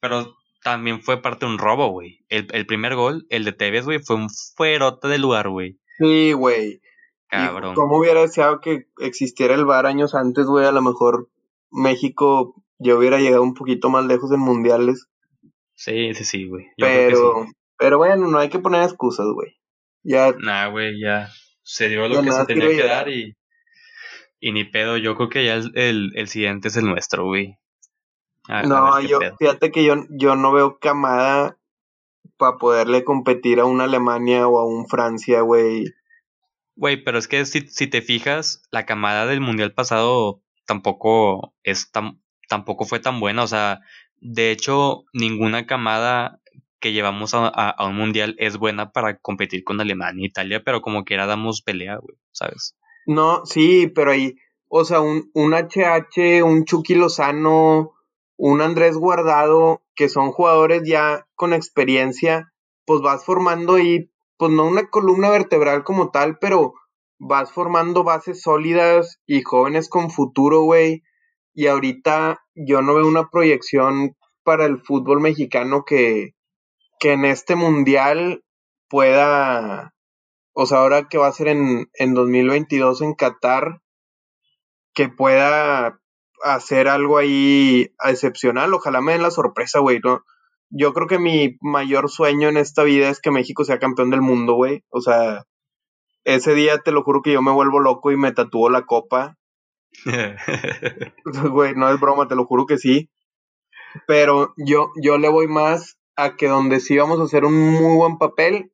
Pero 0.00 0.36
también 0.62 1.00
fue 1.00 1.22
parte 1.22 1.46
de 1.46 1.52
un 1.52 1.58
robo, 1.58 1.88
güey. 1.88 2.24
El, 2.28 2.48
el 2.52 2.66
primer 2.66 2.94
gol, 2.94 3.26
el 3.30 3.44
de 3.44 3.52
Tevez, 3.52 3.84
güey, 3.84 4.00
fue 4.00 4.16
un 4.16 4.28
fuerote 4.30 5.08
de 5.08 5.18
lugar, 5.18 5.48
güey. 5.48 5.78
Sí, 5.98 6.32
güey. 6.32 6.80
Cabrón. 7.28 7.74
¿Cómo 7.74 7.98
hubiera 7.98 8.22
deseado 8.22 8.60
que 8.60 8.88
existiera 8.98 9.54
el 9.54 9.64
VAR 9.64 9.86
años 9.86 10.14
antes, 10.14 10.46
güey? 10.46 10.66
A 10.66 10.72
lo 10.72 10.82
mejor 10.82 11.28
México 11.70 12.60
ya 12.80 12.96
hubiera 12.96 13.18
llegado 13.18 13.42
un 13.42 13.54
poquito 13.54 13.88
más 13.90 14.04
lejos 14.04 14.32
en 14.32 14.40
mundiales. 14.40 15.06
Sí, 15.74 16.12
sí, 16.14 16.24
sí, 16.24 16.48
güey. 16.48 16.66
Pero, 16.76 17.46
pero 17.78 17.98
bueno, 17.98 18.26
no 18.26 18.38
hay 18.38 18.48
que 18.48 18.58
poner 18.58 18.82
excusas, 18.82 19.26
güey. 19.32 19.56
Ya. 20.02 20.32
Nah, 20.32 20.68
güey, 20.68 21.00
ya. 21.00 21.30
Se 21.62 21.88
dio 21.88 22.08
lo 22.08 22.22
que 22.22 22.32
se 22.32 22.44
tenía 22.46 22.68
que 22.68 22.84
dar 22.84 23.08
y. 23.08 23.36
Y 24.42 24.52
ni 24.52 24.64
pedo, 24.64 24.96
yo 24.96 25.14
creo 25.16 25.28
que 25.28 25.44
ya 25.44 25.54
el, 25.54 25.70
el, 25.74 26.12
el 26.14 26.28
siguiente 26.28 26.68
es 26.68 26.76
el 26.76 26.86
nuestro, 26.86 27.26
güey 27.26 27.60
no, 28.48 29.00
yo, 29.00 29.18
fíjate 29.38 29.70
que 29.70 29.84
yo, 29.84 29.94
yo 30.10 30.36
no 30.36 30.52
veo 30.52 30.78
camada 30.78 31.58
para 32.36 32.56
poderle 32.56 33.04
competir 33.04 33.60
a 33.60 33.64
una 33.64 33.84
Alemania 33.84 34.48
o 34.48 34.58
a 34.58 34.66
un 34.66 34.86
Francia, 34.86 35.42
güey. 35.42 35.84
Güey, 36.74 37.02
pero 37.04 37.18
es 37.18 37.28
que 37.28 37.44
si, 37.44 37.60
si 37.68 37.86
te 37.86 38.02
fijas, 38.02 38.62
la 38.70 38.86
camada 38.86 39.26
del 39.26 39.40
mundial 39.40 39.72
pasado 39.72 40.42
tampoco 40.66 41.54
es 41.62 41.90
tan, 41.90 42.22
tampoco 42.50 42.84
fue 42.84 42.98
tan 42.98 43.20
buena. 43.20 43.44
O 43.44 43.46
sea, 43.46 43.80
de 44.16 44.50
hecho, 44.50 45.04
ninguna 45.14 45.66
camada 45.66 46.40
que 46.80 46.92
llevamos 46.92 47.32
a, 47.34 47.76
un 47.86 47.94
mundial 47.94 48.34
es 48.38 48.56
buena 48.56 48.90
para 48.90 49.18
competir 49.18 49.64
con 49.64 49.80
Alemania 49.80 50.24
e 50.24 50.28
Italia, 50.28 50.62
pero 50.64 50.80
como 50.80 51.04
quiera 51.04 51.26
damos 51.26 51.62
pelea, 51.62 51.96
güey, 51.96 52.16
¿sabes? 52.32 52.74
No, 53.06 53.44
sí, 53.44 53.86
pero 53.94 54.12
ahí, 54.12 54.36
o 54.68 54.84
sea, 54.84 55.00
un, 55.00 55.30
un 55.34 55.52
HH, 55.52 56.42
un 56.42 56.64
Chucky 56.64 56.94
Lozano, 56.94 57.92
un 58.36 58.62
Andrés 58.62 58.96
Guardado, 58.96 59.82
que 59.94 60.08
son 60.08 60.32
jugadores 60.32 60.82
ya 60.86 61.26
con 61.34 61.52
experiencia, 61.52 62.52
pues 62.86 63.02
vas 63.02 63.24
formando 63.24 63.74
ahí, 63.74 64.10
pues 64.38 64.50
no 64.50 64.66
una 64.66 64.88
columna 64.88 65.28
vertebral 65.28 65.84
como 65.84 66.10
tal, 66.10 66.38
pero 66.38 66.72
vas 67.18 67.52
formando 67.52 68.02
bases 68.04 68.40
sólidas 68.40 69.20
y 69.26 69.42
jóvenes 69.42 69.90
con 69.90 70.10
futuro, 70.10 70.62
güey. 70.62 71.02
Y 71.54 71.66
ahorita 71.66 72.40
yo 72.54 72.82
no 72.82 72.94
veo 72.94 73.06
una 73.06 73.28
proyección 73.28 74.16
para 74.44 74.66
el 74.66 74.80
fútbol 74.80 75.20
mexicano 75.20 75.84
que, 75.84 76.34
que 76.98 77.12
en 77.12 77.24
este 77.24 77.56
mundial 77.56 78.44
pueda, 78.88 79.94
o 80.52 80.66
sea, 80.66 80.78
ahora 80.78 81.08
que 81.08 81.18
va 81.18 81.28
a 81.28 81.32
ser 81.32 81.48
en, 81.48 81.90
en 81.94 82.14
2022 82.14 83.02
en 83.02 83.14
Qatar, 83.14 83.80
que 84.94 85.08
pueda 85.08 86.00
hacer 86.42 86.88
algo 86.88 87.18
ahí 87.18 87.92
excepcional. 88.04 88.74
Ojalá 88.74 89.00
me 89.00 89.12
den 89.12 89.22
la 89.22 89.30
sorpresa, 89.30 89.78
güey. 89.80 90.00
¿no? 90.02 90.24
Yo 90.70 90.92
creo 90.92 91.06
que 91.06 91.18
mi 91.18 91.56
mayor 91.60 92.10
sueño 92.10 92.48
en 92.48 92.56
esta 92.56 92.82
vida 92.82 93.08
es 93.08 93.20
que 93.20 93.30
México 93.30 93.64
sea 93.64 93.78
campeón 93.78 94.10
del 94.10 94.20
mundo, 94.20 94.54
güey. 94.54 94.84
O 94.90 95.00
sea, 95.00 95.44
ese 96.24 96.54
día 96.54 96.78
te 96.78 96.92
lo 96.92 97.02
juro 97.02 97.22
que 97.22 97.32
yo 97.32 97.42
me 97.42 97.52
vuelvo 97.52 97.80
loco 97.80 98.10
y 98.10 98.16
me 98.16 98.32
tatúo 98.32 98.70
la 98.70 98.82
copa. 98.82 99.36
Güey, 101.24 101.74
no 101.74 101.90
es 101.90 102.00
broma, 102.00 102.28
te 102.28 102.36
lo 102.36 102.46
juro 102.46 102.66
que 102.66 102.78
sí. 102.78 103.10
Pero 104.06 104.54
yo, 104.56 104.90
yo 105.02 105.18
le 105.18 105.28
voy 105.28 105.48
más 105.48 105.98
a 106.16 106.36
que 106.36 106.48
donde 106.48 106.80
sí 106.80 106.96
vamos 106.96 107.20
a 107.20 107.24
hacer 107.24 107.44
un 107.44 107.54
muy 107.54 107.96
buen 107.96 108.18
papel 108.18 108.72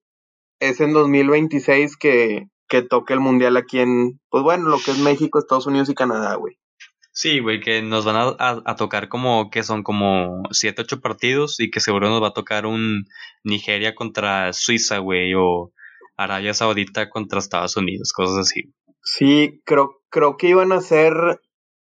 es 0.60 0.80
en 0.80 0.92
2026 0.92 1.96
que, 1.96 2.48
que 2.68 2.82
toque 2.82 3.14
el 3.14 3.20
mundial 3.20 3.56
aquí 3.56 3.78
en, 3.78 4.20
pues 4.30 4.42
bueno, 4.42 4.68
lo 4.68 4.78
que 4.78 4.90
es 4.90 4.98
México, 4.98 5.38
Estados 5.38 5.66
Unidos 5.66 5.88
y 5.88 5.94
Canadá, 5.94 6.34
güey. 6.36 6.58
Sí, 7.12 7.40
güey, 7.40 7.60
que 7.60 7.80
nos 7.80 8.04
van 8.04 8.16
a, 8.16 8.62
a, 8.64 8.76
tocar 8.76 9.08
como 9.08 9.48
que 9.48 9.62
son 9.62 9.82
como 9.82 10.42
7, 10.50 10.82
8 10.82 11.00
partidos 11.00 11.60
y 11.60 11.70
que 11.70 11.80
seguro 11.80 12.10
nos 12.10 12.22
va 12.22 12.28
a 12.28 12.34
tocar 12.34 12.66
un 12.66 13.06
Nigeria 13.42 13.94
contra 13.94 14.52
Suiza, 14.52 14.98
güey, 14.98 15.32
o 15.34 15.72
Arabia 16.18 16.52
Saudita 16.52 17.08
contra 17.08 17.38
Estados 17.38 17.76
Unidos, 17.78 18.12
cosas 18.12 18.38
así. 18.38 18.74
Sí, 19.02 19.62
creo, 19.64 19.95
creo 20.10 20.36
que 20.36 20.48
iban 20.48 20.72
a 20.72 20.80
ser 20.80 21.40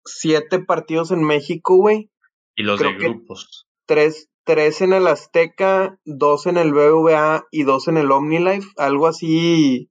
7 0.06 0.60
partidos 0.60 1.12
en 1.12 1.24
México, 1.24 1.76
güey. 1.76 2.10
Y 2.56 2.64
los 2.64 2.80
de 2.80 2.94
grupos. 2.94 3.68
Tres, 3.86 4.30
tres 4.44 4.82
en 4.82 4.94
el 4.94 5.08
Azteca, 5.08 6.00
dos 6.06 6.46
en 6.46 6.58
el 6.58 6.74
BVA 6.74 7.46
y 7.52 7.64
dos 7.64 7.88
en 7.88 7.98
el 7.98 8.12
OmniLife, 8.12 8.68
algo 8.78 9.08
así, 9.08 9.90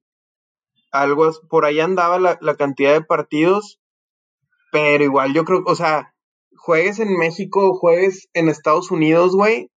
algo 0.91 1.31
por 1.49 1.65
ahí 1.65 1.81
andaba 1.81 2.19
la, 2.19 2.39
la 2.41 2.57
cantidad 2.57 2.93
de 2.93 3.03
partidos 3.03 3.81
pero 4.71 5.05
igual 5.05 5.35
yo 5.35 5.45
creo, 5.45 5.63
o 5.67 5.75
sea, 5.75 6.15
juegues 6.57 6.99
en 6.99 7.17
México, 7.17 7.75
juegues 7.75 8.29
en 8.33 8.49
Estados 8.49 8.91
Unidos, 8.91 9.35
güey. 9.35 9.71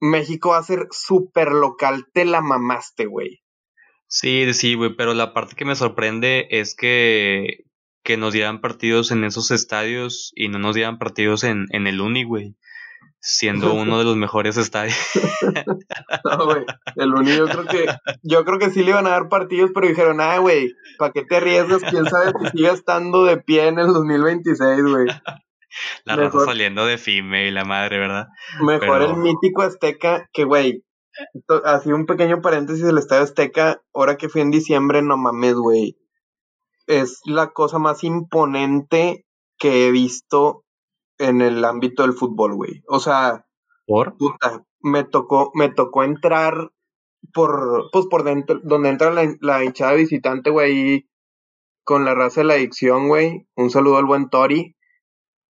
México 0.00 0.50
va 0.50 0.58
a 0.58 0.62
ser 0.64 0.86
súper 0.90 1.52
local, 1.52 2.06
te 2.12 2.24
la 2.24 2.40
mamaste, 2.42 3.06
güey. 3.06 3.40
Sí, 4.06 4.52
sí, 4.52 4.74
güey, 4.74 4.94
pero 4.96 5.14
la 5.14 5.32
parte 5.32 5.56
que 5.56 5.64
me 5.64 5.76
sorprende 5.76 6.46
es 6.50 6.74
que, 6.74 7.63
que 8.04 8.16
nos 8.18 8.32
dieran 8.34 8.60
partidos 8.60 9.10
en 9.10 9.24
esos 9.24 9.50
estadios 9.50 10.30
y 10.36 10.48
no 10.48 10.58
nos 10.58 10.76
dieran 10.76 10.98
partidos 10.98 11.42
en, 11.42 11.66
en 11.70 11.86
el 11.86 12.00
Uni, 12.00 12.22
güey. 12.24 12.54
siendo 13.18 13.72
uno 13.74 13.98
de 13.98 14.04
los 14.04 14.16
mejores 14.16 14.58
estadios. 14.58 14.96
no, 16.24 16.44
güey. 16.44 16.64
El 16.96 17.14
único, 17.14 17.36
yo 17.36 17.46
creo 17.46 17.64
que, 17.64 17.86
yo 18.22 18.44
creo 18.44 18.58
que 18.58 18.70
sí 18.70 18.84
le 18.84 18.90
iban 18.90 19.06
a 19.06 19.10
dar 19.10 19.28
partidos, 19.28 19.70
pero 19.74 19.88
dijeron, 19.88 20.20
ah, 20.20 20.38
güey, 20.38 20.74
¿para 20.98 21.12
qué 21.12 21.24
te 21.24 21.36
arriesgas? 21.36 21.82
Quién 21.90 22.04
sabe 22.04 22.32
si 22.38 22.58
sigue 22.58 22.70
estando 22.70 23.24
de 23.24 23.38
pie 23.38 23.68
en 23.68 23.78
el 23.78 23.86
2026, 23.86 24.82
güey. 24.82 25.06
La 26.04 26.14
raza 26.14 26.44
saliendo 26.44 26.86
de 26.86 26.98
FIME 26.98 27.48
y 27.48 27.50
la 27.50 27.64
madre, 27.64 27.98
¿verdad? 27.98 28.28
Mejor 28.60 29.02
el 29.02 29.16
mítico 29.16 29.62
Azteca, 29.62 30.28
que, 30.32 30.44
güey, 30.44 30.84
así 31.64 31.90
un 31.90 32.06
pequeño 32.06 32.42
paréntesis 32.42 32.84
del 32.84 32.98
Estadio 32.98 33.22
Azteca, 33.22 33.80
ahora 33.92 34.16
que 34.16 34.28
fui 34.28 34.42
en 34.42 34.50
diciembre, 34.50 35.02
no 35.02 35.16
mames, 35.16 35.54
güey. 35.54 35.96
Es 36.86 37.20
la 37.24 37.52
cosa 37.52 37.78
más 37.78 38.04
imponente 38.04 39.24
que 39.58 39.86
he 39.86 39.90
visto 39.90 40.64
en 41.18 41.40
el 41.40 41.64
ámbito 41.64 42.02
del 42.02 42.12
fútbol, 42.12 42.54
güey. 42.54 42.82
O 42.88 43.00
sea, 43.00 43.46
¿por? 43.86 44.16
Puta, 44.16 44.64
me 44.80 45.04
tocó, 45.04 45.50
me 45.54 45.70
tocó 45.70 46.04
entrar 46.04 46.70
por, 47.32 47.90
pues 47.92 48.06
por 48.06 48.24
dentro, 48.24 48.60
donde 48.62 48.90
entra 48.90 49.10
la, 49.10 49.34
la 49.40 49.64
hinchada 49.64 49.94
visitante, 49.94 50.50
güey, 50.50 51.08
con 51.84 52.04
la 52.04 52.14
raza 52.14 52.40
de 52.40 52.46
la 52.46 52.54
adicción, 52.54 53.08
güey. 53.08 53.46
Un 53.56 53.70
saludo 53.70 53.96
al 53.98 54.04
buen 54.04 54.28
Tori. 54.28 54.76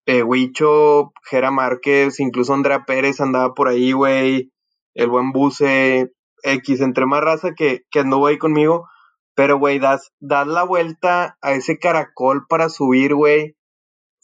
Eh, 0.06 0.22
Huicho, 0.22 1.12
Jera 1.24 1.50
Márquez, 1.50 2.20
incluso 2.20 2.52
Andrea 2.52 2.84
Pérez 2.84 3.20
andaba 3.20 3.54
por 3.54 3.68
ahí, 3.68 3.92
güey. 3.92 4.52
El 4.94 5.08
buen 5.08 5.32
Buce, 5.32 6.12
X, 6.42 6.80
entre 6.80 7.06
más 7.06 7.22
raza 7.22 7.54
que, 7.56 7.82
que 7.90 8.00
anduvo 8.00 8.26
ahí 8.26 8.38
conmigo. 8.38 8.86
Pero, 9.34 9.58
güey, 9.58 9.78
das, 9.78 10.12
das 10.20 10.46
la 10.46 10.62
vuelta 10.62 11.36
a 11.42 11.52
ese 11.52 11.78
caracol 11.78 12.46
para 12.48 12.68
subir, 12.68 13.14
güey. 13.14 13.56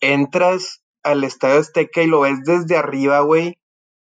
Entras 0.01 0.85
al 1.03 1.25
Estadio 1.25 1.61
Azteca 1.61 2.03
y 2.03 2.07
lo 2.07 2.21
ves 2.21 2.43
desde 2.45 2.77
arriba, 2.77 3.21
güey. 3.21 3.59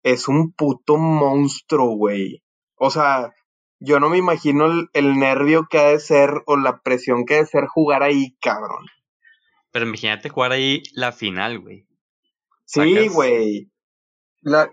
Es 0.03 0.27
un 0.27 0.51
puto 0.51 0.97
monstruo, 0.97 1.95
güey. 1.95 2.43
O 2.75 2.89
sea, 2.89 3.33
yo 3.79 3.99
no 3.99 4.09
me 4.09 4.17
imagino 4.17 4.87
el, 4.93 5.19
nervio 5.19 5.67
que 5.69 5.79
ha 5.79 5.87
de 5.87 5.99
ser 5.99 6.43
o 6.45 6.57
la 6.57 6.81
presión 6.81 7.25
que 7.25 7.35
ha 7.35 7.37
de 7.39 7.45
ser 7.45 7.67
jugar 7.67 8.03
ahí, 8.03 8.35
cabrón. 8.41 8.85
Pero 9.71 9.85
imagínate 9.85 10.29
jugar 10.29 10.51
ahí 10.51 10.83
la 10.93 11.11
final, 11.11 11.59
güey. 11.59 11.85
Sí, 12.65 13.07
güey. 13.07 13.71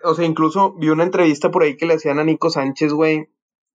O 0.02 0.14
sea, 0.14 0.24
incluso 0.24 0.74
vi 0.74 0.88
una 0.88 1.04
entrevista 1.04 1.50
por 1.50 1.62
ahí 1.62 1.76
que 1.76 1.86
le 1.86 1.94
hacían 1.94 2.18
a 2.18 2.24
Nico 2.24 2.50
Sánchez, 2.50 2.92
güey, 2.92 3.28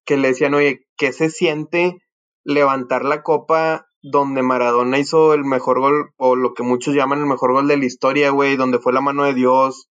que 0.06 0.18
le 0.18 0.30
decían, 0.30 0.54
oye, 0.54 0.88
¿qué 0.98 1.12
se 1.14 1.30
siente 1.30 2.02
levantar 2.44 3.06
la 3.06 3.24
copa 3.24 3.88
donde 4.02 4.42
Maradona 4.42 4.98
hizo 4.98 5.34
el 5.34 5.44
mejor 5.44 5.80
gol, 5.80 6.12
o 6.18 6.36
lo 6.36 6.54
que 6.54 6.64
muchos 6.64 6.96
llaman 6.96 7.20
el 7.20 7.28
mejor 7.28 7.54
gol 7.54 7.68
de 7.68 7.78
la 7.78 7.86
historia, 7.86 8.32
güey, 8.32 8.56
donde 8.56 8.80
fue 8.80 8.94
la 8.94 9.02
mano 9.02 9.24
de 9.24 9.34
Dios, 9.34 9.90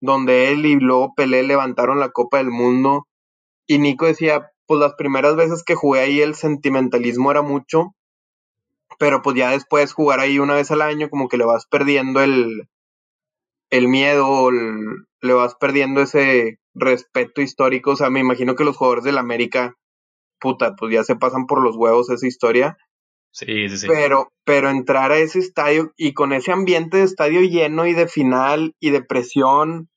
donde 0.00 0.50
él 0.52 0.64
y 0.66 0.76
luego 0.76 1.14
Pelé 1.14 1.42
levantaron 1.42 2.00
la 2.00 2.10
Copa 2.10 2.38
del 2.38 2.50
Mundo. 2.50 3.06
Y 3.66 3.78
Nico 3.78 4.06
decía, 4.06 4.50
pues 4.66 4.80
las 4.80 4.94
primeras 4.94 5.36
veces 5.36 5.62
que 5.62 5.74
jugué 5.74 6.00
ahí 6.00 6.20
el 6.20 6.34
sentimentalismo 6.34 7.30
era 7.30 7.42
mucho, 7.42 7.94
pero 8.98 9.22
pues 9.22 9.36
ya 9.36 9.50
después 9.50 9.92
jugar 9.92 10.20
ahí 10.20 10.38
una 10.38 10.54
vez 10.54 10.70
al 10.70 10.82
año 10.82 11.10
como 11.10 11.28
que 11.28 11.36
le 11.36 11.44
vas 11.44 11.66
perdiendo 11.66 12.22
el, 12.22 12.68
el 13.70 13.88
miedo, 13.88 14.50
le 14.50 15.32
vas 15.32 15.54
perdiendo 15.54 16.02
ese 16.02 16.58
respeto 16.74 17.40
histórico. 17.42 17.92
O 17.92 17.96
sea, 17.96 18.10
me 18.10 18.20
imagino 18.20 18.54
que 18.54 18.64
los 18.64 18.76
jugadores 18.76 19.04
del 19.04 19.18
América, 19.18 19.76
puta, 20.40 20.74
pues 20.76 20.92
ya 20.92 21.04
se 21.04 21.16
pasan 21.16 21.46
por 21.46 21.62
los 21.62 21.76
huevos 21.76 22.10
esa 22.10 22.26
historia. 22.26 22.76
Sí, 23.32 23.68
sí, 23.68 23.78
sí. 23.78 23.86
Pero, 23.86 24.32
pero 24.44 24.70
entrar 24.70 25.12
a 25.12 25.18
ese 25.18 25.38
estadio 25.38 25.92
y 25.96 26.14
con 26.14 26.32
ese 26.32 26.50
ambiente 26.52 26.96
de 26.96 27.04
estadio 27.04 27.40
lleno 27.42 27.86
y 27.86 27.94
de 27.94 28.08
final 28.08 28.74
y 28.80 28.90
de 28.90 29.02
presión, 29.02 29.88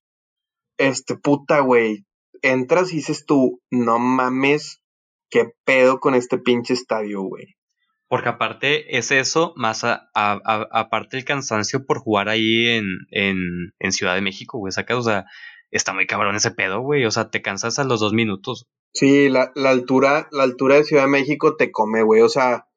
este 0.78 1.16
puta, 1.16 1.62
güey. 1.62 2.06
Entras 2.42 2.92
y 2.92 2.98
dices 2.98 3.26
tú, 3.26 3.62
no 3.72 4.00
mames, 4.00 4.82
qué 5.30 5.52
pedo 5.66 6.00
con 6.00 6.14
este 6.14 6.38
pinche 6.38 6.74
estadio, 6.74 7.22
güey. 7.22 7.56
Porque 8.08 8.30
aparte 8.30 8.96
es 8.96 9.12
eso, 9.12 9.54
más 9.56 9.84
a, 9.84 10.10
aparte 10.14 11.18
el 11.18 11.26
cansancio 11.26 11.84
por 11.88 11.98
jugar 11.98 12.30
ahí 12.30 12.68
en, 12.68 12.86
en, 13.10 13.92
Ciudad 13.92 14.14
de 14.14 14.22
México, 14.22 14.60
güey, 14.60 14.72
sacas, 14.72 14.98
o 14.98 15.02
sea, 15.02 15.26
está 15.72 15.94
muy 15.94 16.06
cabrón 16.06 16.36
ese 16.36 16.52
pedo, 16.52 16.82
güey, 16.82 17.06
o 17.06 17.12
sea, 17.12 17.32
te 17.32 17.42
cansas 17.42 17.80
a 17.80 17.84
los 17.84 18.00
dos 18.00 18.14
minutos. 18.14 18.68
Sí, 18.94 19.30
la, 19.30 19.52
la 19.56 19.72
altura, 19.72 20.28
la 20.32 20.44
altura 20.44 20.76
de 20.76 20.84
Ciudad 20.84 21.04
de 21.04 21.10
México 21.10 21.56
te 21.56 21.72
come, 21.72 22.04
güey, 22.04 22.22
o 22.22 22.30
sea, 22.30 22.68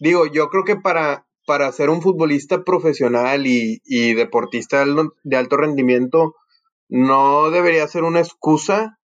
digo, 0.00 0.26
yo 0.26 0.48
creo 0.48 0.64
que 0.64 0.76
para, 0.76 1.26
para 1.46 1.70
ser 1.72 1.88
un 1.88 2.02
futbolista 2.02 2.64
profesional 2.64 3.46
y, 3.46 3.80
y 3.84 4.14
deportista 4.14 4.84
de 5.22 5.36
alto 5.36 5.56
rendimiento, 5.56 6.34
no 6.88 7.50
debería 7.50 7.86
ser 7.86 8.04
una 8.04 8.20
excusa 8.20 8.98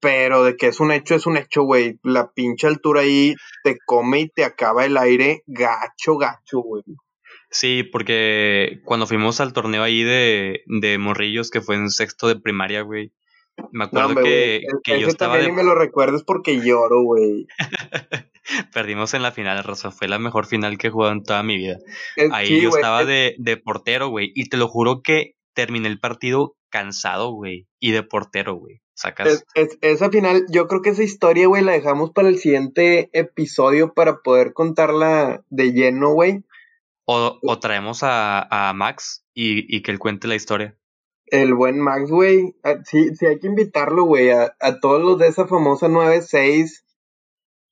pero 0.00 0.44
de 0.44 0.56
que 0.56 0.68
es 0.68 0.80
un 0.80 0.92
hecho, 0.92 1.14
es 1.14 1.26
un 1.26 1.36
hecho, 1.36 1.62
güey. 1.62 1.98
La 2.02 2.32
pinche 2.32 2.66
altura 2.66 3.02
ahí 3.02 3.34
te 3.62 3.76
come 3.84 4.20
y 4.20 4.28
te 4.28 4.44
acaba 4.44 4.86
el 4.86 4.96
aire 4.96 5.42
gacho, 5.46 6.16
gacho, 6.16 6.60
güey. 6.60 6.82
Sí, 7.50 7.82
porque 7.82 8.80
cuando 8.84 9.06
fuimos 9.06 9.40
al 9.40 9.52
torneo 9.52 9.82
ahí 9.82 10.02
de, 10.02 10.62
de 10.66 10.98
Morrillos, 10.98 11.50
que 11.50 11.60
fue 11.60 11.76
en 11.76 11.90
sexto 11.90 12.28
de 12.28 12.40
primaria, 12.40 12.82
güey. 12.82 13.12
Me 13.72 13.84
acuerdo 13.84 14.22
que, 14.22 14.62
que 14.82 15.00
yo 15.00 15.08
estaba. 15.08 15.34
También 15.34 15.54
me 15.54 15.62
lo 15.62 15.74
recuerdes 15.74 16.22
porque 16.22 16.60
lloro, 16.60 17.02
güey. 17.02 17.46
Perdimos 18.72 19.14
en 19.14 19.22
la 19.22 19.32
final, 19.32 19.62
Rosa. 19.62 19.90
Fue 19.90 20.08
la 20.08 20.18
mejor 20.18 20.46
final 20.46 20.78
que 20.78 20.88
he 20.88 20.90
jugado 20.90 21.12
en 21.12 21.22
toda 21.22 21.42
mi 21.42 21.56
vida. 21.56 21.78
ahí 22.32 22.60
yo 22.60 22.70
estaba 22.70 23.04
de, 23.04 23.34
de 23.38 23.56
portero, 23.56 24.08
güey. 24.08 24.32
Y 24.34 24.48
te 24.48 24.56
lo 24.56 24.68
juro 24.68 25.02
que 25.02 25.36
terminé 25.54 25.88
el 25.88 26.00
partido 26.00 26.56
cansado, 26.70 27.32
güey. 27.32 27.68
Y 27.78 27.92
de 27.92 28.02
portero, 28.02 28.54
güey. 28.54 28.80
Es, 29.54 29.78
esa 29.80 30.10
final, 30.10 30.44
yo 30.50 30.66
creo 30.68 30.82
que 30.82 30.90
esa 30.90 31.02
historia, 31.02 31.46
güey, 31.46 31.62
la 31.62 31.72
dejamos 31.72 32.10
para 32.10 32.28
el 32.28 32.38
siguiente 32.38 33.08
episodio 33.12 33.94
para 33.94 34.18
poder 34.18 34.52
contarla 34.52 35.42
de 35.48 35.72
lleno, 35.72 36.12
güey. 36.12 36.44
O, 37.06 37.38
o, 37.42 37.58
traemos 37.58 38.00
a, 38.02 38.72
Max 38.74 39.24
y, 39.34 39.82
que 39.82 39.90
él 39.90 39.98
cuente 39.98 40.28
la 40.28 40.34
historia. 40.34 40.76
El 41.30 41.54
buen 41.54 41.78
Max, 41.78 42.10
güey. 42.10 42.56
Ah, 42.64 42.76
sí, 42.84 43.14
sí, 43.14 43.26
hay 43.26 43.38
que 43.38 43.46
invitarlo, 43.46 44.04
güey, 44.04 44.30
a, 44.30 44.52
todos 44.80 45.00
los 45.00 45.18
de 45.18 45.28
esa 45.28 45.46
famosa 45.46 45.88
9-6 45.88 46.82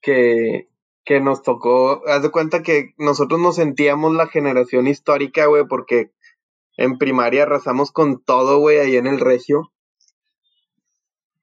que, 0.00 0.68
que 1.04 1.20
nos 1.20 1.42
tocó. 1.42 2.02
Haz 2.06 2.22
de 2.22 2.30
cuenta 2.30 2.62
que 2.62 2.94
nosotros 2.98 3.40
nos 3.40 3.56
sentíamos 3.56 4.14
la 4.14 4.28
generación 4.28 4.86
histórica, 4.86 5.46
güey, 5.46 5.64
porque 5.68 6.12
en 6.76 6.98
primaria 6.98 7.42
arrasamos 7.42 7.90
con 7.90 8.22
todo, 8.22 8.60
güey, 8.60 8.78
ahí 8.78 8.96
en 8.96 9.08
el 9.08 9.18
regio. 9.18 9.72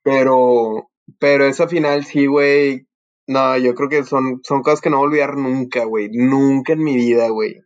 Pero, 0.02 0.90
pero 1.20 1.46
esa 1.46 1.68
final 1.68 2.06
sí, 2.06 2.28
güey. 2.28 2.88
No, 3.28 3.58
yo 3.58 3.76
creo 3.76 3.90
que 3.90 4.04
son, 4.04 4.40
son 4.44 4.62
cosas 4.62 4.80
que 4.80 4.90
no 4.90 4.98
voy 4.98 5.06
a 5.06 5.08
olvidar 5.08 5.36
nunca, 5.36 5.84
güey. 5.84 6.10
Nunca 6.12 6.74
en 6.74 6.84
mi 6.84 6.96
vida, 6.96 7.28
güey. 7.30 7.65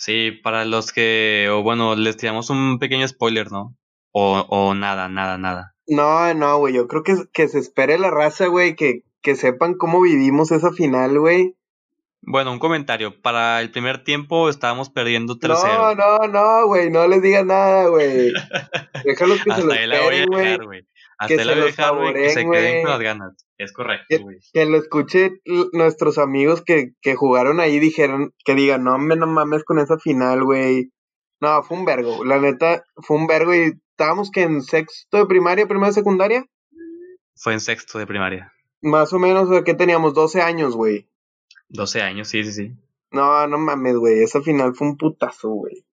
Sí, 0.00 0.30
para 0.30 0.64
los 0.64 0.92
que, 0.92 1.48
o 1.52 1.62
bueno, 1.62 1.94
les 1.94 2.16
tiramos 2.16 2.48
un 2.48 2.78
pequeño 2.78 3.06
spoiler, 3.06 3.52
¿no? 3.52 3.76
O, 4.12 4.46
o 4.48 4.74
nada, 4.74 5.10
nada, 5.10 5.36
nada. 5.36 5.74
No, 5.86 6.32
no, 6.32 6.56
güey. 6.56 6.72
Yo 6.72 6.88
creo 6.88 7.02
que, 7.02 7.16
que 7.34 7.48
se 7.48 7.58
espere 7.58 7.98
la 7.98 8.10
raza, 8.10 8.46
güey. 8.46 8.76
Que, 8.76 9.02
que 9.20 9.36
sepan 9.36 9.74
cómo 9.74 10.00
vivimos 10.00 10.52
esa 10.52 10.72
final, 10.72 11.18
güey. 11.18 11.54
Bueno, 12.22 12.50
un 12.50 12.58
comentario. 12.58 13.20
Para 13.20 13.60
el 13.60 13.72
primer 13.72 14.02
tiempo 14.02 14.48
estábamos 14.48 14.88
perdiendo 14.88 15.38
3-0. 15.38 15.60
No, 15.64 15.94
no, 15.94 16.18
no, 16.28 16.66
güey. 16.66 16.90
No 16.90 17.06
les 17.06 17.20
diga 17.20 17.44
nada, 17.44 17.88
güey. 17.88 18.32
Déjalos 19.04 19.44
que 19.44 19.52
se 19.52 19.64
lo 19.64 19.74
esperen, 19.74 20.28
güey. 20.64 20.86
Hasta 21.20 21.36
que 21.36 21.44
se 21.44 22.14
que 22.14 22.30
se 22.30 22.50
queden 22.50 22.82
con 22.82 22.92
las 22.92 23.00
ganas. 23.00 23.46
Es 23.58 23.74
correcto, 23.74 24.22
güey. 24.22 24.38
Que, 24.54 24.64
lo 24.64 24.78
escuche 24.78 25.32
nuestros 25.74 26.16
amigos 26.16 26.62
que, 26.62 26.92
que 27.02 27.14
jugaron 27.14 27.60
ahí 27.60 27.78
dijeron, 27.78 28.32
que 28.42 28.54
digan, 28.54 28.84
no, 28.84 28.96
me 28.96 29.16
no 29.16 29.26
mames 29.26 29.62
con 29.64 29.78
esa 29.78 29.98
final, 29.98 30.42
güey. 30.44 30.92
No, 31.38 31.62
fue 31.62 31.76
un 31.76 31.84
vergo. 31.84 32.24
La 32.24 32.38
neta, 32.38 32.86
fue 32.96 33.18
un 33.18 33.26
vergo 33.26 33.54
y 33.54 33.78
estábamos 33.90 34.30
que 34.30 34.44
en 34.44 34.62
sexto 34.62 35.18
de 35.18 35.26
primaria, 35.26 35.66
primera 35.66 35.88
de 35.88 35.92
secundaria. 35.92 36.46
Fue 37.36 37.52
en 37.52 37.60
sexto 37.60 37.98
de 37.98 38.06
primaria. 38.06 38.50
Más 38.80 39.12
o 39.12 39.18
menos, 39.18 39.50
¿qué 39.62 39.74
teníamos? 39.74 40.14
12 40.14 40.40
años, 40.40 40.74
güey. 40.74 41.10
12 41.68 42.00
años, 42.00 42.28
sí, 42.28 42.44
sí, 42.44 42.52
sí. 42.52 42.72
No, 43.10 43.46
no 43.46 43.58
mames, 43.58 43.96
güey. 43.96 44.22
Esa 44.22 44.40
final 44.40 44.74
fue 44.74 44.88
un 44.88 44.96
putazo, 44.96 45.50
güey. 45.50 45.84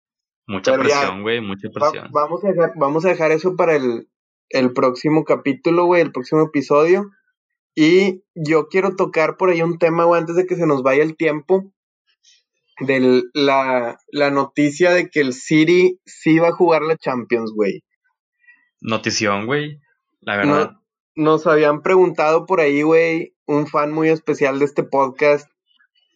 Mucha 0.46 0.78
presión, 0.78 1.22
güey, 1.22 1.40
mucha 1.40 1.68
presión. 1.68 2.10
vamos, 2.12 2.44
a 2.44 2.48
dejar, 2.48 2.72
vamos 2.76 3.04
a 3.04 3.08
dejar 3.08 3.32
eso 3.32 3.56
para 3.56 3.74
el, 3.74 4.08
el 4.50 4.72
próximo 4.72 5.24
capítulo, 5.24 5.86
güey, 5.86 6.02
el 6.02 6.12
próximo 6.12 6.42
episodio. 6.42 7.10
Y 7.74 8.22
yo 8.34 8.68
quiero 8.68 8.96
tocar 8.96 9.36
por 9.36 9.50
ahí 9.50 9.62
un 9.62 9.78
tema, 9.78 10.04
güey, 10.04 10.20
antes 10.20 10.36
de 10.36 10.46
que 10.46 10.56
se 10.56 10.66
nos 10.66 10.82
vaya 10.82 11.02
el 11.02 11.16
tiempo. 11.16 11.72
De 12.80 13.22
la, 13.32 13.98
la 14.08 14.30
noticia 14.30 14.90
de 14.92 15.08
que 15.08 15.20
el 15.20 15.32
City 15.32 15.98
sí 16.04 16.38
va 16.38 16.48
a 16.48 16.52
jugar 16.52 16.82
la 16.82 16.96
Champions, 16.96 17.52
güey. 17.54 17.82
Notición, 18.80 19.46
güey. 19.46 19.80
La 20.20 20.36
verdad. 20.36 20.72
nos 21.14 21.46
habían 21.46 21.82
preguntado 21.82 22.46
por 22.46 22.60
ahí, 22.60 22.82
güey, 22.82 23.34
un 23.46 23.66
fan 23.66 23.92
muy 23.92 24.08
especial 24.08 24.58
de 24.58 24.64
este 24.64 24.82
podcast, 24.82 25.48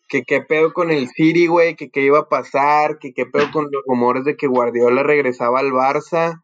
que 0.09 0.25
qué 0.25 0.43
pedo 0.43 0.73
con 0.73 0.91
el 0.91 1.09
City, 1.09 1.47
güey, 1.47 1.77
que 1.77 1.91
qué 1.91 2.03
iba 2.03 2.19
a 2.19 2.29
pasar, 2.29 2.99
que 2.99 3.13
qué 3.13 3.25
pedo 3.25 3.51
con 3.53 3.69
los 3.71 3.83
rumores 3.87 4.25
de 4.25 4.37
que 4.37 4.49
Guardiola 4.49 5.03
regresaba 5.03 5.61
al 5.61 5.73
Barça. 5.73 6.43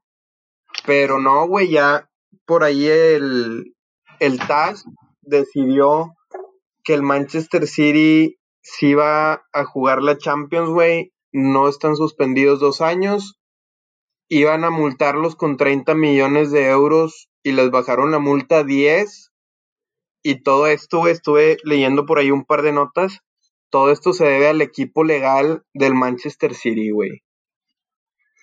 Pero 0.86 1.20
no, 1.20 1.46
güey, 1.46 1.70
ya 1.70 2.08
por 2.46 2.64
ahí 2.64 2.86
el, 2.86 3.74
el 4.20 4.38
TAS 4.38 4.84
decidió 5.22 6.14
que 6.84 6.94
el 6.94 7.02
Manchester 7.02 7.66
City 7.66 8.36
sí 8.62 8.94
va 8.94 9.42
a 9.52 9.64
jugar 9.64 10.02
la 10.02 10.16
Champions, 10.16 10.70
güey. 10.70 11.12
No 11.32 11.68
están 11.68 11.96
suspendidos 11.96 12.60
dos 12.60 12.80
años. 12.80 13.38
Iban 14.28 14.64
a 14.64 14.70
multarlos 14.70 15.36
con 15.36 15.56
30 15.56 15.94
millones 15.94 16.50
de 16.50 16.68
euros 16.68 17.28
y 17.42 17.52
les 17.52 17.70
bajaron 17.70 18.10
la 18.10 18.18
multa 18.18 18.58
a 18.58 18.64
10. 18.64 19.32
Y 20.22 20.42
todo 20.42 20.66
esto, 20.66 21.06
estuve 21.06 21.58
leyendo 21.62 22.06
por 22.06 22.18
ahí 22.18 22.30
un 22.30 22.44
par 22.44 22.62
de 22.62 22.72
notas. 22.72 23.20
Todo 23.70 23.90
esto 23.90 24.12
se 24.12 24.24
debe 24.24 24.48
al 24.48 24.62
equipo 24.62 25.04
legal 25.04 25.64
del 25.74 25.94
Manchester 25.94 26.54
City, 26.54 26.90
güey. 26.90 27.22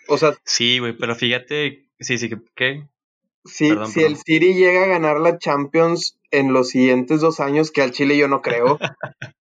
O 0.07 0.17
sea. 0.17 0.35
Sí, 0.45 0.79
güey, 0.79 0.95
pero 0.97 1.15
fíjate. 1.15 1.82
Sí, 1.99 2.17
sí, 2.17 2.29
¿qué? 2.55 2.87
Sí, 3.45 3.73
si 3.87 4.03
el 4.03 4.17
City 4.17 4.53
llega 4.53 4.83
a 4.83 4.87
ganar 4.87 5.19
la 5.19 5.37
Champions 5.37 6.19
en 6.31 6.53
los 6.53 6.69
siguientes 6.69 7.21
dos 7.21 7.39
años, 7.39 7.71
que 7.71 7.81
al 7.81 7.91
Chile 7.91 8.17
yo 8.17 8.27
no 8.27 8.41
creo. 8.41 8.79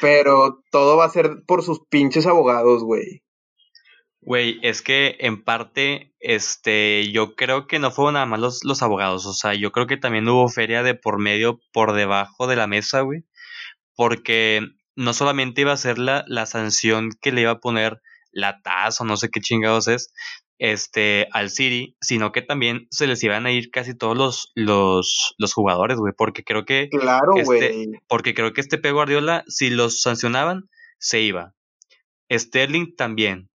pero 0.00 0.62
todo 0.70 0.96
va 0.96 1.04
a 1.04 1.10
ser 1.10 1.42
por 1.46 1.62
sus 1.62 1.80
pinches 1.88 2.26
abogados, 2.26 2.82
güey. 2.82 3.22
Güey, 4.22 4.58
es 4.62 4.82
que 4.82 5.16
en 5.20 5.42
parte, 5.42 6.14
este, 6.20 7.10
yo 7.10 7.34
creo 7.34 7.66
que 7.66 7.78
no 7.78 7.90
fueron 7.90 8.14
nada 8.14 8.26
más 8.26 8.40
los, 8.40 8.64
los 8.64 8.82
abogados, 8.82 9.24
o 9.24 9.32
sea, 9.32 9.54
yo 9.54 9.72
creo 9.72 9.86
que 9.86 9.96
también 9.96 10.28
hubo 10.28 10.46
feria 10.48 10.82
de 10.82 10.94
por 10.94 11.18
medio, 11.18 11.58
por 11.72 11.94
debajo 11.94 12.46
de 12.46 12.56
la 12.56 12.66
mesa, 12.66 13.00
güey, 13.00 13.24
porque 13.96 14.60
no 14.94 15.14
solamente 15.14 15.62
iba 15.62 15.72
a 15.72 15.78
ser 15.78 15.98
la, 15.98 16.24
la 16.26 16.44
sanción 16.44 17.10
que 17.22 17.32
le 17.32 17.42
iba 17.42 17.52
a 17.52 17.60
poner 17.60 18.02
la 18.30 18.60
TAS 18.60 19.00
o 19.00 19.04
no 19.04 19.16
sé 19.16 19.30
qué 19.30 19.40
chingados 19.40 19.88
es, 19.88 20.12
este, 20.60 21.26
al 21.32 21.50
City, 21.50 21.96
sino 22.00 22.32
que 22.32 22.42
también 22.42 22.86
se 22.90 23.06
les 23.06 23.24
iban 23.24 23.46
a 23.46 23.50
ir 23.50 23.70
casi 23.70 23.96
todos 23.96 24.16
los, 24.16 24.52
los, 24.54 25.34
los 25.38 25.54
jugadores, 25.54 25.96
güey, 25.96 26.12
porque 26.16 26.44
creo 26.44 26.66
que... 26.66 26.88
Claro, 26.90 27.32
este, 27.36 27.72
güey. 27.72 27.90
porque 28.06 28.34
creo 28.34 28.52
que 28.52 28.60
este 28.60 28.76
P. 28.76 28.92
Guardiola, 28.92 29.42
si 29.48 29.70
los 29.70 30.02
sancionaban, 30.02 30.68
se 30.98 31.22
iba. 31.22 31.54
Sterling 32.30 32.94
también. 32.94 33.48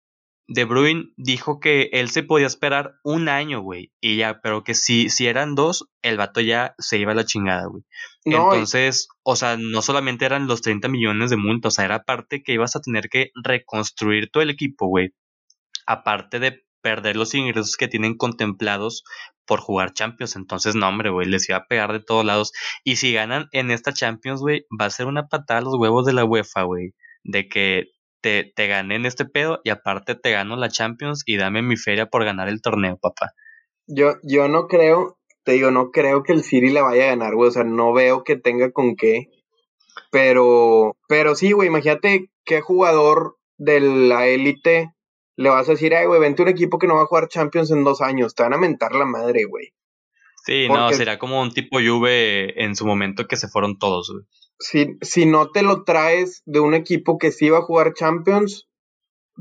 De 0.47 0.63
Bruyne 0.63 1.11
dijo 1.17 1.59
que 1.59 1.89
él 1.93 2.09
se 2.09 2.23
podía 2.23 2.47
esperar 2.47 2.95
un 3.03 3.27
año, 3.27 3.61
güey, 3.61 3.91
y 4.01 4.17
ya, 4.17 4.39
pero 4.41 4.63
que 4.63 4.73
si, 4.73 5.09
si 5.09 5.27
eran 5.27 5.55
dos, 5.55 5.89
el 6.01 6.17
vato 6.17 6.41
ya 6.41 6.73
se 6.77 6.97
iba 6.97 7.11
a 7.11 7.15
la 7.15 7.25
chingada, 7.25 7.65
güey. 7.65 7.83
Entonces, 8.23 9.09
o 9.23 9.35
sea, 9.35 9.57
no 9.57 9.81
solamente 9.81 10.25
eran 10.25 10.47
los 10.47 10.61
30 10.61 10.87
millones 10.87 11.29
de 11.29 11.37
multa, 11.37 11.67
o 11.67 11.71
sea, 11.71 11.85
era 11.85 12.03
parte 12.03 12.43
que 12.43 12.53
ibas 12.53 12.75
a 12.75 12.81
tener 12.81 13.09
que 13.09 13.31
reconstruir 13.41 14.29
todo 14.31 14.43
el 14.43 14.49
equipo, 14.49 14.87
güey. 14.87 15.13
Aparte 15.85 16.39
de 16.39 16.62
perder 16.83 17.15
los 17.15 17.33
ingresos 17.33 17.77
que 17.77 17.87
tienen 17.87 18.15
contemplados 18.15 19.03
por 19.47 19.59
jugar 19.59 19.93
Champions. 19.93 20.35
Entonces, 20.35 20.75
no, 20.75 20.87
hombre, 20.87 21.09
güey, 21.09 21.27
les 21.27 21.49
iba 21.49 21.57
a 21.57 21.65
pegar 21.65 21.91
de 21.93 22.01
todos 22.01 22.25
lados. 22.25 22.51
Y 22.83 22.97
si 22.97 23.13
ganan 23.13 23.47
en 23.51 23.71
esta 23.71 23.93
Champions, 23.93 24.41
güey, 24.41 24.65
va 24.79 24.85
a 24.85 24.91
ser 24.91 25.07
una 25.07 25.27
patada 25.27 25.61
a 25.61 25.63
los 25.63 25.75
huevos 25.75 26.05
de 26.05 26.13
la 26.13 26.25
UEFA, 26.25 26.63
güey. 26.63 26.93
De 27.23 27.47
que 27.47 27.85
te, 28.21 28.51
te 28.55 28.67
ganen 28.67 29.05
este 29.05 29.25
pedo 29.25 29.61
y 29.63 29.69
aparte 29.69 30.15
te 30.15 30.31
gano 30.31 30.55
la 30.55 30.69
Champions 30.69 31.23
y 31.25 31.37
dame 31.37 31.61
mi 31.61 31.77
feria 31.77 32.05
por 32.07 32.23
ganar 32.23 32.49
el 32.49 32.61
torneo, 32.61 32.97
papá. 32.97 33.31
Yo, 33.87 34.15
yo 34.23 34.47
no 34.47 34.67
creo, 34.67 35.17
te 35.43 35.53
digo, 35.53 35.71
no 35.71 35.91
creo 35.91 36.23
que 36.23 36.33
el 36.33 36.43
City 36.43 36.69
le 36.69 36.81
vaya 36.81 37.05
a 37.05 37.07
ganar, 37.07 37.35
güey. 37.35 37.49
O 37.49 37.51
sea, 37.51 37.63
no 37.63 37.93
veo 37.93 38.23
que 38.23 38.37
tenga 38.37 38.71
con 38.71 38.95
qué. 38.95 39.29
Pero, 40.11 40.97
pero 41.07 41.35
sí, 41.35 41.51
güey, 41.51 41.69
imagínate 41.69 42.29
qué 42.45 42.61
jugador 42.61 43.37
de 43.57 43.79
la 43.79 44.27
élite 44.27 44.91
le 45.35 45.49
vas 45.49 45.67
a 45.67 45.73
decir, 45.73 45.93
ay, 45.95 46.05
güey, 46.05 46.19
vente 46.19 46.41
un 46.41 46.47
equipo 46.47 46.77
que 46.77 46.87
no 46.87 46.95
va 46.95 47.03
a 47.03 47.07
jugar 47.07 47.27
Champions 47.27 47.71
en 47.71 47.83
dos 47.83 48.01
años, 48.01 48.35
te 48.35 48.43
van 48.43 48.53
a 48.53 48.57
mentar 48.57 48.93
la 48.93 49.05
madre, 49.05 49.45
güey. 49.45 49.73
Sí, 50.45 50.67
no, 50.67 50.91
será 50.91 51.17
como 51.17 51.41
un 51.41 51.53
tipo 51.53 51.79
Juve 51.79 52.63
en 52.63 52.75
su 52.75 52.85
momento 52.85 53.27
que 53.27 53.37
se 53.37 53.47
fueron 53.47 53.79
todos, 53.79 54.11
güey. 54.11 54.25
Si, 54.59 54.97
si 55.01 55.25
no 55.25 55.49
te 55.49 55.61
lo 55.61 55.83
traes 55.83 56.41
de 56.45 56.59
un 56.59 56.73
equipo 56.73 57.17
que 57.17 57.31
sí 57.31 57.49
va 57.49 57.59
a 57.59 57.63
jugar 57.63 57.93
Champions, 57.93 58.69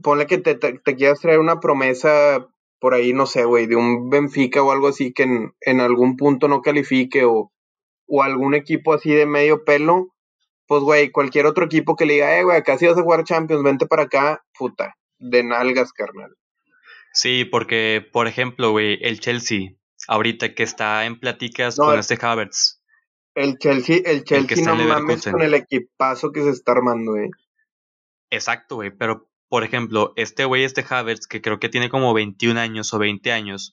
ponle 0.03 0.27
que 0.27 0.39
te, 0.39 0.55
te, 0.55 0.97
quieras 0.97 1.21
traer 1.21 1.39
una 1.39 1.61
promesa 1.61 2.49
por 2.81 2.95
ahí, 2.95 3.13
no 3.13 3.27
sé, 3.27 3.45
güey, 3.45 3.67
de 3.67 3.77
un 3.77 4.11
Benfica 4.11 4.63
o 4.63 4.73
algo 4.73 4.89
así 4.89 5.13
que 5.13 5.25
en, 5.25 5.55
en 5.61 5.81
algún 5.81 6.17
punto 6.17 6.49
no 6.49 6.63
califique 6.63 7.25
o, 7.25 7.53
o 8.07 8.23
algún 8.23 8.55
equipo 8.55 8.95
así 8.95 9.11
de 9.11 9.27
medio 9.27 9.65
pelo, 9.65 10.09
pues, 10.67 10.83
güey, 10.83 11.11
cualquier 11.11 11.47
otro 11.47 11.67
equipo 11.67 11.95
que 11.95 12.07
le 12.07 12.15
diga, 12.15 12.39
eh, 12.39 12.45
güey, 12.45 12.57
acá 12.57 12.79
sí 12.79 12.87
vas 12.87 12.97
a 12.99 13.03
jugar 13.03 13.25
Champions, 13.25 13.63
vente 13.63 13.87
para 13.87 14.05
acá, 14.05 14.45
puta 14.57 14.97
de 15.23 15.45
nalgas, 15.45 15.93
carnal. 15.93 16.37
Sí, 17.13 17.45
porque, 17.45 18.07
por 18.13 18.27
ejemplo, 18.27 18.71
güey, 18.73 18.99
el 19.03 19.21
Chelsea, 19.21 19.75
ahorita 20.09 20.55
que 20.55 20.63
está 20.63 21.05
en 21.05 21.19
pláticas 21.19 21.77
con 21.77 21.99
este 21.99 22.19
Havertz. 22.21 22.83
El 23.35 23.59
Chelsea, 23.59 24.01
el 24.05 24.25
Chelsea 24.25 24.65
no 24.65 24.77
mames 24.77 25.25
con 25.25 25.41
el 25.41 25.55
equipazo 25.55 26.33
que 26.33 26.43
se 26.43 26.51
está 26.51 26.73
armando, 26.73 27.13
güey. 27.13 27.31
Exacto, 28.31 28.77
güey, 28.77 28.91
pero, 28.91 29.31
por 29.49 29.65
ejemplo, 29.65 30.13
este 30.17 30.45
güey, 30.45 30.65
este 30.65 30.85
Havertz, 30.89 31.27
que 31.27 31.41
creo 31.41 31.61
que 31.61 31.69
tiene 31.69 31.89
como 31.89 32.15
21 32.15 32.59
años 32.59 32.93
o 32.95 32.99
20 32.99 33.33
años, 33.33 33.73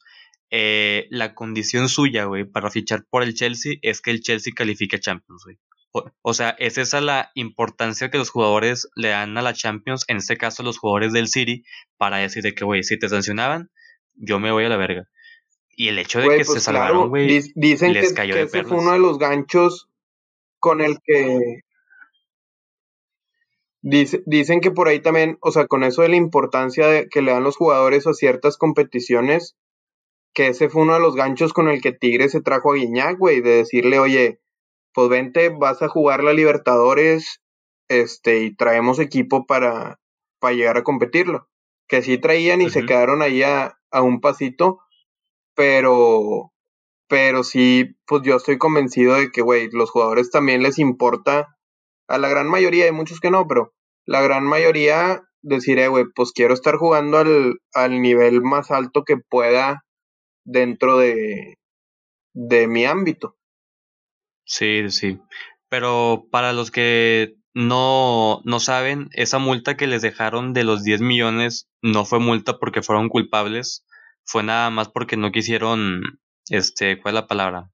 eh, 0.51 1.07
la 1.09 1.33
condición 1.35 1.89
suya, 1.89 2.25
güey, 2.25 2.43
para 2.43 2.71
fichar 2.71 3.05
por 3.09 3.23
el 3.23 3.33
Chelsea 3.33 3.75
es 3.81 4.01
que 4.01 4.11
el 4.11 4.21
Chelsea 4.21 4.53
califique 4.55 4.97
a 4.97 4.99
Champions, 4.99 5.43
güey. 5.45 5.59
O, 5.91 6.33
sea, 6.35 6.55
es 6.59 6.77
esa 6.77 7.01
la 7.01 7.31
importancia 7.33 8.11
que 8.11 8.19
los 8.19 8.29
jugadores 8.29 8.89
le 8.95 9.09
dan 9.09 9.35
a 9.37 9.41
la 9.41 9.53
Champions, 9.53 10.05
en 10.07 10.17
este 10.17 10.37
caso 10.37 10.61
los 10.61 10.77
jugadores 10.77 11.13
del 11.13 11.27
City, 11.27 11.63
para 11.97 12.17
decir 12.17 12.43
de 12.43 12.53
que, 12.53 12.63
güey, 12.63 12.83
si 12.83 12.99
te 12.99 13.09
sancionaban, 13.09 13.71
yo 14.13 14.39
me 14.39 14.51
voy 14.51 14.65
a 14.65 14.69
la 14.69 14.77
verga. 14.77 15.09
Y 15.69 15.87
el 15.87 15.97
hecho 15.97 16.19
de 16.19 16.29
que 16.29 16.43
se 16.43 16.51
pues 16.51 16.63
salvaron, 16.63 17.09
güey, 17.09 17.41
dicen 17.55 17.93
les 17.93 18.09
que, 18.09 18.15
cayó 18.15 18.35
de 18.35 18.43
ese 18.43 18.63
fue 18.63 18.77
uno 18.77 18.91
de 18.91 18.99
los 18.99 19.17
ganchos 19.17 19.89
con 20.59 20.81
el 20.81 20.99
que 21.03 21.61
dicen 23.81 24.59
que 24.59 24.71
por 24.71 24.89
ahí 24.89 24.99
también, 24.99 25.37
o 25.41 25.51
sea, 25.51 25.67
con 25.67 25.83
eso 25.83 26.01
de 26.01 26.09
la 26.09 26.17
importancia 26.17 26.87
de 26.87 27.07
que 27.07 27.21
le 27.21 27.31
dan 27.31 27.43
los 27.43 27.55
jugadores 27.55 28.05
a 28.07 28.13
ciertas 28.13 28.57
competiciones, 28.57 29.55
que 30.33 30.47
ese 30.47 30.69
fue 30.69 30.83
uno 30.83 30.95
de 30.95 30.99
los 30.99 31.15
ganchos 31.15 31.53
con 31.53 31.69
el 31.69 31.81
que 31.81 31.93
Tigre 31.93 32.29
se 32.29 32.41
trajo 32.41 32.73
a 32.73 32.75
Guiñac, 32.75 33.17
güey, 33.17 33.41
de 33.41 33.57
decirle, 33.57 33.99
oye, 33.99 34.41
pues 34.93 35.09
vente, 35.09 35.49
vas 35.49 35.81
a 35.81 35.87
jugar 35.87 36.23
la 36.23 36.33
Libertadores, 36.33 37.41
este, 37.89 38.43
y 38.43 38.55
traemos 38.55 38.99
equipo 38.99 39.45
para, 39.45 39.99
para 40.39 40.55
llegar 40.55 40.77
a 40.77 40.83
competirlo. 40.83 41.47
Que 41.87 42.01
sí 42.03 42.17
traían 42.19 42.61
y 42.61 42.69
se 42.69 42.85
quedaron 42.85 43.21
ahí 43.21 43.41
a, 43.41 43.79
a, 43.91 44.01
un 44.03 44.21
pasito, 44.21 44.79
pero, 45.55 46.51
pero 47.07 47.43
sí, 47.43 47.95
pues 48.05 48.21
yo 48.23 48.35
estoy 48.35 48.59
convencido 48.59 49.15
de 49.15 49.31
que, 49.31 49.41
güey, 49.41 49.69
los 49.71 49.89
jugadores 49.89 50.29
también 50.29 50.61
les 50.61 50.77
importa, 50.77 51.57
a 52.07 52.17
la 52.19 52.29
gran 52.29 52.47
mayoría, 52.47 52.85
hay 52.85 52.91
muchos 52.91 53.19
que 53.19 53.31
no, 53.31 53.47
pero 53.47 53.73
la 54.05 54.21
gran 54.21 54.43
mayoría 54.43 55.23
decir, 55.41 55.87
güey, 55.89 56.05
pues 56.15 56.31
quiero 56.31 56.53
estar 56.53 56.75
jugando 56.75 57.17
al, 57.17 57.59
al 57.73 58.01
nivel 58.01 58.41
más 58.41 58.71
alto 58.71 59.03
que 59.03 59.17
pueda 59.17 59.83
dentro 60.45 60.97
de, 60.97 61.57
de 62.33 62.67
mi 62.67 62.85
ámbito. 62.85 63.35
Sí, 64.49 64.89
sí. 64.89 65.19
Pero 65.69 66.25
para 66.31 66.53
los 66.53 66.71
que 66.71 67.35
no, 67.53 68.41
no 68.45 68.59
saben, 68.59 69.09
esa 69.13 69.37
multa 69.37 69.77
que 69.77 69.85
les 69.87 70.01
dejaron 70.01 70.53
de 70.53 70.63
los 70.63 70.83
10 70.83 71.01
millones 71.01 71.69
no 71.83 72.03
fue 72.03 72.19
multa 72.19 72.57
porque 72.57 72.81
fueron 72.81 73.09
culpables, 73.09 73.85
fue 74.25 74.41
nada 74.43 74.71
más 74.71 74.89
porque 74.89 75.17
no 75.17 75.31
quisieron, 75.31 76.01
este, 76.49 76.99
¿cuál 76.99 77.13
es 77.15 77.21
la 77.21 77.27
palabra? 77.27 77.69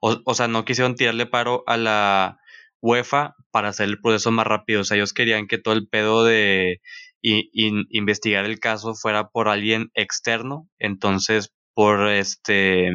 O, 0.00 0.20
o 0.24 0.34
sea, 0.34 0.48
no 0.48 0.64
quisieron 0.64 0.96
tirarle 0.96 1.26
paro 1.26 1.64
a 1.66 1.76
la 1.76 2.38
UEFA 2.82 3.34
para 3.50 3.68
hacer 3.70 3.88
el 3.88 4.00
proceso 4.00 4.30
más 4.32 4.46
rápido. 4.46 4.82
O 4.82 4.84
sea, 4.84 4.96
ellos 4.96 5.12
querían 5.14 5.48
que 5.48 5.58
todo 5.58 5.74
el 5.74 5.88
pedo 5.88 6.24
de 6.24 6.80
investigar 7.22 8.44
el 8.44 8.60
caso 8.60 8.94
fuera 8.94 9.28
por 9.30 9.48
alguien 9.48 9.90
externo. 9.94 10.68
Entonces, 10.78 11.52
por 11.74 12.08
este 12.08 12.90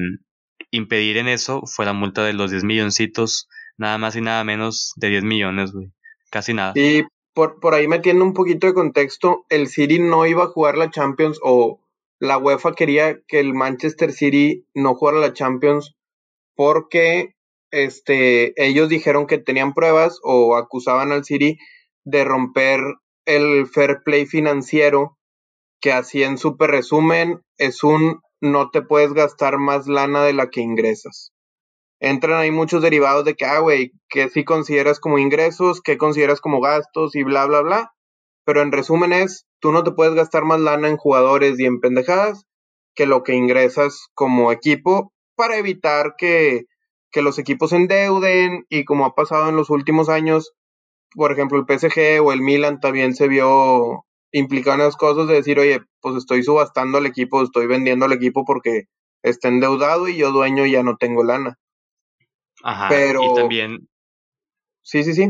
impedir 0.72 1.18
en 1.18 1.28
eso 1.28 1.64
fue 1.66 1.86
la 1.86 1.94
multa 1.94 2.24
de 2.24 2.34
los 2.34 2.52
10 2.52 2.64
milloncitos, 2.64 3.48
nada 3.78 3.98
más 3.98 4.16
y 4.16 4.22
nada 4.22 4.44
menos 4.44 4.94
de 4.96 5.10
10 5.10 5.24
millones. 5.24 5.72
Casi 6.32 6.54
nada. 6.54 6.74
Y 6.76 7.04
por, 7.34 7.60
por 7.60 7.74
ahí 7.74 7.88
metiendo 7.88 8.24
un 8.24 8.34
poquito 8.34 8.68
de 8.68 8.74
contexto, 8.74 9.46
el 9.50 9.68
City 9.68 10.00
no 10.00 10.26
iba 10.26 10.46
a 10.46 10.48
jugar 10.48 10.78
la 10.78 10.90
Champions 10.90 11.40
o 11.44 11.80
la 12.20 12.38
UEFA 12.38 12.74
quería 12.74 13.20
que 13.28 13.40
el 13.40 13.54
Manchester 13.54 14.12
City 14.12 14.66
no 14.74 14.96
jugara 14.96 15.20
la 15.20 15.34
Champions 15.34 15.96
porque 16.56 17.34
este, 17.72 18.54
ellos 18.64 18.90
dijeron 18.90 19.28
que 19.28 19.38
tenían 19.38 19.74
pruebas 19.74 20.20
o 20.24 20.56
acusaban 20.56 21.12
al 21.12 21.26
City 21.26 21.58
de 22.04 22.24
romper 22.24 22.82
el 23.26 23.68
fair 23.68 24.02
play 24.04 24.26
financiero, 24.26 25.18
que 25.80 25.92
así 25.92 26.24
en 26.24 26.38
super 26.38 26.70
resumen 26.70 27.42
es 27.58 27.84
un 27.84 28.22
no 28.42 28.70
te 28.72 28.82
puedes 28.82 29.14
gastar 29.14 29.58
más 29.58 29.88
lana 29.88 30.24
de 30.24 30.34
la 30.34 30.50
que 30.50 30.62
ingresas. 30.62 31.32
Entran 32.00 32.40
ahí 32.40 32.52
muchos 32.52 32.82
derivados 32.82 33.24
de 33.26 33.36
que, 33.36 33.46
ah, 33.46 33.60
güey, 33.60 33.92
que 34.10 34.30
si 34.30 34.44
consideras 34.44 35.00
como 35.00 35.20
ingresos, 35.20 35.82
que 35.82 35.98
consideras 35.98 36.42
como 36.42 36.60
gastos 36.60 37.16
y 37.16 37.24
bla, 37.24 37.46
bla, 37.46 37.62
bla. 37.62 37.94
Pero 38.44 38.62
en 38.62 38.72
resumen 38.72 39.14
es, 39.14 39.46
tú 39.60 39.72
no 39.72 39.84
te 39.84 39.92
puedes 39.92 40.16
gastar 40.16 40.44
más 40.44 40.60
lana 40.60 40.90
en 40.90 40.98
jugadores 40.98 41.60
y 41.60 41.66
en 41.66 41.80
pendejadas 41.80 42.46
que 42.96 43.06
lo 43.06 43.24
que 43.24 43.36
ingresas 43.36 44.08
como 44.16 44.52
equipo 44.52 45.14
para 45.36 45.58
evitar 45.58 46.16
que, 46.18 46.66
que 47.12 47.22
los 47.22 47.38
equipos 47.38 47.70
se 47.70 47.78
endeuden 47.78 48.66
y 48.70 48.84
como 48.84 49.06
ha 49.06 49.16
pasado 49.16 49.50
en 49.50 49.56
los 49.56 49.70
últimos 49.70 50.10
años, 50.10 50.54
por 51.16 51.32
ejemplo, 51.32 51.60
el 51.60 51.66
PSG 51.66 52.22
o 52.24 52.34
el 52.34 52.42
Milan 52.42 52.80
también 52.80 53.14
se 53.14 53.28
vio 53.28 54.06
implicado 54.32 54.78
en 54.78 54.86
las 54.86 54.96
cosas 54.96 55.28
de 55.28 55.36
decir, 55.36 55.60
oye, 55.60 55.82
pues 56.00 56.16
estoy 56.16 56.44
subastando 56.44 56.98
al 56.98 57.06
equipo, 57.06 57.44
estoy 57.44 57.68
vendiendo 57.68 58.06
al 58.06 58.14
equipo 58.14 58.46
porque 58.46 58.86
está 59.24 59.48
endeudado 59.50 60.08
y 60.08 60.18
yo 60.18 60.32
dueño 60.32 60.66
ya 60.66 60.84
no 60.84 60.98
tengo 60.98 61.24
lana. 61.24 61.60
Ajá. 62.64 62.90
Pero... 62.90 63.24
Y 63.24 63.36
también... 63.36 63.88
Sí, 64.84 65.04
sí, 65.04 65.14
sí. 65.14 65.30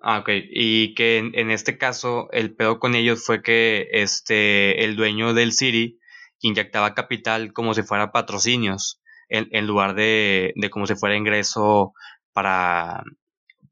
Ah, 0.00 0.18
ok. 0.18 0.28
Y 0.50 0.94
que 0.94 1.18
en, 1.18 1.50
este 1.50 1.78
caso 1.78 2.28
el 2.32 2.54
pedo 2.54 2.78
con 2.78 2.94
ellos 2.94 3.24
fue 3.24 3.42
que 3.42 3.88
este, 3.92 4.84
el 4.84 4.96
dueño 4.96 5.34
del 5.34 5.52
City 5.52 5.98
inyectaba 6.40 6.94
capital 6.94 7.52
como 7.52 7.74
si 7.74 7.82
fuera 7.82 8.12
patrocinios, 8.12 9.00
en, 9.28 9.48
en 9.50 9.66
lugar 9.66 9.94
de, 9.94 10.52
de 10.56 10.70
como 10.70 10.86
si 10.86 10.94
fuera 10.94 11.16
ingreso 11.16 11.94
para, 12.32 13.02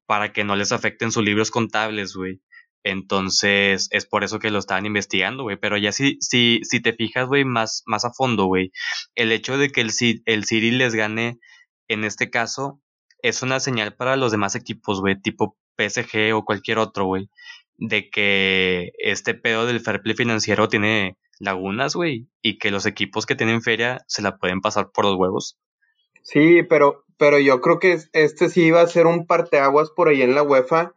para 0.06 0.32
que 0.32 0.44
no 0.44 0.56
les 0.56 0.72
afecten 0.72 1.12
sus 1.12 1.22
libros 1.22 1.50
contables, 1.50 2.14
güey. 2.14 2.40
Entonces, 2.84 3.88
es 3.90 4.06
por 4.06 4.24
eso 4.24 4.38
que 4.38 4.50
lo 4.50 4.58
estaban 4.58 4.86
investigando, 4.86 5.44
güey. 5.44 5.56
Pero 5.56 5.78
ya 5.78 5.92
si, 5.92 6.18
si, 6.20 6.60
si 6.64 6.80
te 6.80 6.92
fijas, 6.92 7.28
güey, 7.28 7.44
más, 7.44 7.82
más 7.86 8.04
a 8.04 8.12
fondo, 8.12 8.46
güey, 8.46 8.72
el 9.14 9.32
hecho 9.32 9.56
de 9.58 9.70
que 9.70 9.80
el, 9.80 9.90
el 10.26 10.78
les 10.78 10.94
gane, 10.94 11.38
en 11.88 12.04
este 12.04 12.30
caso, 12.30 12.80
es 13.18 13.42
una 13.42 13.60
señal 13.60 13.94
para 13.94 14.16
los 14.16 14.32
demás 14.32 14.54
equipos, 14.56 15.00
güey, 15.00 15.20
tipo 15.20 15.56
PSG 15.76 16.34
o 16.34 16.44
cualquier 16.44 16.78
otro, 16.78 17.06
güey, 17.06 17.28
de 17.76 18.10
que 18.10 18.92
este 18.98 19.34
pedo 19.34 19.66
del 19.66 19.80
fair 19.80 20.02
play 20.02 20.16
financiero 20.16 20.68
tiene 20.68 21.16
lagunas, 21.38 21.94
güey, 21.94 22.28
y 22.42 22.58
que 22.58 22.70
los 22.70 22.86
equipos 22.86 23.26
que 23.26 23.36
tienen 23.36 23.62
feria 23.62 24.04
se 24.06 24.22
la 24.22 24.38
pueden 24.38 24.60
pasar 24.60 24.90
por 24.92 25.04
los 25.04 25.16
huevos. 25.16 25.58
Sí, 26.22 26.62
pero, 26.62 27.04
pero 27.16 27.38
yo 27.38 27.60
creo 27.60 27.78
que 27.78 27.98
este 28.12 28.48
sí 28.48 28.66
iba 28.66 28.80
a 28.80 28.86
ser 28.86 29.06
un 29.06 29.26
parteaguas 29.26 29.90
por 29.90 30.08
ahí 30.08 30.22
en 30.22 30.34
la 30.34 30.42
UEFA 30.42 30.94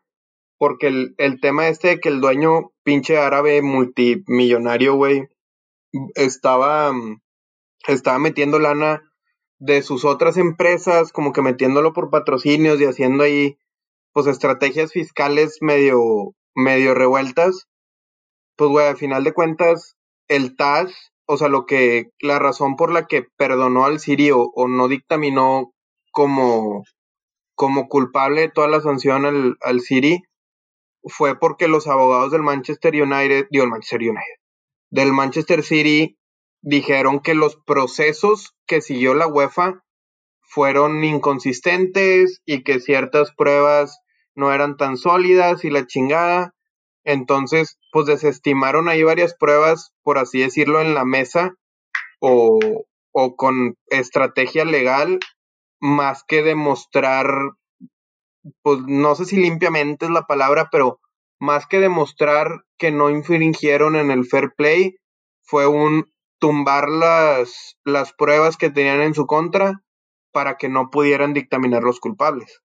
porque 0.57 0.87
el, 0.87 1.15
el 1.17 1.39
tema 1.41 1.67
este 1.67 1.89
de 1.89 1.99
que 1.99 2.09
el 2.09 2.21
dueño 2.21 2.71
pinche 2.83 3.17
árabe 3.17 3.61
multimillonario, 3.61 4.95
güey, 4.95 5.27
estaba, 6.15 6.91
estaba 7.87 8.19
metiendo 8.19 8.59
lana 8.59 9.01
de 9.59 9.81
sus 9.81 10.05
otras 10.05 10.37
empresas, 10.37 11.11
como 11.11 11.33
que 11.33 11.41
metiéndolo 11.41 11.93
por 11.93 12.09
patrocinios 12.09 12.79
y 12.79 12.85
haciendo 12.85 13.23
ahí, 13.23 13.57
pues, 14.13 14.27
estrategias 14.27 14.91
fiscales 14.91 15.57
medio, 15.61 16.33
medio 16.53 16.93
revueltas. 16.93 17.67
Pues, 18.55 18.69
güey, 18.69 18.87
al 18.87 18.97
final 18.97 19.23
de 19.23 19.33
cuentas, 19.33 19.95
el 20.27 20.55
TAS, 20.55 21.11
o 21.25 21.37
sea, 21.37 21.49
lo 21.49 21.65
que, 21.65 22.11
la 22.19 22.39
razón 22.39 22.75
por 22.75 22.91
la 22.91 23.07
que 23.07 23.25
perdonó 23.37 23.85
al 23.85 23.99
sirio 23.99 24.51
o 24.55 24.67
no 24.67 24.87
dictaminó 24.87 25.73
como, 26.11 26.83
como 27.55 27.87
culpable 27.87 28.49
toda 28.49 28.67
la 28.67 28.81
sanción 28.81 29.25
al, 29.25 29.57
al 29.61 29.81
Siri 29.81 30.23
fue 31.05 31.39
porque 31.39 31.67
los 31.67 31.87
abogados 31.87 32.31
del 32.31 32.43
Manchester 32.43 32.93
United, 33.01 33.47
digo, 33.49 33.63
el 33.63 33.69
Manchester 33.69 34.01
United, 34.01 34.39
del 34.89 35.13
Manchester 35.13 35.63
City, 35.63 36.17
dijeron 36.61 37.19
que 37.19 37.35
los 37.35 37.57
procesos 37.57 38.55
que 38.65 38.81
siguió 38.81 39.13
la 39.13 39.27
UEFA 39.27 39.83
fueron 40.41 41.03
inconsistentes 41.03 42.41
y 42.45 42.63
que 42.63 42.79
ciertas 42.79 43.31
pruebas 43.35 43.99
no 44.35 44.51
eran 44.51 44.77
tan 44.77 44.97
sólidas 44.97 45.63
y 45.63 45.69
la 45.69 45.85
chingada. 45.85 46.53
Entonces, 47.03 47.77
pues 47.91 48.07
desestimaron 48.07 48.89
ahí 48.89 49.03
varias 49.03 49.35
pruebas, 49.35 49.93
por 50.01 50.17
así 50.17 50.39
decirlo, 50.39 50.81
en 50.81 50.95
la 50.95 51.05
mesa 51.05 51.55
o, 52.19 52.59
o 53.11 53.35
con 53.35 53.75
estrategia 53.87 54.65
legal, 54.65 55.19
más 55.79 56.23
que 56.23 56.41
demostrar 56.41 57.27
pues 58.61 58.79
no 58.87 59.15
sé 59.15 59.25
si 59.25 59.37
limpiamente 59.37 60.05
es 60.05 60.11
la 60.11 60.23
palabra, 60.23 60.69
pero 60.71 60.99
más 61.39 61.67
que 61.67 61.79
demostrar 61.79 62.63
que 62.77 62.91
no 62.91 63.09
infringieron 63.09 63.95
en 63.95 64.11
el 64.11 64.25
fair 64.25 64.51
play, 64.55 64.95
fue 65.43 65.67
un 65.67 66.11
tumbar 66.39 66.89
las, 66.89 67.77
las 67.83 68.13
pruebas 68.13 68.57
que 68.57 68.69
tenían 68.69 69.01
en 69.01 69.13
su 69.13 69.25
contra 69.25 69.81
para 70.31 70.57
que 70.57 70.69
no 70.69 70.89
pudieran 70.89 71.33
dictaminar 71.33 71.83
los 71.83 71.99
culpables. 71.99 72.61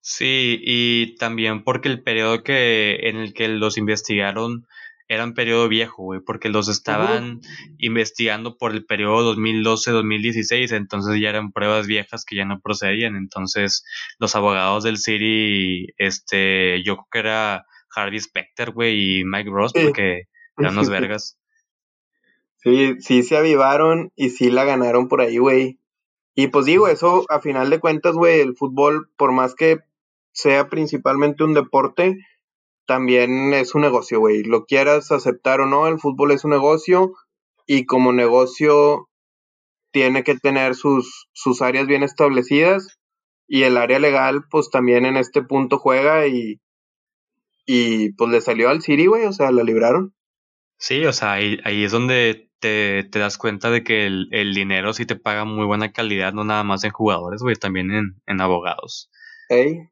Sí, 0.00 0.60
y 0.62 1.16
también 1.16 1.64
porque 1.64 1.88
el 1.88 2.02
periodo 2.02 2.44
que 2.44 3.08
en 3.08 3.16
el 3.16 3.34
que 3.34 3.48
los 3.48 3.76
investigaron 3.76 4.66
era 5.08 5.24
un 5.24 5.34
periodo 5.34 5.68
viejo, 5.68 6.02
güey, 6.02 6.20
porque 6.20 6.48
los 6.48 6.68
estaban 6.68 7.40
investigando 7.78 8.56
por 8.58 8.72
el 8.72 8.84
periodo 8.84 9.34
2012-2016, 9.36 10.74
entonces 10.76 11.20
ya 11.20 11.28
eran 11.28 11.52
pruebas 11.52 11.86
viejas 11.86 12.24
que 12.24 12.36
ya 12.36 12.44
no 12.44 12.60
procedían, 12.60 13.16
entonces 13.16 13.84
los 14.18 14.34
abogados 14.34 14.82
del 14.84 14.98
City, 14.98 15.86
este, 15.96 16.82
yo 16.82 16.96
creo 16.96 17.06
que 17.10 17.18
era 17.20 17.66
Harvey 17.94 18.18
Specter, 18.18 18.72
güey, 18.72 19.20
y 19.20 19.24
Mike 19.24 19.50
Ross, 19.50 19.72
porque 19.72 20.24
eran 20.58 20.72
unos 20.72 20.90
vergas. 20.90 21.38
Sí, 22.56 22.96
sí 23.00 23.22
se 23.22 23.36
avivaron 23.36 24.10
y 24.16 24.30
sí 24.30 24.50
la 24.50 24.64
ganaron 24.64 25.06
por 25.08 25.20
ahí, 25.20 25.38
güey. 25.38 25.78
Y 26.34 26.48
pues 26.48 26.66
digo, 26.66 26.88
eso 26.88 27.24
a 27.28 27.40
final 27.40 27.70
de 27.70 27.78
cuentas, 27.78 28.14
güey, 28.14 28.40
el 28.40 28.56
fútbol, 28.56 29.08
por 29.16 29.32
más 29.32 29.54
que 29.54 29.78
sea 30.32 30.68
principalmente 30.68 31.44
un 31.44 31.54
deporte, 31.54 32.18
también 32.86 33.52
es 33.52 33.74
un 33.74 33.82
negocio, 33.82 34.20
güey. 34.20 34.42
Lo 34.42 34.64
quieras 34.64 35.12
aceptar 35.12 35.60
o 35.60 35.66
no, 35.66 35.86
el 35.86 35.98
fútbol 35.98 36.32
es 36.32 36.44
un 36.44 36.50
negocio 36.50 37.12
y 37.66 37.84
como 37.84 38.12
negocio 38.12 39.08
tiene 39.90 40.22
que 40.24 40.36
tener 40.36 40.74
sus, 40.74 41.28
sus 41.32 41.62
áreas 41.62 41.86
bien 41.86 42.02
establecidas 42.02 42.98
y 43.48 43.62
el 43.62 43.76
área 43.76 43.98
legal 43.98 44.44
pues 44.50 44.70
también 44.70 45.06
en 45.06 45.16
este 45.16 45.42
punto 45.42 45.78
juega 45.78 46.26
y, 46.26 46.60
y 47.64 48.12
pues 48.12 48.30
le 48.30 48.40
salió 48.40 48.68
al 48.68 48.82
City, 48.82 49.06
güey, 49.06 49.24
o 49.24 49.32
sea, 49.32 49.50
la 49.50 49.62
libraron. 49.62 50.14
Sí, 50.78 51.04
o 51.06 51.12
sea, 51.12 51.32
ahí, 51.34 51.58
ahí 51.64 51.84
es 51.84 51.92
donde 51.92 52.50
te, 52.60 53.04
te, 53.04 53.18
das 53.18 53.38
cuenta 53.38 53.70
de 53.70 53.82
que 53.82 54.06
el, 54.06 54.28
el, 54.30 54.54
dinero 54.54 54.92
sí 54.92 55.06
te 55.06 55.16
paga 55.16 55.44
muy 55.44 55.64
buena 55.64 55.92
calidad, 55.92 56.32
no 56.32 56.44
nada 56.44 56.64
más 56.64 56.84
en 56.84 56.90
jugadores, 56.90 57.42
güey, 57.42 57.56
también 57.56 57.90
en, 57.90 58.20
en 58.26 58.40
abogados. 58.40 59.10
Ey, 59.48 59.88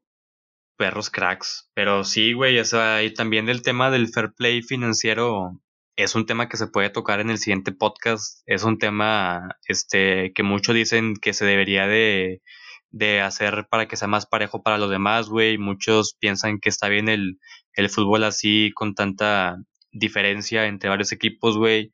perros 0.77 1.11
cracks. 1.11 1.71
Pero 1.75 2.05
sí, 2.05 2.33
güey, 2.33 2.59
o 2.59 2.65
sea, 2.65 3.03
y 3.03 3.13
también 3.15 3.49
el 3.49 3.63
tema 3.63 3.91
del 3.91 4.09
fair 4.09 4.33
play 4.37 4.63
financiero 4.63 5.61
es 5.97 6.15
un 6.15 6.27
tema 6.27 6.49
que 6.49 6.57
se 6.57 6.67
puede 6.67 6.91
tocar 6.91 7.21
en 7.21 7.31
el 7.31 7.39
siguiente 7.39 7.73
podcast. 7.73 8.43
Es 8.47 8.65
un 8.65 8.79
tema 8.79 9.57
este 9.67 10.33
que 10.35 10.43
muchos 10.43 10.75
dicen 10.75 11.15
que 11.17 11.33
se 11.33 11.45
debería 11.47 11.87
de, 11.87 12.43
de 12.91 13.21
hacer 13.21 13.67
para 13.71 13.87
que 13.89 13.97
sea 13.97 14.09
más 14.09 14.27
parejo 14.27 14.63
para 14.63 14.79
los 14.79 14.91
demás, 14.91 15.29
güey. 15.29 15.59
Muchos 15.59 16.17
piensan 16.19 16.59
que 16.61 16.69
está 16.69 16.89
bien 16.89 17.09
el, 17.09 17.39
el 17.75 17.91
fútbol 17.91 18.25
así 18.25 18.73
con 18.75 18.95
tanta 18.95 19.57
diferencia 19.93 20.67
entre 20.67 20.91
varios 20.91 21.13
equipos, 21.13 21.57
güey. 21.57 21.93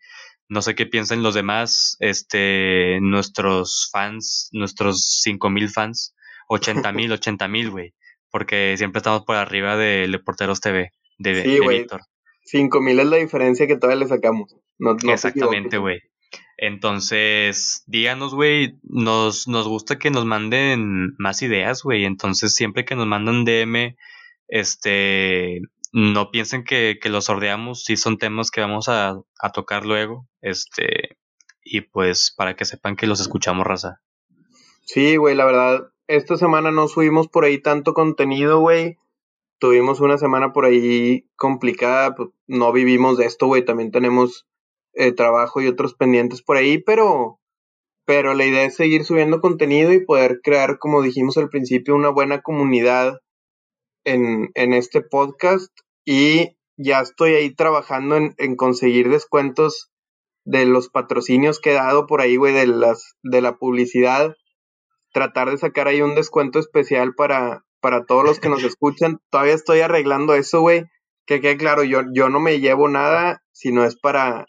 No 0.49 0.63
sé 0.63 0.75
qué 0.75 0.87
piensan 0.87 1.23
los 1.23 1.35
demás, 1.35 1.97
este, 2.01 2.99
nuestros 3.03 3.89
fans, 3.93 4.49
nuestros 4.53 5.21
cinco 5.23 5.49
mil 5.49 5.69
fans, 5.71 6.15
ochenta 6.49 6.93
mil, 6.93 7.13
ochenta 7.13 7.47
mil, 7.49 7.71
güey 7.71 7.95
porque 8.31 8.75
siempre 8.77 8.99
estamos 8.99 9.25
por 9.25 9.37
arriba 9.37 9.77
de, 9.77 10.21
Porteros 10.25 10.61
TV, 10.61 10.93
de, 11.19 11.43
sí, 11.43 11.59
de 11.59 11.69
Víctor. 11.69 12.03
5000 12.45 13.01
es 13.01 13.07
la 13.07 13.17
diferencia 13.17 13.67
que 13.67 13.77
todavía 13.77 14.03
le 14.03 14.09
sacamos. 14.09 14.57
No, 14.79 14.97
Exactamente, 15.13 15.79
güey. 15.79 16.01
Entonces, 16.57 17.85
díganos, 17.87 18.35
güey, 18.35 18.79
nos, 18.83 19.49
nos 19.49 19.67
gusta 19.67 19.99
que 19.99 20.11
nos 20.11 20.27
manden 20.27 21.15
más 21.19 21.43
ideas, 21.43 21.83
güey. 21.83 22.05
Entonces, 22.05 22.55
siempre 22.55 22.85
que 22.85 22.97
nos 22.97 23.07
mandan 23.07 23.45
DM, 23.45 23.97
este, 24.49 25.61
no 25.93 26.31
piensen 26.31 26.65
que, 26.65 26.99
que 27.01 27.09
los 27.09 27.27
sordeamos, 27.27 27.85
si 27.85 27.97
son 27.97 28.19
temas 28.19 28.51
que 28.51 28.61
vamos 28.61 28.89
a, 28.89 29.21
a 29.41 29.53
tocar 29.53 29.87
luego, 29.87 30.29
este, 30.41 31.17
y 31.65 31.83
pues 31.83 32.35
para 32.37 32.55
que 32.57 32.65
sepan 32.65 32.97
que 32.97 33.07
los 33.07 33.21
escuchamos, 33.21 33.67
raza. 33.67 34.01
Sí, 34.85 35.17
güey, 35.17 35.35
la 35.35 35.45
verdad, 35.45 35.81
esta 36.11 36.37
semana 36.37 36.73
no 36.73 36.89
subimos 36.89 37.29
por 37.29 37.45
ahí 37.45 37.63
tanto 37.63 37.95
contenido, 37.95 38.59
güey. 38.59 38.97
Tuvimos 39.61 40.01
una 40.01 40.19
semana 40.19 40.53
por 40.53 40.65
ahí 40.65 41.25
complicada, 41.37 42.17
pues 42.17 42.31
no 42.49 42.73
vivimos 42.73 43.17
de 43.17 43.27
esto, 43.27 43.47
güey. 43.47 43.65
También 43.65 43.93
tenemos 43.93 44.49
eh, 44.95 45.13
trabajo 45.13 45.61
y 45.61 45.69
otros 45.69 45.95
pendientes 45.95 46.43
por 46.43 46.57
ahí, 46.57 46.79
pero, 46.79 47.39
pero 48.07 48.35
la 48.35 48.45
idea 48.45 48.65
es 48.65 48.75
seguir 48.75 49.05
subiendo 49.05 49.41
contenido 49.41 49.93
y 49.93 50.05
poder 50.05 50.41
crear, 50.43 50.79
como 50.79 51.01
dijimos 51.01 51.37
al 51.37 51.49
principio, 51.49 51.95
una 51.95 52.09
buena 52.09 52.43
comunidad 52.43 53.21
en, 54.05 54.51
en 54.55 54.73
este 54.73 55.03
podcast. 55.03 55.71
Y 56.05 56.57
ya 56.77 57.03
estoy 57.03 57.35
ahí 57.35 57.55
trabajando 57.55 58.17
en, 58.17 58.35
en 58.39 58.57
conseguir 58.57 59.11
descuentos 59.11 59.93
de 60.45 60.67
los 60.67 60.89
patrocinios 60.89 61.61
que 61.61 61.71
he 61.71 61.75
dado 61.75 62.09
por 62.09 62.21
ahí, 62.21 62.35
güey, 62.35 62.53
de 62.53 62.67
las, 62.67 63.17
de 63.23 63.43
la 63.43 63.59
publicidad 63.59 64.35
tratar 65.13 65.51
de 65.51 65.59
sacar 65.59 65.89
ahí 65.89 66.03
un 66.03 66.15
descuento 66.15 66.59
especial 66.59 67.15
para, 67.15 67.65
para 67.81 68.05
todos 68.05 68.25
los 68.25 68.41
que 68.41 68.49
nos 68.49 68.63
escuchan. 68.65 69.19
Todavía 69.31 69.55
estoy 69.55 69.81
arreglando 69.81 70.35
eso, 70.35 70.61
güey. 70.61 70.85
Que 71.27 71.41
quede 71.41 71.57
claro, 71.57 71.85
yo, 71.85 72.03
yo 72.13 72.29
no 72.29 72.41
me 72.41 72.61
llevo 72.61 72.89
nada, 72.89 73.43
sino 73.53 73.85
es 73.85 73.97
para, 73.97 74.47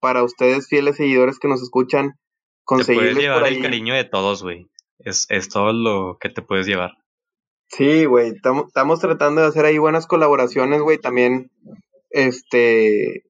para 0.00 0.24
ustedes, 0.24 0.68
fieles 0.68 0.96
seguidores 0.96 1.38
que 1.38 1.48
nos 1.48 1.62
escuchan, 1.62 2.18
conseguirles 2.64 3.10
te 3.10 3.14
puedes 3.14 3.28
llevar 3.30 3.52
el 3.52 3.62
cariño 3.62 3.94
de 3.94 4.04
todos, 4.04 4.42
güey. 4.42 4.66
Es, 4.98 5.26
es 5.28 5.48
todo 5.48 5.72
lo 5.72 6.18
que 6.18 6.28
te 6.28 6.42
puedes 6.42 6.66
llevar. 6.66 6.92
Sí, 7.68 8.04
güey, 8.04 8.32
estamos 8.32 9.00
tratando 9.00 9.40
de 9.40 9.46
hacer 9.46 9.64
ahí 9.64 9.78
buenas 9.78 10.06
colaboraciones, 10.06 10.80
güey, 10.82 10.98
también, 10.98 11.50
este, 12.10 13.24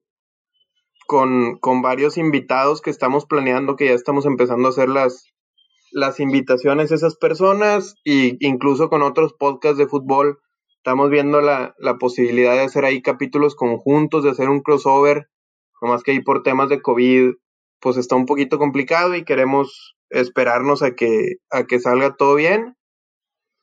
con, 1.07 1.57
con 1.59 1.81
varios 1.81 2.17
invitados 2.17 2.81
que 2.81 2.89
estamos 2.89 3.25
planeando, 3.25 3.75
que 3.75 3.85
ya 3.85 3.93
estamos 3.93 4.25
empezando 4.25 4.67
a 4.67 4.71
hacer 4.71 4.89
las, 4.89 5.31
las 5.95 6.19
invitaciones 6.19 6.91
a 6.91 6.95
esas 6.95 7.15
personas, 7.15 7.95
y 8.03 8.35
incluso 8.45 8.89
con 8.89 9.01
otros 9.01 9.33
podcasts 9.33 9.77
de 9.77 9.87
fútbol, 9.87 10.39
estamos 10.75 11.09
viendo 11.09 11.39
la, 11.39 11.73
la 11.79 11.97
posibilidad 11.97 12.51
de 12.51 12.63
hacer 12.63 12.83
ahí 12.83 13.01
capítulos 13.01 13.55
conjuntos, 13.55 14.25
de 14.25 14.31
hacer 14.31 14.49
un 14.49 14.59
crossover, 14.59 15.29
nomás 15.81 16.03
que 16.03 16.11
ahí 16.11 16.19
por 16.19 16.43
temas 16.43 16.67
de 16.67 16.81
COVID, 16.81 17.35
pues 17.79 17.95
está 17.95 18.17
un 18.17 18.25
poquito 18.25 18.57
complicado 18.57 19.15
y 19.15 19.23
queremos 19.23 19.95
esperarnos 20.09 20.83
a 20.83 20.95
que, 20.95 21.35
a 21.49 21.63
que 21.63 21.79
salga 21.79 22.17
todo 22.17 22.35
bien. 22.35 22.75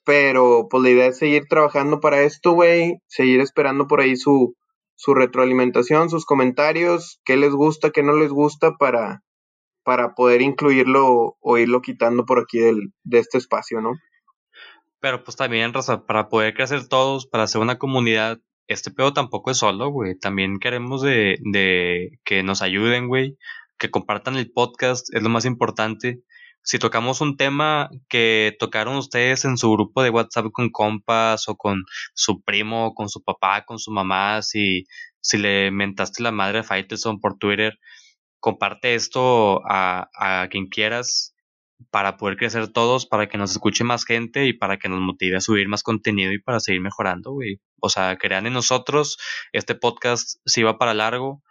Pero 0.06 0.68
pues 0.70 0.82
la 0.82 0.88
idea 0.88 1.06
es 1.08 1.18
seguir 1.18 1.44
trabajando 1.50 2.00
para 2.00 2.22
esto, 2.22 2.52
güey, 2.52 2.94
seguir 3.08 3.40
esperando 3.40 3.86
por 3.86 4.00
ahí 4.00 4.16
su, 4.16 4.54
su 4.96 5.12
retroalimentación, 5.12 6.08
sus 6.08 6.24
comentarios, 6.24 7.20
qué 7.26 7.36
les 7.36 7.52
gusta, 7.52 7.90
qué 7.90 8.02
no 8.02 8.14
les 8.14 8.30
gusta 8.30 8.72
para, 8.78 9.22
para 9.84 10.14
poder 10.14 10.42
incluirlo 10.42 11.36
o 11.40 11.58
irlo 11.58 11.82
quitando 11.82 12.24
por 12.24 12.38
aquí 12.38 12.58
del, 12.58 12.92
de 13.04 13.18
este 13.18 13.38
espacio, 13.38 13.80
¿no? 13.80 13.92
Pero 15.00 15.24
pues 15.24 15.36
también, 15.36 15.72
Rosa, 15.72 16.06
para 16.06 16.28
poder 16.28 16.54
crecer 16.54 16.88
todos, 16.88 17.26
para 17.26 17.44
hacer 17.44 17.60
una 17.60 17.78
comunidad, 17.78 18.38
este 18.68 18.90
pedo 18.90 19.12
tampoco 19.12 19.50
es 19.50 19.58
solo, 19.58 19.90
güey. 19.90 20.16
También 20.18 20.58
queremos 20.60 21.02
de, 21.02 21.38
de 21.40 22.18
que 22.24 22.42
nos 22.42 22.62
ayuden, 22.62 23.08
güey, 23.08 23.36
que 23.78 23.90
compartan 23.90 24.36
el 24.36 24.52
podcast, 24.52 25.12
es 25.14 25.22
lo 25.22 25.28
más 25.28 25.44
importante 25.44 26.22
si 26.64 26.78
tocamos 26.78 27.20
un 27.20 27.36
tema 27.36 27.90
que 28.08 28.56
tocaron 28.58 28.96
ustedes 28.96 29.44
en 29.44 29.56
su 29.58 29.70
grupo 29.72 30.02
de 30.02 30.10
WhatsApp 30.10 30.46
con 30.52 30.70
compas 30.70 31.48
o 31.48 31.56
con 31.56 31.84
su 32.14 32.42
primo, 32.42 32.94
con 32.94 33.08
su 33.08 33.22
papá, 33.22 33.64
con 33.64 33.78
su 33.78 33.90
mamá, 33.90 34.42
si, 34.42 34.84
si 35.20 35.38
le 35.38 35.70
mentaste 35.72 36.22
la 36.22 36.30
madre 36.30 36.60
a 36.60 36.62
Faitelson 36.62 37.20
por 37.20 37.36
Twitter, 37.36 37.78
comparte 38.43 38.97
esto 38.97 39.62
a, 39.64 40.11
a 40.14 40.49
quien 40.49 40.66
quieras 40.66 41.34
para 41.90 42.16
poder 42.16 42.36
crecer 42.36 42.68
todos, 42.68 43.07
para 43.07 43.28
que 43.28 43.38
nos 43.38 43.53
escuche 43.53 43.84
más 43.84 44.05
gente 44.05 44.47
y 44.47 44.53
para 44.53 44.78
que 44.78 44.88
nos 44.88 45.01
motive 45.01 45.36
a 45.36 45.40
subir 45.40 45.68
más 45.68 45.84
contenido 45.84 46.32
y 46.32 46.40
para 46.40 46.59
seguir 46.59 46.80
mejorando, 46.80 47.30
güey. 47.32 47.61
O 47.80 47.88
sea, 47.88 48.18
crean 48.18 48.47
en 48.47 48.53
nosotros, 48.53 49.16
este 49.53 49.76
podcast 49.76 50.38
si 50.45 50.64
va 50.64 50.76
para 50.76 50.93
largo, 50.93 51.43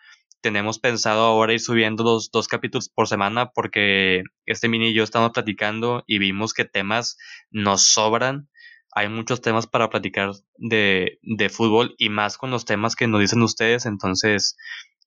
tenemos 0.41 0.79
pensado 0.79 1.21
ahora 1.21 1.53
ir 1.53 1.61
subiendo 1.61 2.03
dos, 2.03 2.29
dos 2.29 2.49
capítulos 2.49 2.89
por 2.89 3.07
semana 3.07 3.51
porque 3.51 4.23
este 4.45 4.67
mini 4.67 4.89
y 4.89 4.93
yo 4.93 5.03
estamos 5.03 5.31
platicando 5.31 6.03
y 6.07 6.19
vimos 6.19 6.53
que 6.53 6.65
temas 6.65 7.17
nos 7.51 7.93
sobran. 7.93 8.49
Hay 8.93 9.07
muchos 9.07 9.39
temas 9.39 9.67
para 9.67 9.89
platicar 9.89 10.31
de, 10.57 11.19
de 11.21 11.49
fútbol 11.49 11.95
y 11.97 12.09
más 12.09 12.37
con 12.37 12.51
los 12.51 12.65
temas 12.65 12.97
que 12.97 13.07
nos 13.07 13.21
dicen 13.21 13.41
ustedes. 13.41 13.85
Entonces, 13.85 14.57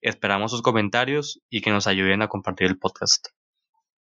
esperamos 0.05 0.51
sus 0.51 0.63
comentarios 0.63 1.41
y 1.51 1.61
que 1.61 1.71
nos 1.71 1.87
ayuden 1.87 2.23
a 2.23 2.29
compartir 2.29 2.69
el 2.69 2.79
podcast. 2.79 3.29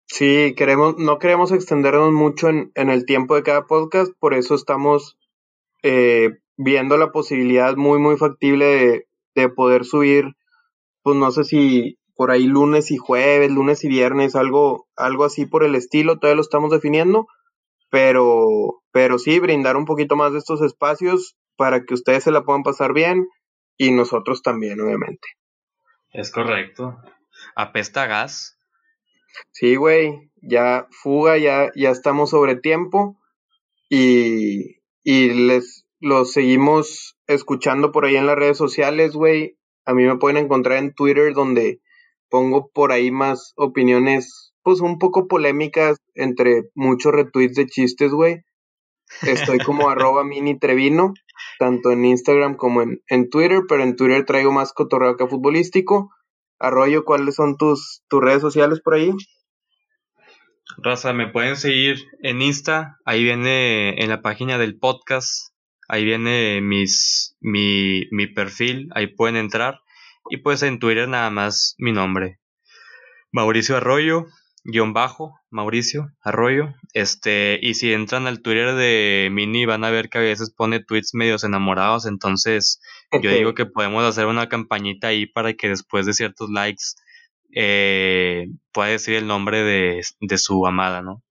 Sí, 0.06 0.54
queremos, 0.56 0.97
no 0.97 1.18
queremos 1.18 1.51
extendernos 1.51 2.12
mucho 2.12 2.49
en, 2.49 2.72
en 2.76 2.89
el 2.89 3.06
tiempo 3.06 3.36
de 3.36 3.43
cada 3.43 3.66
podcast, 3.66 4.12
por 4.20 4.34
eso 4.34 4.54
estamos 4.54 5.18
eh, 5.82 6.32
viendo 6.58 6.97
la 6.97 7.12
posibilidad 7.12 7.76
muy, 7.76 7.99
muy 7.99 8.18
factible 8.18 8.66
de, 8.66 9.08
de 9.34 9.49
poder 9.49 9.86
subir 9.86 10.36
pues 11.04 11.18
no 11.18 11.32
sé 11.32 11.43
si 11.43 11.99
por 12.16 12.32
ahí 12.32 12.45
lunes 12.45 12.89
y 12.91 12.97
jueves, 12.97 13.51
lunes 13.51 13.84
y 13.84 13.89
viernes, 13.89 14.36
algo, 14.36 14.88
algo 14.95 15.26
así 15.26 15.45
por 15.45 15.64
el 15.64 15.76
estilo, 15.76 16.18
todavía 16.18 16.38
lo 16.38 16.41
estamos 16.41 16.72
definiendo, 16.72 17.28
pero, 17.89 18.82
pero 18.91 19.20
sí, 19.20 19.39
brindar 19.39 19.76
un 19.76 19.86
poquito 19.86 20.16
más 20.16 20.32
de 20.32 20.39
estos 20.39 20.62
espacios 20.62 21.36
para 21.58 21.84
que 21.84 21.93
ustedes 21.93 22.24
se 22.24 22.32
la 22.32 22.43
puedan 22.43 22.64
pasar 22.64 22.93
bien 22.93 23.28
y 23.78 23.91
nosotros 23.91 24.41
también, 24.41 24.80
obviamente. 24.80 25.28
Es 26.14 26.32
correcto. 26.32 26.97
Apesta 27.55 28.05
gas. 28.05 28.59
Sí, 29.51 29.76
güey, 29.76 30.32
ya 30.41 30.88
fuga, 30.91 31.38
ya, 31.38 31.72
ya 31.76 31.89
estamos 31.89 32.30
sobre 32.30 32.55
tiempo 32.55 33.18
y, 33.89 34.78
y 35.03 35.30
les 35.34 35.86
los 35.99 36.34
seguimos 36.34 37.18
escuchando 37.28 37.91
por 37.91 38.05
ahí 38.05 38.16
en 38.16 38.28
las 38.28 38.36
redes 38.36 38.57
sociales, 38.57 39.14
güey. 39.14 39.57
A 39.86 39.93
mí 39.93 40.03
me 40.03 40.18
pueden 40.18 40.38
encontrar 40.38 40.78
en 40.78 40.93
Twitter 40.93 41.34
donde 41.34 41.80
pongo 42.30 42.70
por 42.74 42.91
ahí 42.91 43.09
más 43.09 43.53
opiniones, 43.55 44.53
pues 44.64 44.82
un 44.82 44.99
poco 44.99 45.28
polémicas 45.28 45.97
entre 46.14 46.70
muchos 46.76 47.14
retweets 47.14 47.55
de 47.55 47.68
chistes, 47.68 48.11
güey. 48.11 48.41
Estoy 49.22 49.59
como 49.59 49.89
arroba 49.89 50.24
mini 50.24 50.57
trevino, 50.57 51.14
tanto 51.59 51.91
en 51.91 52.05
Instagram 52.05 52.55
como 52.55 52.82
en, 52.82 53.01
en, 53.07 53.30
Twitter, 53.30 53.61
pero 53.68 53.84
en 53.84 53.95
Twitter 53.95 54.26
traigo 54.26 54.51
más 54.51 54.74
cotorreo 54.74 55.16
futbolístico. 55.28 56.11
Arroyo, 56.59 57.05
¿cuáles 57.05 57.36
son 57.36 57.57
tus, 57.57 58.03
tus 58.09 58.22
redes 58.22 58.41
sociales 58.41 58.82
por 58.82 58.95
ahí? 58.95 59.11
Raza, 60.78 61.14
me 61.14 61.28
pueden 61.28 61.55
seguir 61.55 61.97
en 62.22 62.41
Insta, 62.41 62.97
ahí 63.05 63.24
viene 63.24 64.01
en 64.01 64.09
la 64.09 64.22
página 64.22 64.57
del 64.57 64.78
podcast 64.80 65.53
Ahí 65.88 66.05
viene 66.05 66.61
mis, 66.61 67.36
mi, 67.41 68.07
mi 68.11 68.28
perfil, 68.28 68.89
ahí 68.95 69.07
pueden 69.07 69.36
entrar. 69.36 69.82
Y 70.30 70.38
pues 70.38 70.64
en 70.64 70.80
Twitter 70.80 71.07
nada 71.07 71.30
más 71.30 71.76
mi 71.78 71.91
nombre. 71.91 72.39
Mauricio 73.32 73.78
Arroyo, 73.78 74.26
guion 74.64 74.93
bajo, 74.93 75.39
Mauricio 75.49 76.09
Arroyo. 76.22 76.74
Este, 76.93 77.59
y 77.61 77.74
si 77.74 77.93
entran 77.93 78.28
al 78.28 78.41
Twitter 78.41 78.76
de 78.76 79.30
Mini 79.32 79.66
van 79.66 79.84
a 79.84 79.89
ver 79.89 80.09
que 80.09 80.18
a 80.18 80.22
veces 80.22 80.53
pone 80.53 80.84
tweets 80.84 81.14
medios 81.14 81.43
enamorados. 81.43 82.05
Entonces, 82.05 82.82
yo 83.22 83.32
digo 83.32 83.53
que 83.53 83.66
podemos 83.66 84.03
hacer 84.03 84.26
una 84.26 84.49
campañita 84.49 85.07
ahí 85.07 85.26
para 85.26 85.53
que 85.53 85.70
después 85.70 86.05
de 86.05 86.14
ciertos 86.14 86.49
likes 86.49 86.84
eh, 87.55 88.47
pueda 88.72 88.89
decir 88.89 89.16
el 89.16 89.28
nombre 89.28 89.64
de, 89.64 90.01
de 90.22 90.38
su 90.38 90.66
amada, 90.66 91.01
¿no? 91.01 91.22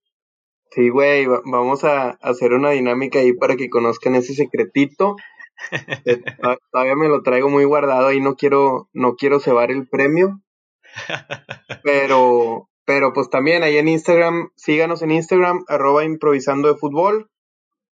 Sí, 0.71 0.89
güey, 0.89 1.27
vamos 1.27 1.83
a 1.83 2.17
hacer 2.21 2.53
una 2.53 2.71
dinámica 2.71 3.19
ahí 3.19 3.33
para 3.33 3.55
que 3.55 3.69
conozcan 3.69 4.15
ese 4.15 4.33
secretito. 4.33 5.15
Eh, 6.05 6.21
todavía 6.71 6.95
me 6.95 7.07
lo 7.07 7.21
traigo 7.21 7.47
muy 7.47 7.63
guardado 7.63 8.11
y 8.11 8.19
no 8.19 8.35
quiero, 8.35 8.89
no 8.91 9.15
quiero 9.15 9.39
cebar 9.39 9.71
el 9.71 9.87
premio. 9.87 10.41
Pero, 11.83 12.67
pero 12.85 13.13
pues 13.13 13.29
también 13.29 13.63
ahí 13.63 13.77
en 13.77 13.87
Instagram, 13.87 14.49
síganos 14.55 15.01
en 15.01 15.11
Instagram, 15.11 15.63
arroba 15.67 16.03
improvisando 16.03 16.67
de 16.67 16.75
fútbol. 16.75 17.29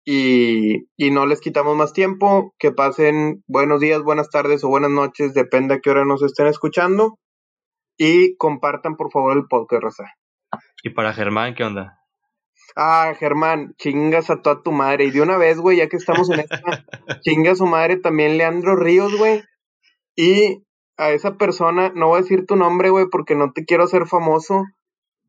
Y, 0.05 0.87
y 0.97 1.11
no 1.11 1.27
les 1.27 1.39
quitamos 1.39 1.75
más 1.75 1.93
tiempo. 1.93 2.55
Que 2.57 2.71
pasen 2.71 3.43
buenos 3.47 3.79
días, 3.79 4.01
buenas 4.01 4.29
tardes 4.29 4.63
o 4.63 4.69
buenas 4.69 4.89
noches, 4.89 5.33
depende 5.33 5.75
a 5.75 5.79
qué 5.79 5.91
hora 5.91 6.05
nos 6.05 6.23
estén 6.23 6.47
escuchando. 6.47 7.19
Y 7.97 8.35
compartan 8.37 8.95
por 8.95 9.11
favor 9.11 9.37
el 9.37 9.45
podcast, 9.47 9.83
Rosa. 9.83 10.13
¿Y 10.83 10.89
para 10.91 11.13
Germán 11.13 11.53
qué 11.53 11.63
onda? 11.63 11.99
Ah, 12.75 13.13
Germán, 13.19 13.73
chingas 13.77 14.29
a 14.29 14.41
toda 14.41 14.63
tu 14.63 14.71
madre. 14.71 15.05
Y 15.05 15.11
de 15.11 15.21
una 15.21 15.37
vez, 15.37 15.59
güey, 15.59 15.77
ya 15.77 15.89
que 15.89 15.97
estamos 15.97 16.29
en 16.29 16.39
esta, 16.39 16.59
chinga 17.21 17.51
a 17.51 17.55
su 17.55 17.65
madre 17.65 17.97
también 17.97 18.37
Leandro 18.37 18.75
Ríos, 18.75 19.15
güey. 19.17 19.43
Y 20.15 20.63
a 20.97 21.11
esa 21.11 21.37
persona, 21.37 21.91
no 21.95 22.07
voy 22.07 22.19
a 22.19 22.21
decir 22.21 22.45
tu 22.45 22.55
nombre, 22.55 22.89
güey, 22.89 23.05
porque 23.11 23.35
no 23.35 23.51
te 23.53 23.63
quiero 23.65 23.85
hacer 23.85 24.05
famoso, 24.05 24.65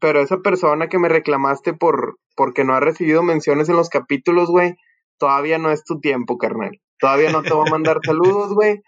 pero 0.01 0.21
esa 0.21 0.39
persona 0.39 0.89
que 0.89 0.99
me 0.99 1.09
reclamaste 1.09 1.73
por 1.73 2.19
porque 2.35 2.65
no 2.65 2.75
ha 2.75 2.81
recibido 2.81 3.23
menciones 3.23 3.69
en 3.69 3.77
los 3.77 3.91
capítulos, 3.91 4.49
güey, 4.49 4.77
todavía 5.19 5.59
no 5.59 5.71
es 5.71 5.85
tu 5.85 6.01
tiempo, 6.01 6.39
carnal. 6.39 6.81
Todavía 6.99 7.31
no 7.31 7.43
te 7.43 7.53
voy 7.53 7.69
a 7.69 7.71
mandar 7.71 8.01
saludos, 8.05 8.55
güey. 8.55 8.83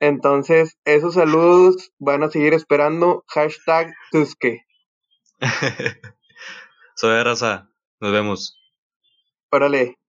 Entonces, 0.00 0.76
esos 0.84 1.14
saludos 1.14 1.92
van 1.98 2.22
a 2.22 2.30
seguir 2.30 2.54
esperando. 2.54 3.24
Hashtag 3.28 3.94
Tuske. 4.10 4.66
Soy 6.96 7.22
Raza. 7.22 7.70
Nos 8.00 8.12
vemos. 8.12 8.58
Órale. 9.50 10.01